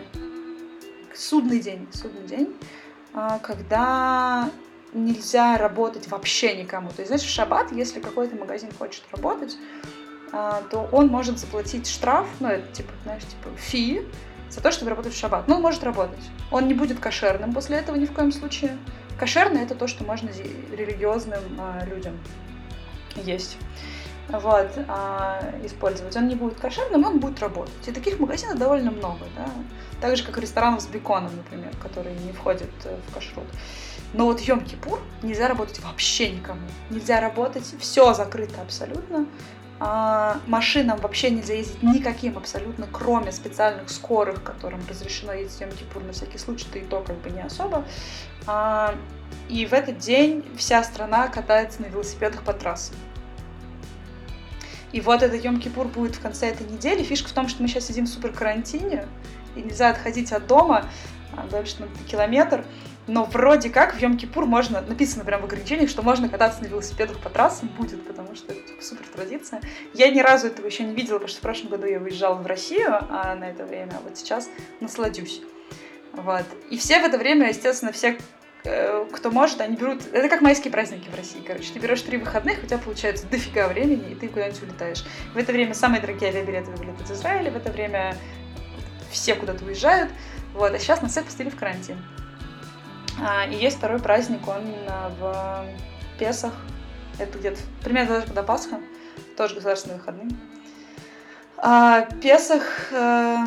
[1.14, 2.56] судный день, судный день,
[3.14, 4.50] а, когда
[4.94, 6.90] нельзя работать вообще никому.
[6.90, 9.58] То есть, знаешь, в шаббат, если какой-то магазин хочет работать,
[10.32, 14.02] а, то он может заплатить штраф, ну, это типа, знаешь, типа фи,
[14.50, 15.48] за то, чтобы работать в шаббат.
[15.48, 16.24] Ну, может работать.
[16.52, 18.78] Он не будет кошерным после этого ни в коем случае.
[19.20, 20.30] Кошерное это то, что можно
[20.72, 22.18] религиозным а, людям
[23.16, 23.58] есть.
[24.30, 26.16] Вот, а, использовать.
[26.18, 27.88] Он не будет кошерным, он будет работать.
[27.88, 29.48] И таких магазинов довольно много, да.
[30.02, 33.48] Так же, как ресторанов с беконом, например, которые не входят э, в кашрут.
[34.14, 36.62] Но вот Йом-Кипур нельзя работать вообще никому.
[36.90, 39.26] Нельзя работать, все закрыто абсолютно.
[39.80, 46.14] А, машинам вообще нельзя ездить никаким абсолютно, кроме специальных скорых, которым разрешено ездить Йом-Кипур на
[46.14, 47.86] всякий случай, да и то как бы не особо.
[48.48, 48.96] А,
[49.50, 52.96] и в этот день вся страна катается на велосипедах по трассам.
[54.92, 57.04] И вот этот Йом-Кипур будет в конце этой недели.
[57.04, 59.06] Фишка в том, что мы сейчас сидим в супер карантине,
[59.56, 60.90] и нельзя отходить от дома
[61.36, 62.66] а, дальше на километр.
[63.08, 67.20] Но вроде как в Йом-Кипур можно, написано прямо в ограничениях, что можно кататься на велосипедах
[67.20, 69.62] по трассам будет, потому что это типа, супер традиция.
[69.94, 72.46] Я ни разу этого еще не видела, потому что в прошлом году я выезжала в
[72.46, 74.50] Россию а на это время, а вот сейчас
[74.82, 75.42] насладюсь.
[76.12, 76.46] Вот.
[76.70, 78.18] И все в это время, естественно, все,
[78.66, 80.02] э, кто может, они берут...
[80.12, 81.72] Это как майские праздники в России, короче.
[81.72, 85.06] Ты берешь три выходных, у тебя получается дофига времени, и ты куда-нибудь улетаешь.
[85.34, 88.18] В это время самые дорогие авиабилеты вылетают из Израиля, в это время
[89.12, 90.10] все куда-то уезжают.
[90.54, 90.74] Вот.
[90.74, 91.98] А сейчас нас всех пустили в карантин.
[93.20, 96.54] А, и есть второй праздник, он а, в Песах.
[97.20, 98.80] Это где-то примерно даже когда Пасха,
[99.36, 100.30] тоже государственные выходные.
[101.58, 103.38] А, Песах, э,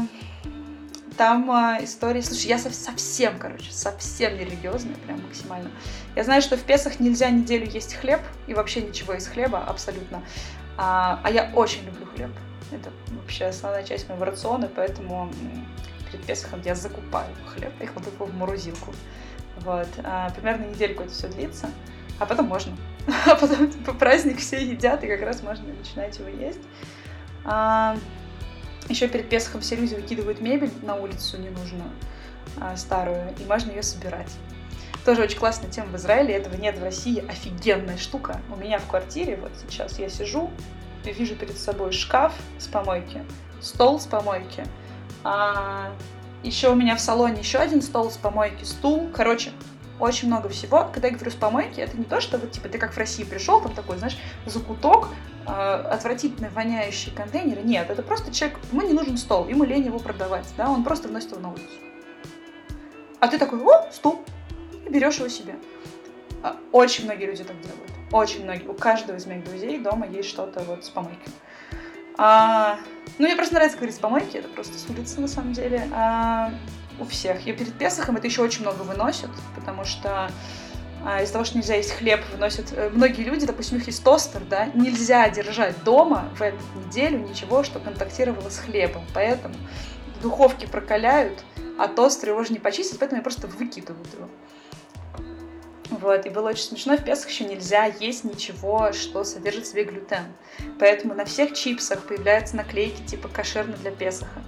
[1.16, 2.22] там а, история...
[2.22, 5.70] Слушай, я совсем, короче, совсем не религиозная, прям максимально.
[6.16, 10.24] Я знаю, что в Песах нельзя неделю есть хлеб, и вообще ничего из хлеба, абсолютно.
[10.76, 12.30] А, а я очень люблю хлеб.
[12.72, 15.30] Это вообще основная часть моего рациона, поэтому
[16.10, 18.92] перед Песохом я закупаю хлеб и кладу его в морозилку.
[19.64, 19.88] Вот.
[20.04, 21.70] А, примерно недельку это все длится,
[22.18, 22.76] а потом можно.
[23.26, 26.60] А потом типа, праздник все едят, и как раз можно начинать его есть.
[27.44, 27.96] А,
[28.88, 31.90] еще перед Песохом все люди выкидывают мебель на улицу ненужную,
[32.60, 34.30] а, старую, и можно ее собирать.
[35.04, 38.40] Тоже очень классная тема в Израиле, этого нет в России, офигенная штука.
[38.52, 40.50] У меня в квартире, вот сейчас я сижу,
[41.04, 43.24] вижу перед собой шкаф с помойки,
[43.60, 44.64] стол с помойки,
[45.24, 45.92] а,
[46.42, 49.52] еще у меня в салоне еще один стол с помойки, стул, короче,
[49.98, 50.88] очень много всего.
[50.92, 53.24] Когда я говорю с помойки, это не то, что вот, типа, ты как в России
[53.24, 55.08] пришел, там такой, знаешь, закуток,
[55.46, 57.64] э, отвратительно воняющий контейнер.
[57.64, 61.08] Нет, это просто человек, ему не нужен стол, ему лень его продавать, да, он просто
[61.08, 61.68] вносит его на улицу.
[63.20, 64.24] А ты такой, о, стул,
[64.86, 65.56] и берешь его себе.
[66.42, 67.90] А, очень многие люди так делают.
[68.12, 68.66] Очень многие.
[68.66, 71.28] У каждого из моих друзей дома есть что-то вот с помойки.
[72.22, 72.78] А,
[73.18, 75.88] ну, мне просто нравится говорить с помойки, это просто с улицы на самом деле.
[75.94, 76.52] А,
[76.98, 77.46] у всех.
[77.46, 80.30] И перед Песохом это еще очень много выносят, потому что
[81.02, 84.04] а, из-за того, что нельзя есть хлеб, выносят э, многие люди, допустим, у них есть
[84.04, 89.54] тостер, да, нельзя держать дома в эту неделю ничего, что контактировало с хлебом, поэтому
[90.18, 91.42] в духовке прокаляют,
[91.78, 94.28] а тостер его же не почистить, поэтому я просто выкидывают его.
[95.90, 99.84] Вот, и было очень смешно, в Песах еще нельзя есть ничего, что содержит в себе
[99.84, 100.24] глютен.
[100.78, 104.40] Поэтому на всех чипсах появляются наклейки типа кошерно для Песаха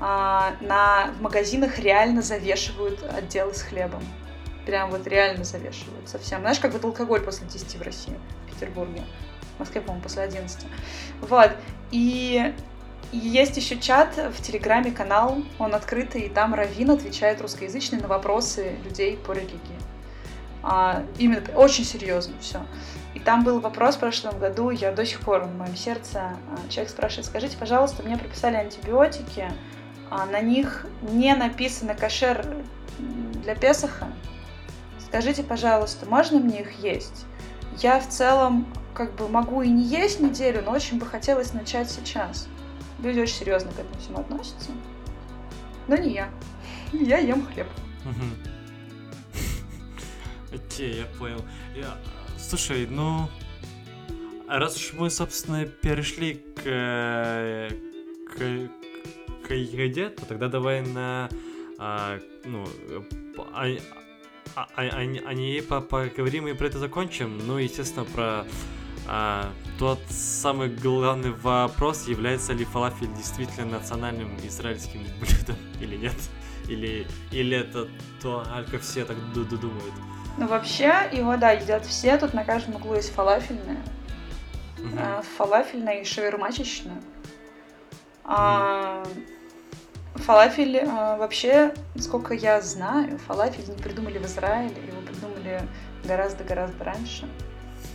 [0.00, 4.02] а, на, в магазинах реально завешивают отделы с хлебом.
[4.66, 6.40] Прям вот реально завешивают совсем.
[6.40, 8.14] Знаешь, как вот алкоголь после 10 в России,
[8.46, 9.02] в Петербурге.
[9.56, 10.66] В Москве, по-моему, после 11.
[11.20, 11.52] Вот.
[11.92, 12.52] И
[13.12, 18.76] есть еще чат в Телеграме, канал, он открытый, и там Равин отвечает русскоязычный на вопросы
[18.84, 19.78] людей по религии.
[20.66, 22.64] А, именно очень серьезно все.
[23.12, 26.70] И там был вопрос в прошлом году, я до сих пор в моем сердце, а,
[26.70, 29.52] человек спрашивает, скажите, пожалуйста, мне прописали антибиотики,
[30.10, 32.46] а на них не написано кошер
[32.98, 34.08] для Песаха,
[35.06, 37.26] скажите, пожалуйста, можно мне их есть?
[37.78, 41.90] Я в целом как бы могу и не есть неделю, но очень бы хотелось начать
[41.90, 42.48] сейчас.
[43.02, 44.70] Люди очень серьезно к этому всему относятся.
[45.88, 46.30] Но не я.
[46.92, 47.66] Я ем хлеб.
[50.54, 51.44] Окей, я понял.
[51.74, 51.98] Я...
[52.38, 53.28] Слушай, ну...
[54.46, 57.70] Раз уж мы, собственно, перешли к,
[58.30, 61.30] к, к еде, то тогда давай на,
[61.78, 62.66] а, ну,
[63.38, 63.66] о,
[64.54, 67.38] о, о, о ней поговорим и про это закончим.
[67.46, 68.44] Ну, естественно, про
[69.08, 76.16] а, тот самый главный вопрос, является ли фалафель действительно национальным израильским блюдом или нет.
[76.68, 77.88] Или, или это
[78.22, 79.94] только все так думают.
[80.36, 82.16] Ну, вообще, его, да, едят все.
[82.18, 83.78] Тут на каждом углу есть фалафельная.
[84.78, 84.88] Угу.
[84.98, 87.00] А, фалафельная и шавермачечная.
[88.24, 89.04] А,
[90.14, 95.60] Фалафель э, вообще, сколько я знаю, фалафель не придумали в Израиле, его придумали
[96.04, 97.28] гораздо-гораздо раньше.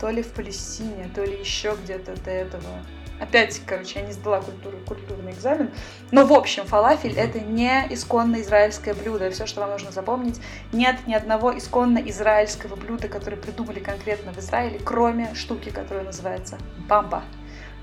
[0.00, 2.84] То ли в Палестине, то ли еще где-то до этого.
[3.20, 5.70] Опять, короче, я не сдала культуру, культурный экзамен.
[6.10, 9.30] Но, в общем, фалафель— это не исконно израильское блюдо.
[9.30, 10.40] Все, что вам нужно запомнить,
[10.72, 16.56] нет ни одного исконно израильского блюда, которое придумали конкретно в Израиле, кроме штуки, которая называется
[16.88, 17.22] бамба.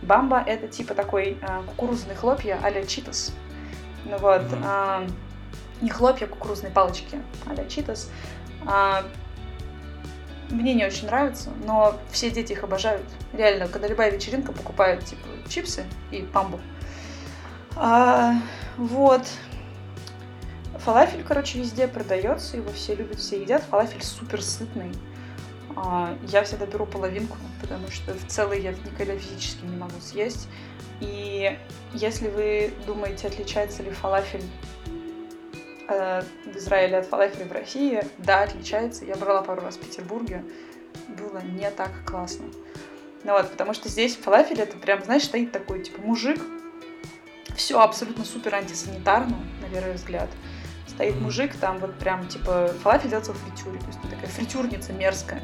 [0.01, 3.31] Бамба— это типа такой э, кукурузные хлопья а-ля читос.
[4.05, 4.41] Ну вот.
[4.41, 4.61] Mm-hmm.
[4.63, 5.07] А,
[5.81, 8.09] не хлопья, а кукурузные палочки а-ля читос.
[8.65, 9.03] А,
[10.49, 13.05] мне не очень нравится, но все дети их обожают.
[13.33, 16.59] Реально, когда любая вечеринка покупает типа чипсы и памбу.
[17.75, 18.35] А,
[18.77, 19.23] вот.
[20.79, 23.63] Фалафель, короче, везде продается, его все любят, все едят.
[23.63, 24.91] Фалафель супер сытный.
[25.75, 30.47] А, я всегда беру половинку, потому что в целый я никогда физически не могу съесть.
[30.99, 31.57] И
[31.93, 34.43] если вы думаете, отличается ли фалафель
[35.87, 39.05] в Израиле от фалафеля в России, да, отличается.
[39.05, 40.43] Я брала пару раз в Петербурге,
[41.07, 42.45] было не так классно.
[43.23, 46.39] Ну вот, потому что здесь фалафель это прям, знаешь, стоит такой, типа, мужик,
[47.55, 50.29] все абсолютно супер антисанитарно, на первый взгляд.
[50.87, 55.41] Стоит мужик, там вот прям, типа, фалафель делается в фритюре, то есть такая фритюрница мерзкая.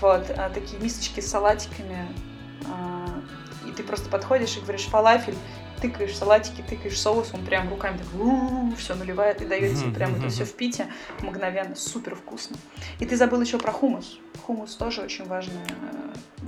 [0.00, 2.06] Вот, а, такие мисочки с салатиками,
[2.66, 3.20] а,
[3.66, 5.36] и ты просто подходишь и говоришь фалафель,
[5.82, 10.28] тыкаешь салатики, тыкаешь соус, он прям руками так все наливает и дает тебе прям это
[10.28, 10.86] все в пите
[11.20, 12.56] мгновенно, супер вкусно.
[13.00, 14.18] И ты забыл еще про хумус.
[14.46, 15.60] Хумус тоже очень важный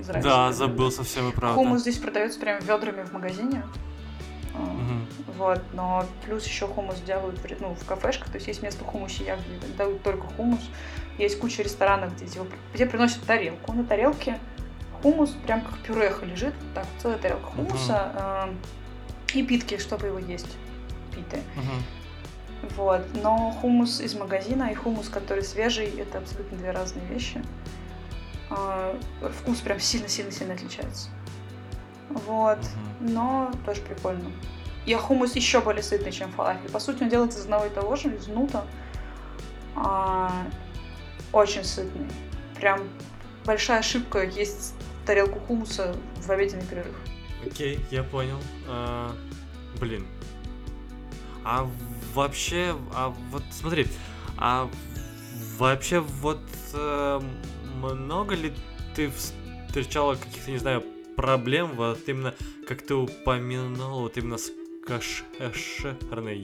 [0.07, 1.55] э, Да, забыл совсем и правда.
[1.55, 3.63] Хумус здесь продается прям ведрами в магазине.
[4.53, 5.07] Мгм.
[5.37, 9.73] Вот, но плюс еще хумус делают ну, в кафешках, то есть есть место хумусия, где
[9.73, 10.61] дают только хумус.
[11.17, 12.25] Есть куча ресторанов, где,
[12.73, 13.73] где приносят тарелку.
[13.73, 14.39] На тарелке
[15.01, 18.49] хумус, прям как пюреха лежит, вот так, целая тарелка хумуса а,
[19.35, 20.57] и питки, чтобы его есть,
[21.11, 21.41] питы.
[21.55, 22.69] Мгм.
[22.75, 23.01] Вот.
[23.21, 27.41] Но хумус из магазина и хумус, который свежий, это абсолютно две разные вещи.
[28.49, 28.97] А,
[29.41, 31.09] Вкус прям сильно-сильно-сильно отличается.
[32.09, 32.59] Вот.
[32.99, 33.13] Мгм.
[33.13, 34.31] Но тоже прикольно.
[34.85, 36.69] И хумус еще более сытный, чем фалафель.
[36.69, 38.65] По сути, он делается из одного и того же, из нута.
[39.75, 40.31] А,
[41.33, 42.07] очень сытный.
[42.55, 42.81] Прям
[43.45, 44.73] большая ошибка есть
[45.05, 46.95] тарелку хумуса в обеденный перерыв.
[47.45, 48.39] Окей, я понял.
[48.67, 49.15] А,
[49.79, 50.05] блин.
[51.43, 51.69] А
[52.13, 53.87] вообще, а вот смотри,
[54.37, 54.69] а
[55.57, 56.41] вообще вот
[56.73, 57.21] э,
[57.75, 58.53] много ли
[58.95, 60.83] ты встречала каких-то, не знаю,
[61.15, 62.33] проблем, вот именно,
[62.67, 64.51] как ты упомянул, вот именно с
[64.85, 66.37] кошерной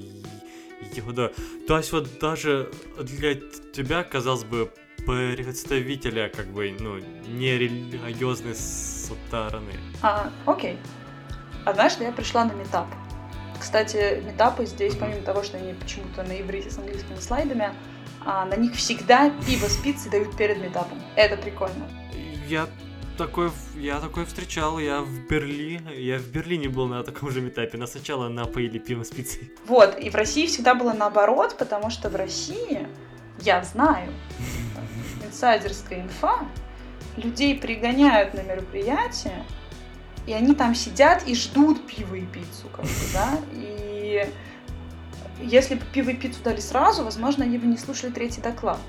[0.82, 1.34] едой.
[1.68, 4.72] То есть вот даже для тебя, казалось бы,
[5.06, 9.74] представителя, как бы, ну, нерелигиозной стороны.
[10.02, 10.78] А, окей.
[11.66, 12.88] Однажды я пришла на метап.
[13.62, 17.70] Кстати, метапы здесь, помимо того, что они почему-то на иврите с английскими слайдами,
[18.26, 21.00] а, на них всегда пиво с пиццей дают перед метапом.
[21.16, 21.88] Это прикольно.
[22.48, 22.68] Я
[23.20, 27.78] такой, я такой встречал, я в Берлине, я в Берлине был на таком же метапе.
[27.78, 29.52] Нас сначала напоили пивом с пиццей.
[29.68, 32.88] Вот, и в России всегда было наоборот, потому что в России,
[33.42, 34.12] я знаю,
[35.24, 36.48] инсайдерская инфа,
[37.16, 39.46] людей пригоняют на мероприятие,
[40.28, 44.32] и они там сидят и ждут пиво и пиццу, как бы, да, и
[45.42, 48.80] если бы пиво и пиццу дали сразу, возможно, они бы не слушали третий доклад.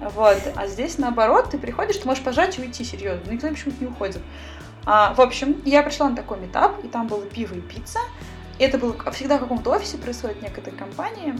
[0.00, 3.90] Вот, а здесь наоборот, ты приходишь, ты можешь пожать и уйти, серьезно, никто почему-то не
[3.90, 4.20] уходит.
[4.84, 7.98] А, в общем, я пришла на такой метап, и там было пиво и пицца,
[8.58, 11.34] и это было всегда в каком-то офисе происходит, в некоторой компании.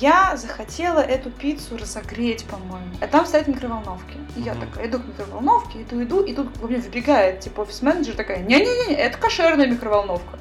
[0.00, 2.94] Я захотела эту пиццу разогреть, по-моему.
[3.00, 4.18] А там стоят микроволновки.
[4.36, 8.14] И я такая иду к микроволновке, иду, иду, и тут ко мне выбегает, типа, офис-менеджер
[8.14, 10.38] такая, не-не-не, это кошерная микроволновка.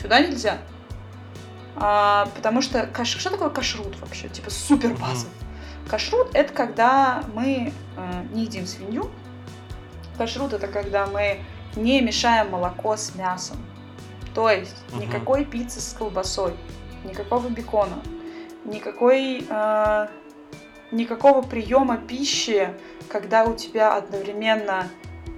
[0.00, 0.58] Сюда нельзя.
[1.76, 3.08] А, потому что каш...
[3.08, 4.28] что такое кашрут вообще?
[4.28, 5.26] Типа супер база.
[5.88, 9.10] Кашрут это когда мы э, не едим свинью.
[10.16, 11.44] Кашрут это когда мы
[11.76, 13.58] не мешаем молоко с мясом.
[14.34, 16.54] То есть никакой пиццы с колбасой,
[17.04, 18.02] никакого бекона,
[18.66, 20.06] никакой э,
[20.90, 22.68] никакого приема пищи,
[23.08, 24.88] когда у тебя одновременно,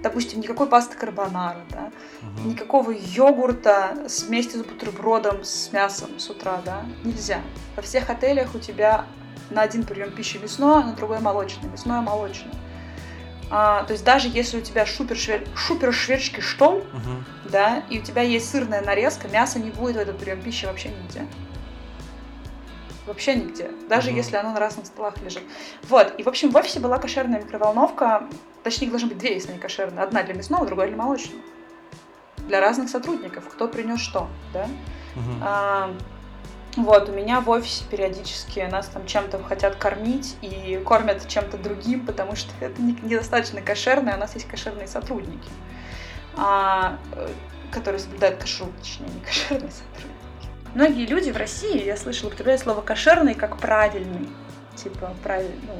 [0.03, 1.91] допустим, никакой пасты карбонара, да,
[2.21, 2.49] Мгм.
[2.49, 3.97] никакого йогурта
[4.27, 7.41] вместе с бутербродом с мясом с утра, да, нельзя.
[7.75, 9.05] Во всех отелях у тебя
[9.49, 12.53] на один прием пищи мясное, на другой молочное, мясное молочное.
[13.51, 15.17] А, то есть даже если у тебя шупер,
[15.55, 16.83] шупер шведский штол,
[17.45, 20.89] да, и у тебя есть сырная нарезка, мяса не будет в этот прием пищи вообще
[20.89, 21.25] нигде.
[23.09, 23.71] Вообще нигде.
[23.89, 24.17] Даже Мгм.
[24.17, 25.41] если оно на разных столах лежит.
[25.89, 26.13] Вот.
[26.19, 28.27] И, в общем, в офисе была кошерная микроволновка.
[28.63, 30.03] Точнее, их должны быть две, если они кошерные.
[30.03, 31.41] Одна для мясного, другая для молочного.
[32.47, 33.49] Для разных сотрудников.
[33.49, 34.67] Кто принес что, да?
[35.15, 35.41] Мгм.
[35.43, 35.91] А,
[36.77, 42.05] вот, у меня в офисе периодически нас там чем-то хотят кормить и кормят чем-то другим,
[42.05, 45.49] потому что это не- недостаточно кошерно, и у нас есть кошерные сотрудники,
[46.37, 47.27] а, э,
[47.71, 50.08] которые соблюдают кашрут, точнее, не кошерные сотрудники.
[50.75, 54.29] Многие люди в России, я слышала, употребляют слово кошерный как правильный.
[54.75, 55.73] Типа, правильный, ну,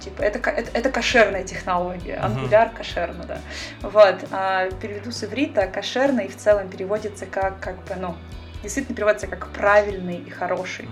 [0.00, 3.38] типа, это, это, это кошерная технология, ангуляр кошерно, да.
[3.82, 8.14] Вот, а переведу с иврита, кошерный в целом переводится как, как бы, ну,
[8.62, 10.88] действительно переводится как правильный и хороший.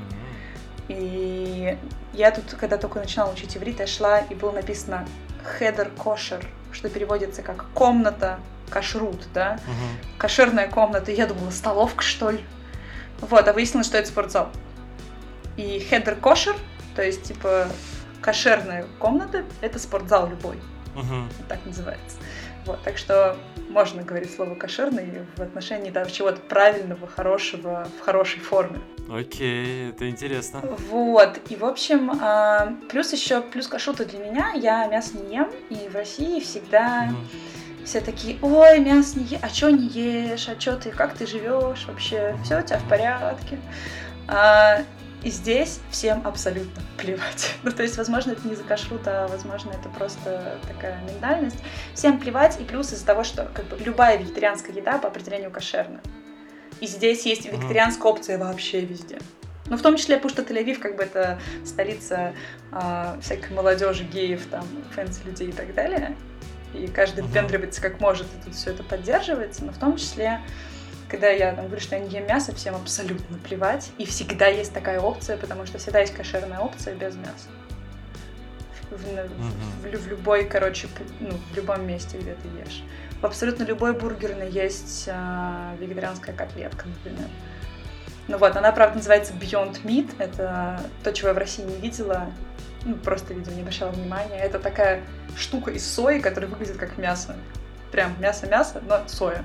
[0.88, 1.78] И
[2.12, 5.06] я тут, когда только начинала учить иврит, я шла, и было написано
[5.42, 8.38] хедер кошер, что переводится как комната
[8.68, 10.18] кашрут, да, Мгм.
[10.18, 11.12] кошерная комната.
[11.12, 12.44] И я думала, столовка, что ли?
[13.22, 14.50] Вот, а выяснилось, что это спортзал.
[15.56, 16.56] И хедер кошер,
[16.94, 17.68] то есть, типа,
[18.20, 20.58] кошерная комната, это спортзал любой,
[20.94, 22.16] вот так называется.
[22.66, 23.36] Вот, так что
[23.70, 28.78] можно говорить слово кошерный в отношении даже чего-то правильного, хорошего, в хорошей форме.
[29.10, 30.60] Окей, это интересно.
[30.90, 35.50] Вот, и в общем, а, плюс еще, плюс кашута для меня, я мясо не ем,
[35.70, 37.26] и в России всегда Мгм.
[37.84, 41.26] Все такие, ой, мясо не ешь, а что не ешь, а что ты, как ты
[41.26, 43.58] живешь вообще, все у тебя в порядке.
[44.28, 44.82] А,
[45.22, 47.54] и здесь всем абсолютно плевать.
[47.62, 51.58] Ну, то есть, возможно, это не за кашрут, а возможно, это просто такая ментальность.
[51.94, 56.00] Всем плевать, и плюс из-за того, что как бы любая вегетарианская еда по определению кошерна.
[56.80, 59.18] И здесь есть вегетарианская опция вообще везде.
[59.66, 62.34] Ну, в том числе, потому что Тель-Авив, как бы, это столица
[62.72, 66.16] а, всякой молодежи, геев, там, fancy людей и так далее.
[66.74, 69.64] И каждый выпендривается как может, и тут все это поддерживается.
[69.64, 70.40] Но в том числе,
[71.08, 73.90] Когда я там, говорю, что я не ем мясо, всем абсолютно плевать.
[73.98, 77.48] И всегда есть такая опция, потому что всегда есть кошерная опция без мяса.
[78.90, 80.88] В, в, в, в любой, короче,
[81.20, 82.82] ну, в любом месте, где ты ешь.
[83.20, 87.28] В абсолютно любой бургерной есть э, вегетарианская котлетка, например.
[88.28, 90.14] Ну вот, она, правда, называется Beyond Meat.
[90.18, 92.30] Это то, чего я в России не видела.
[92.84, 94.38] Ну, просто, видимо, не обращала внимания.
[94.38, 95.02] Это такая
[95.36, 97.36] штука из сои, которая выглядит как мясо.
[97.90, 99.44] Прям мясо-мясо, но соя.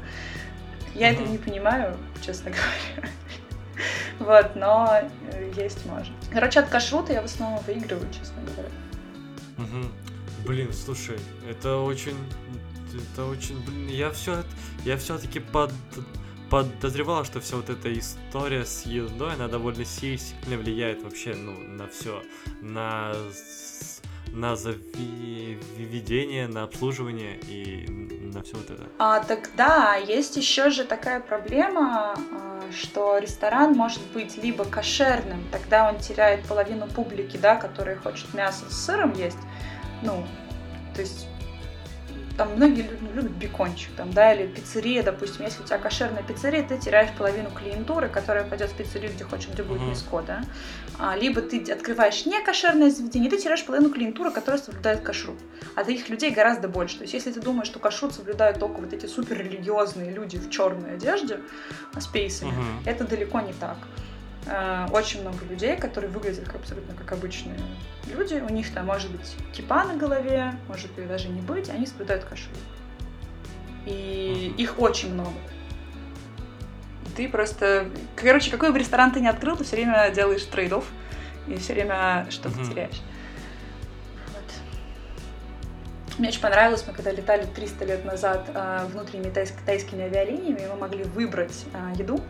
[0.96, 2.52] Я это не понимаю, честно
[2.98, 3.10] говоря.
[4.20, 5.02] Вот, но
[5.32, 6.14] э, есть может.
[6.32, 8.70] Короче, от кашрута я в основном выигрываю, честно говоря.
[9.58, 9.92] Угу.
[10.48, 12.18] Блин, слушай, это очень,
[13.14, 14.44] это очень, блин, я все,
[14.86, 15.72] я все-таки под,
[16.50, 21.88] подозревал, что вся вот эта история с едой, она довольно сильно влияет вообще, ну, на
[21.88, 22.24] все,
[22.62, 23.14] на
[24.32, 28.84] на заведение, на обслуживание и на все вот это.
[29.00, 35.44] А, так да, есть еще же такая проблема, а, что ресторан может быть либо кошерным,
[35.52, 39.40] тогда он теряет половину публики, да, которая хочет мясо с сыром есть,
[40.04, 40.26] ну,
[40.94, 41.28] то есть
[42.38, 46.78] там многие любят бекончик, там, да, или пиццерия, допустим, если у тебя кошерная пиццерия, ты
[46.78, 50.26] теряешь половину клиентуры, которая пойдет в пиццерию, где хочет, где будет uh-huh.
[50.26, 50.44] да,
[51.00, 55.40] а, либо ты открываешь не кошерное заведение, ты теряешь половину клиентуры, которая соблюдает кашрут,
[55.76, 58.94] а таких людей гораздо больше, то есть если ты думаешь, что кашрут соблюдают только вот
[58.94, 61.40] эти супер религиозные люди в черной одежде
[61.98, 62.90] с пейсами, uh-huh.
[62.90, 63.78] это далеко не так.
[64.50, 67.58] Э, очень много людей, которые выглядят как, абсолютно как обычные
[68.06, 68.36] люди.
[68.36, 72.24] У них там может быть кипа на голове, может и даже не быть, они соблюдают
[72.24, 72.50] кашу.
[73.86, 75.38] И их очень много.
[77.16, 77.90] Ты просто...
[78.16, 80.86] Короче, какой бы ресторан ты ни открыл, ты все время делаешь трейдов
[81.48, 82.70] и все время что-то uh-huh.
[82.70, 83.02] теряешь.
[84.28, 86.20] Вот.
[86.20, 90.76] Мне очень понравилось, мы когда летали 300 лет назад э, внутренними тайск- тайскими авиалиниями, мы
[90.76, 92.22] могли выбрать э, еду,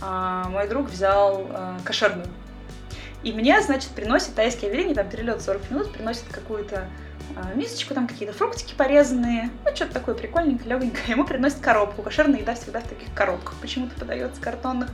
[0.00, 2.28] мой друг взял а, кошерную.
[3.22, 6.88] И мне, значит, приносит тайские авиалинии, там перелет 40 минут, приносит какую-то
[7.34, 11.04] а, мисочку, там какие-то фруктики порезанные, ну, что-то такое прикольненькое, легенькое.
[11.08, 12.02] Ему приносит коробку.
[12.02, 14.90] Кошерная еда всегда в таких коробках почему-то подается, картонных.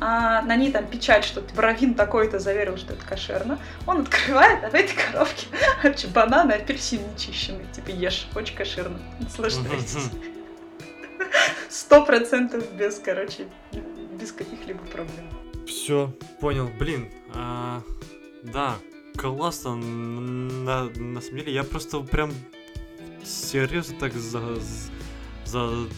[0.00, 3.58] А на ней там печать, что типа раввин такой-то заверил, что это кошерно.
[3.86, 7.66] Он открывает, а в этой коробке бананы, апельсин нечищенный.
[7.72, 8.98] Типа ешь, очень кошерно.
[9.18, 10.10] Наслаждайтесь.
[11.68, 13.48] Сто процентов без, короче,
[14.18, 15.28] без каких-либо проблем.
[15.66, 16.70] Все, понял.
[16.78, 17.82] Блин, а,
[18.42, 18.76] да,
[19.16, 19.76] классно.
[19.76, 22.32] На, на самом деле, я просто прям
[23.24, 24.40] серьезно так за,
[25.44, 25.88] за,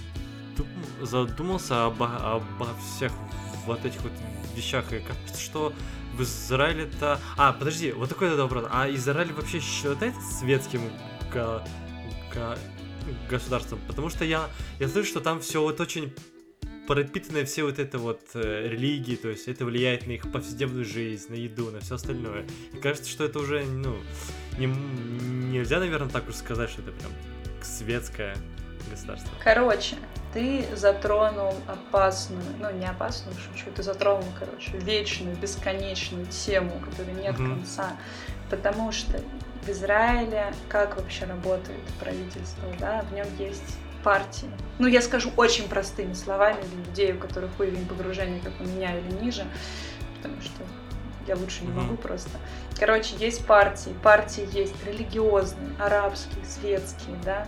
[1.01, 3.13] задумался обо, обо всех
[3.67, 4.13] вот этих вот
[4.57, 4.93] вещах.
[4.93, 5.73] И кажется, что
[6.15, 7.21] в Израиле-то...
[7.37, 8.67] А, подожди, вот такой вопрос.
[8.71, 10.83] А Израиль вообще считается светским
[11.33, 11.65] га...
[12.35, 12.59] Га...
[13.29, 13.81] государством?
[13.87, 16.13] Потому что я, я слышу, что там все вот очень
[16.87, 21.31] пропитанные все вот это вот э, религии, то есть это влияет на их повседневную жизнь,
[21.31, 22.45] на еду, на все остальное.
[22.73, 23.97] И кажется, что это уже, ну,
[24.59, 27.13] не, нельзя, наверное, так уж сказать, что это прям
[27.63, 28.37] светское
[28.91, 29.31] государство.
[29.43, 29.97] Короче,
[30.33, 37.37] ты затронул опасную, ну не опасную, шучу, ты затронул, короче, вечную, бесконечную тему, которой нет
[37.37, 37.55] mm-hmm.
[37.55, 37.97] конца,
[38.51, 39.23] потому что
[39.63, 44.51] в Израиле как вообще работает правительство, да, в нем есть партии.
[44.79, 48.99] Ну, я скажу очень простыми словами для людей, у которых уровень погружения, как у меня,
[48.99, 49.45] или ниже,
[50.17, 50.63] потому что
[51.27, 52.31] я лучше не могу просто.
[52.79, 53.95] Короче, есть партии.
[54.03, 57.47] Партии есть религиозные, арабские, светские, да,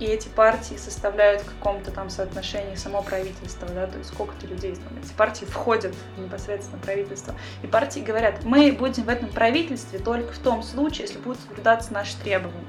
[0.00, 4.74] и эти партии составляют в каком-то там соотношении само правительство, да, то есть сколько-то людей
[4.74, 7.34] там, эти партии входят в непосредственно правительство.
[7.62, 11.92] И партии говорят, мы будем в этом правительстве только в том случае, если будут соблюдаться
[11.92, 12.64] наши требования.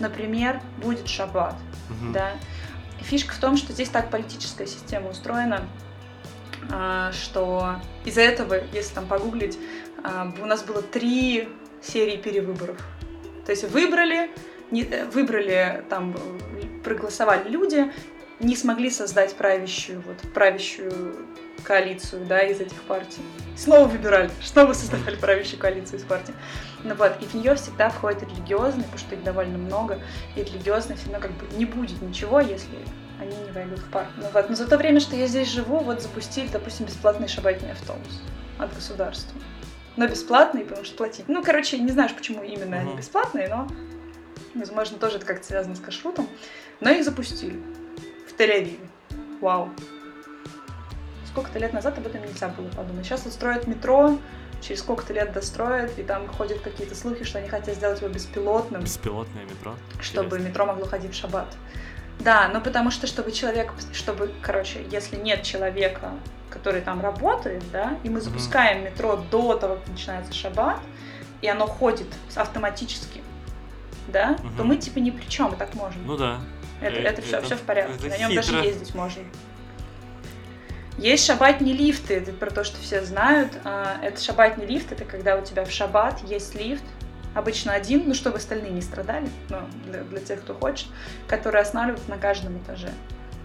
[0.00, 1.54] Например, будет шаббат,
[2.12, 2.32] да,
[3.02, 5.66] Фишка в том, что здесь так политическая система устроена,
[6.70, 9.58] а, что из-за этого, если там погуглить,
[10.04, 11.48] а, у нас было три
[11.82, 12.76] серии перевыборов.
[13.44, 14.30] То есть выбрали,
[14.72, 16.16] не, э, выбрали, там,
[16.82, 17.92] проголосовали люди,
[18.40, 21.14] не смогли создать правящую, вот, правящую
[21.62, 23.22] коалицию, да, из этих партий.
[23.56, 26.32] Снова выбирали, снова создавали правящую коалицию из партий.
[26.82, 30.00] Ну вот, и в нее всегда входит религиозный, потому что их довольно много,
[30.34, 32.78] и религиозный все равно как бы не будет ничего, если
[33.20, 34.08] они не войдут в парк.
[34.16, 37.70] Ну вот, но за то время, что я здесь живу, вот запустили, допустим, бесплатный шабатный
[37.70, 38.20] автобус
[38.58, 39.40] от государства.
[39.96, 41.28] Но бесплатный, потому что платить.
[41.28, 43.68] Ну, короче, не знаешь, почему именно они бесплатные, но,
[44.54, 46.28] возможно, тоже это как-то связано с кашрутом.
[46.80, 47.60] Но их запустили
[48.28, 48.78] в Тель-Авиве.
[49.40, 49.70] Вау.
[51.26, 53.06] Сколько-то лет назад об этом нельзя было подумать.
[53.06, 54.18] Сейчас вот строят метро,
[54.60, 58.82] через сколько-то лет достроят, и там ходят какие-то слухи, что они хотят сделать его беспилотным.
[58.82, 59.74] Беспилотное метро?
[60.00, 60.48] Чтобы Интересно.
[60.48, 61.48] метро могло ходить в шаббат.
[62.20, 66.12] Да, ну потому что, чтобы человек, чтобы, короче, если нет человека,
[66.50, 70.78] который там работает, да, и мы запускаем метро до того, как начинается шаббат,
[71.40, 72.06] и оно ходит
[72.36, 73.22] автоматически,
[74.08, 74.56] да, Мгм.
[74.56, 76.06] то мы типа ни при чем, так можем.
[76.06, 76.40] Ну да.
[76.80, 77.94] это, э, это, все, это- все в порядке.
[77.94, 78.64] это На нем даже хитро.
[78.64, 79.22] ездить можно.
[80.98, 83.58] Есть шабатные лифты, это про то, что все знают.
[83.64, 86.84] А, Это шабатный лифт, это когда у тебя в шаббат есть лифт,
[87.34, 90.88] обычно один, ну чтобы остальные не страдали, но для, для тех, кто хочет,
[91.26, 92.90] который останавливается на каждом этаже.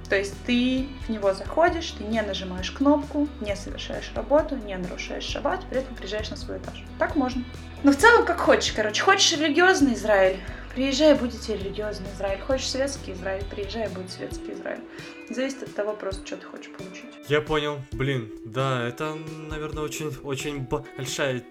[0.09, 5.23] То есть ты в него заходишь, ты не нажимаешь кнопку, не совершаешь работу, не нарушаешь
[5.23, 6.83] шаббат, при этом приезжаешь на свой этаж.
[6.99, 7.43] Так можно.
[7.87, 9.01] Ну, в целом, как хочешь, короче.
[9.01, 10.41] Хочешь религиозный Израиль,
[10.75, 12.41] приезжай, будет тебе религиозный Израиль.
[12.41, 14.81] Хочешь светский Израиль, приезжай, будет светский Израиль.
[15.29, 17.05] Зависит от того просто, что ты хочешь получить.
[17.29, 17.79] Я понял.
[17.93, 19.15] Блин, да, это,
[19.49, 21.41] наверное, очень, очень большая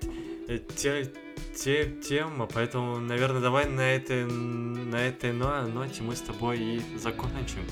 [0.47, 1.11] э, те-
[1.59, 6.83] те- тема, поэтому, наверное, давай на этой, на этой но- ноте мы с тобой и
[6.99, 7.65] закончим.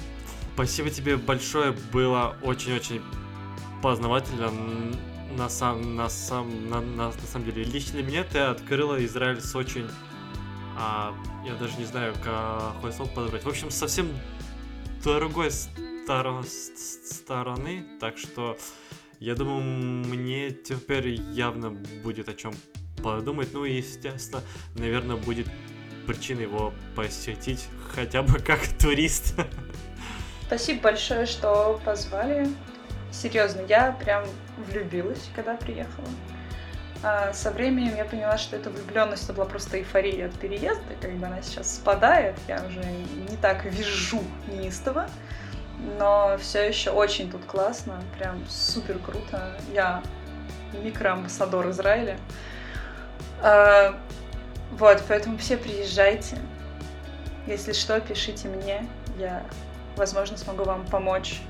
[0.55, 3.03] Спасибо тебе большое, было очень-очень
[3.83, 4.51] познавательно.
[5.37, 9.41] На сам, на сам, на, на, на самом деле, лично для меня ты открыла Израиль
[9.41, 9.89] с очень,
[10.79, 11.13] а,
[11.45, 13.45] я даже не знаю, какое слово подобрать.
[13.45, 14.09] В общем, совсем
[15.03, 18.57] другой сторо- с- стороны, так что
[19.19, 22.53] я думаю, мне теперь явно будет о чем
[23.03, 23.49] подумать.
[23.53, 24.43] Ну и, естественно,
[24.77, 25.49] наверное, будет
[26.07, 29.35] причина его посетить хотя бы как турист.
[30.47, 32.49] Спасибо большое, что позвали.
[33.15, 34.25] Серьезно, я прям
[34.57, 36.09] влюбилась, когда приехала.
[37.03, 40.95] А со временем я поняла, что эта влюбленность это была просто эйфория от переезда.
[41.01, 45.07] Когда она сейчас спадает, я уже не так вижу неистово.
[45.99, 49.57] Но все еще очень тут классно, прям супер круто.
[49.73, 50.03] Я
[50.83, 52.19] микроамбассадор Израиля.
[53.43, 54.01] А,
[54.73, 56.39] вот, поэтому все приезжайте.
[57.47, 58.89] Если что, пишите мне.
[59.19, 59.45] Я,
[59.97, 61.43] возможно, смогу вам помочь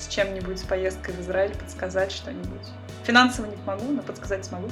[0.00, 2.66] с чем-нибудь, с поездкой в Израиль, подсказать что-нибудь.
[3.04, 4.70] Финансово не помогу, но подсказать смогу.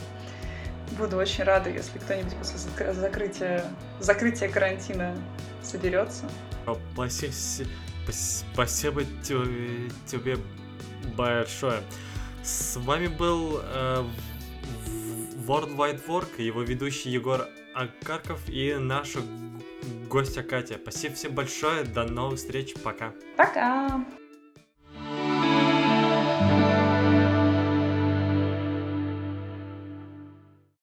[0.99, 3.65] Буду очень рада, если кто-нибудь после зак- закрытия,
[4.01, 5.15] закрытия карантина
[5.63, 6.25] соберется.
[6.67, 7.67] Спаси-
[8.07, 10.39] пас- Спасибо те- тебе
[11.15, 11.83] большое.
[12.43, 14.05] С вами был э,
[15.47, 19.21] World Wide Work, его ведущий Егор Акарков и наша
[20.09, 20.79] гостья Катя.
[20.83, 23.13] Спасибо всем большое, до новых встреч, пока.
[23.37, 24.05] Пока!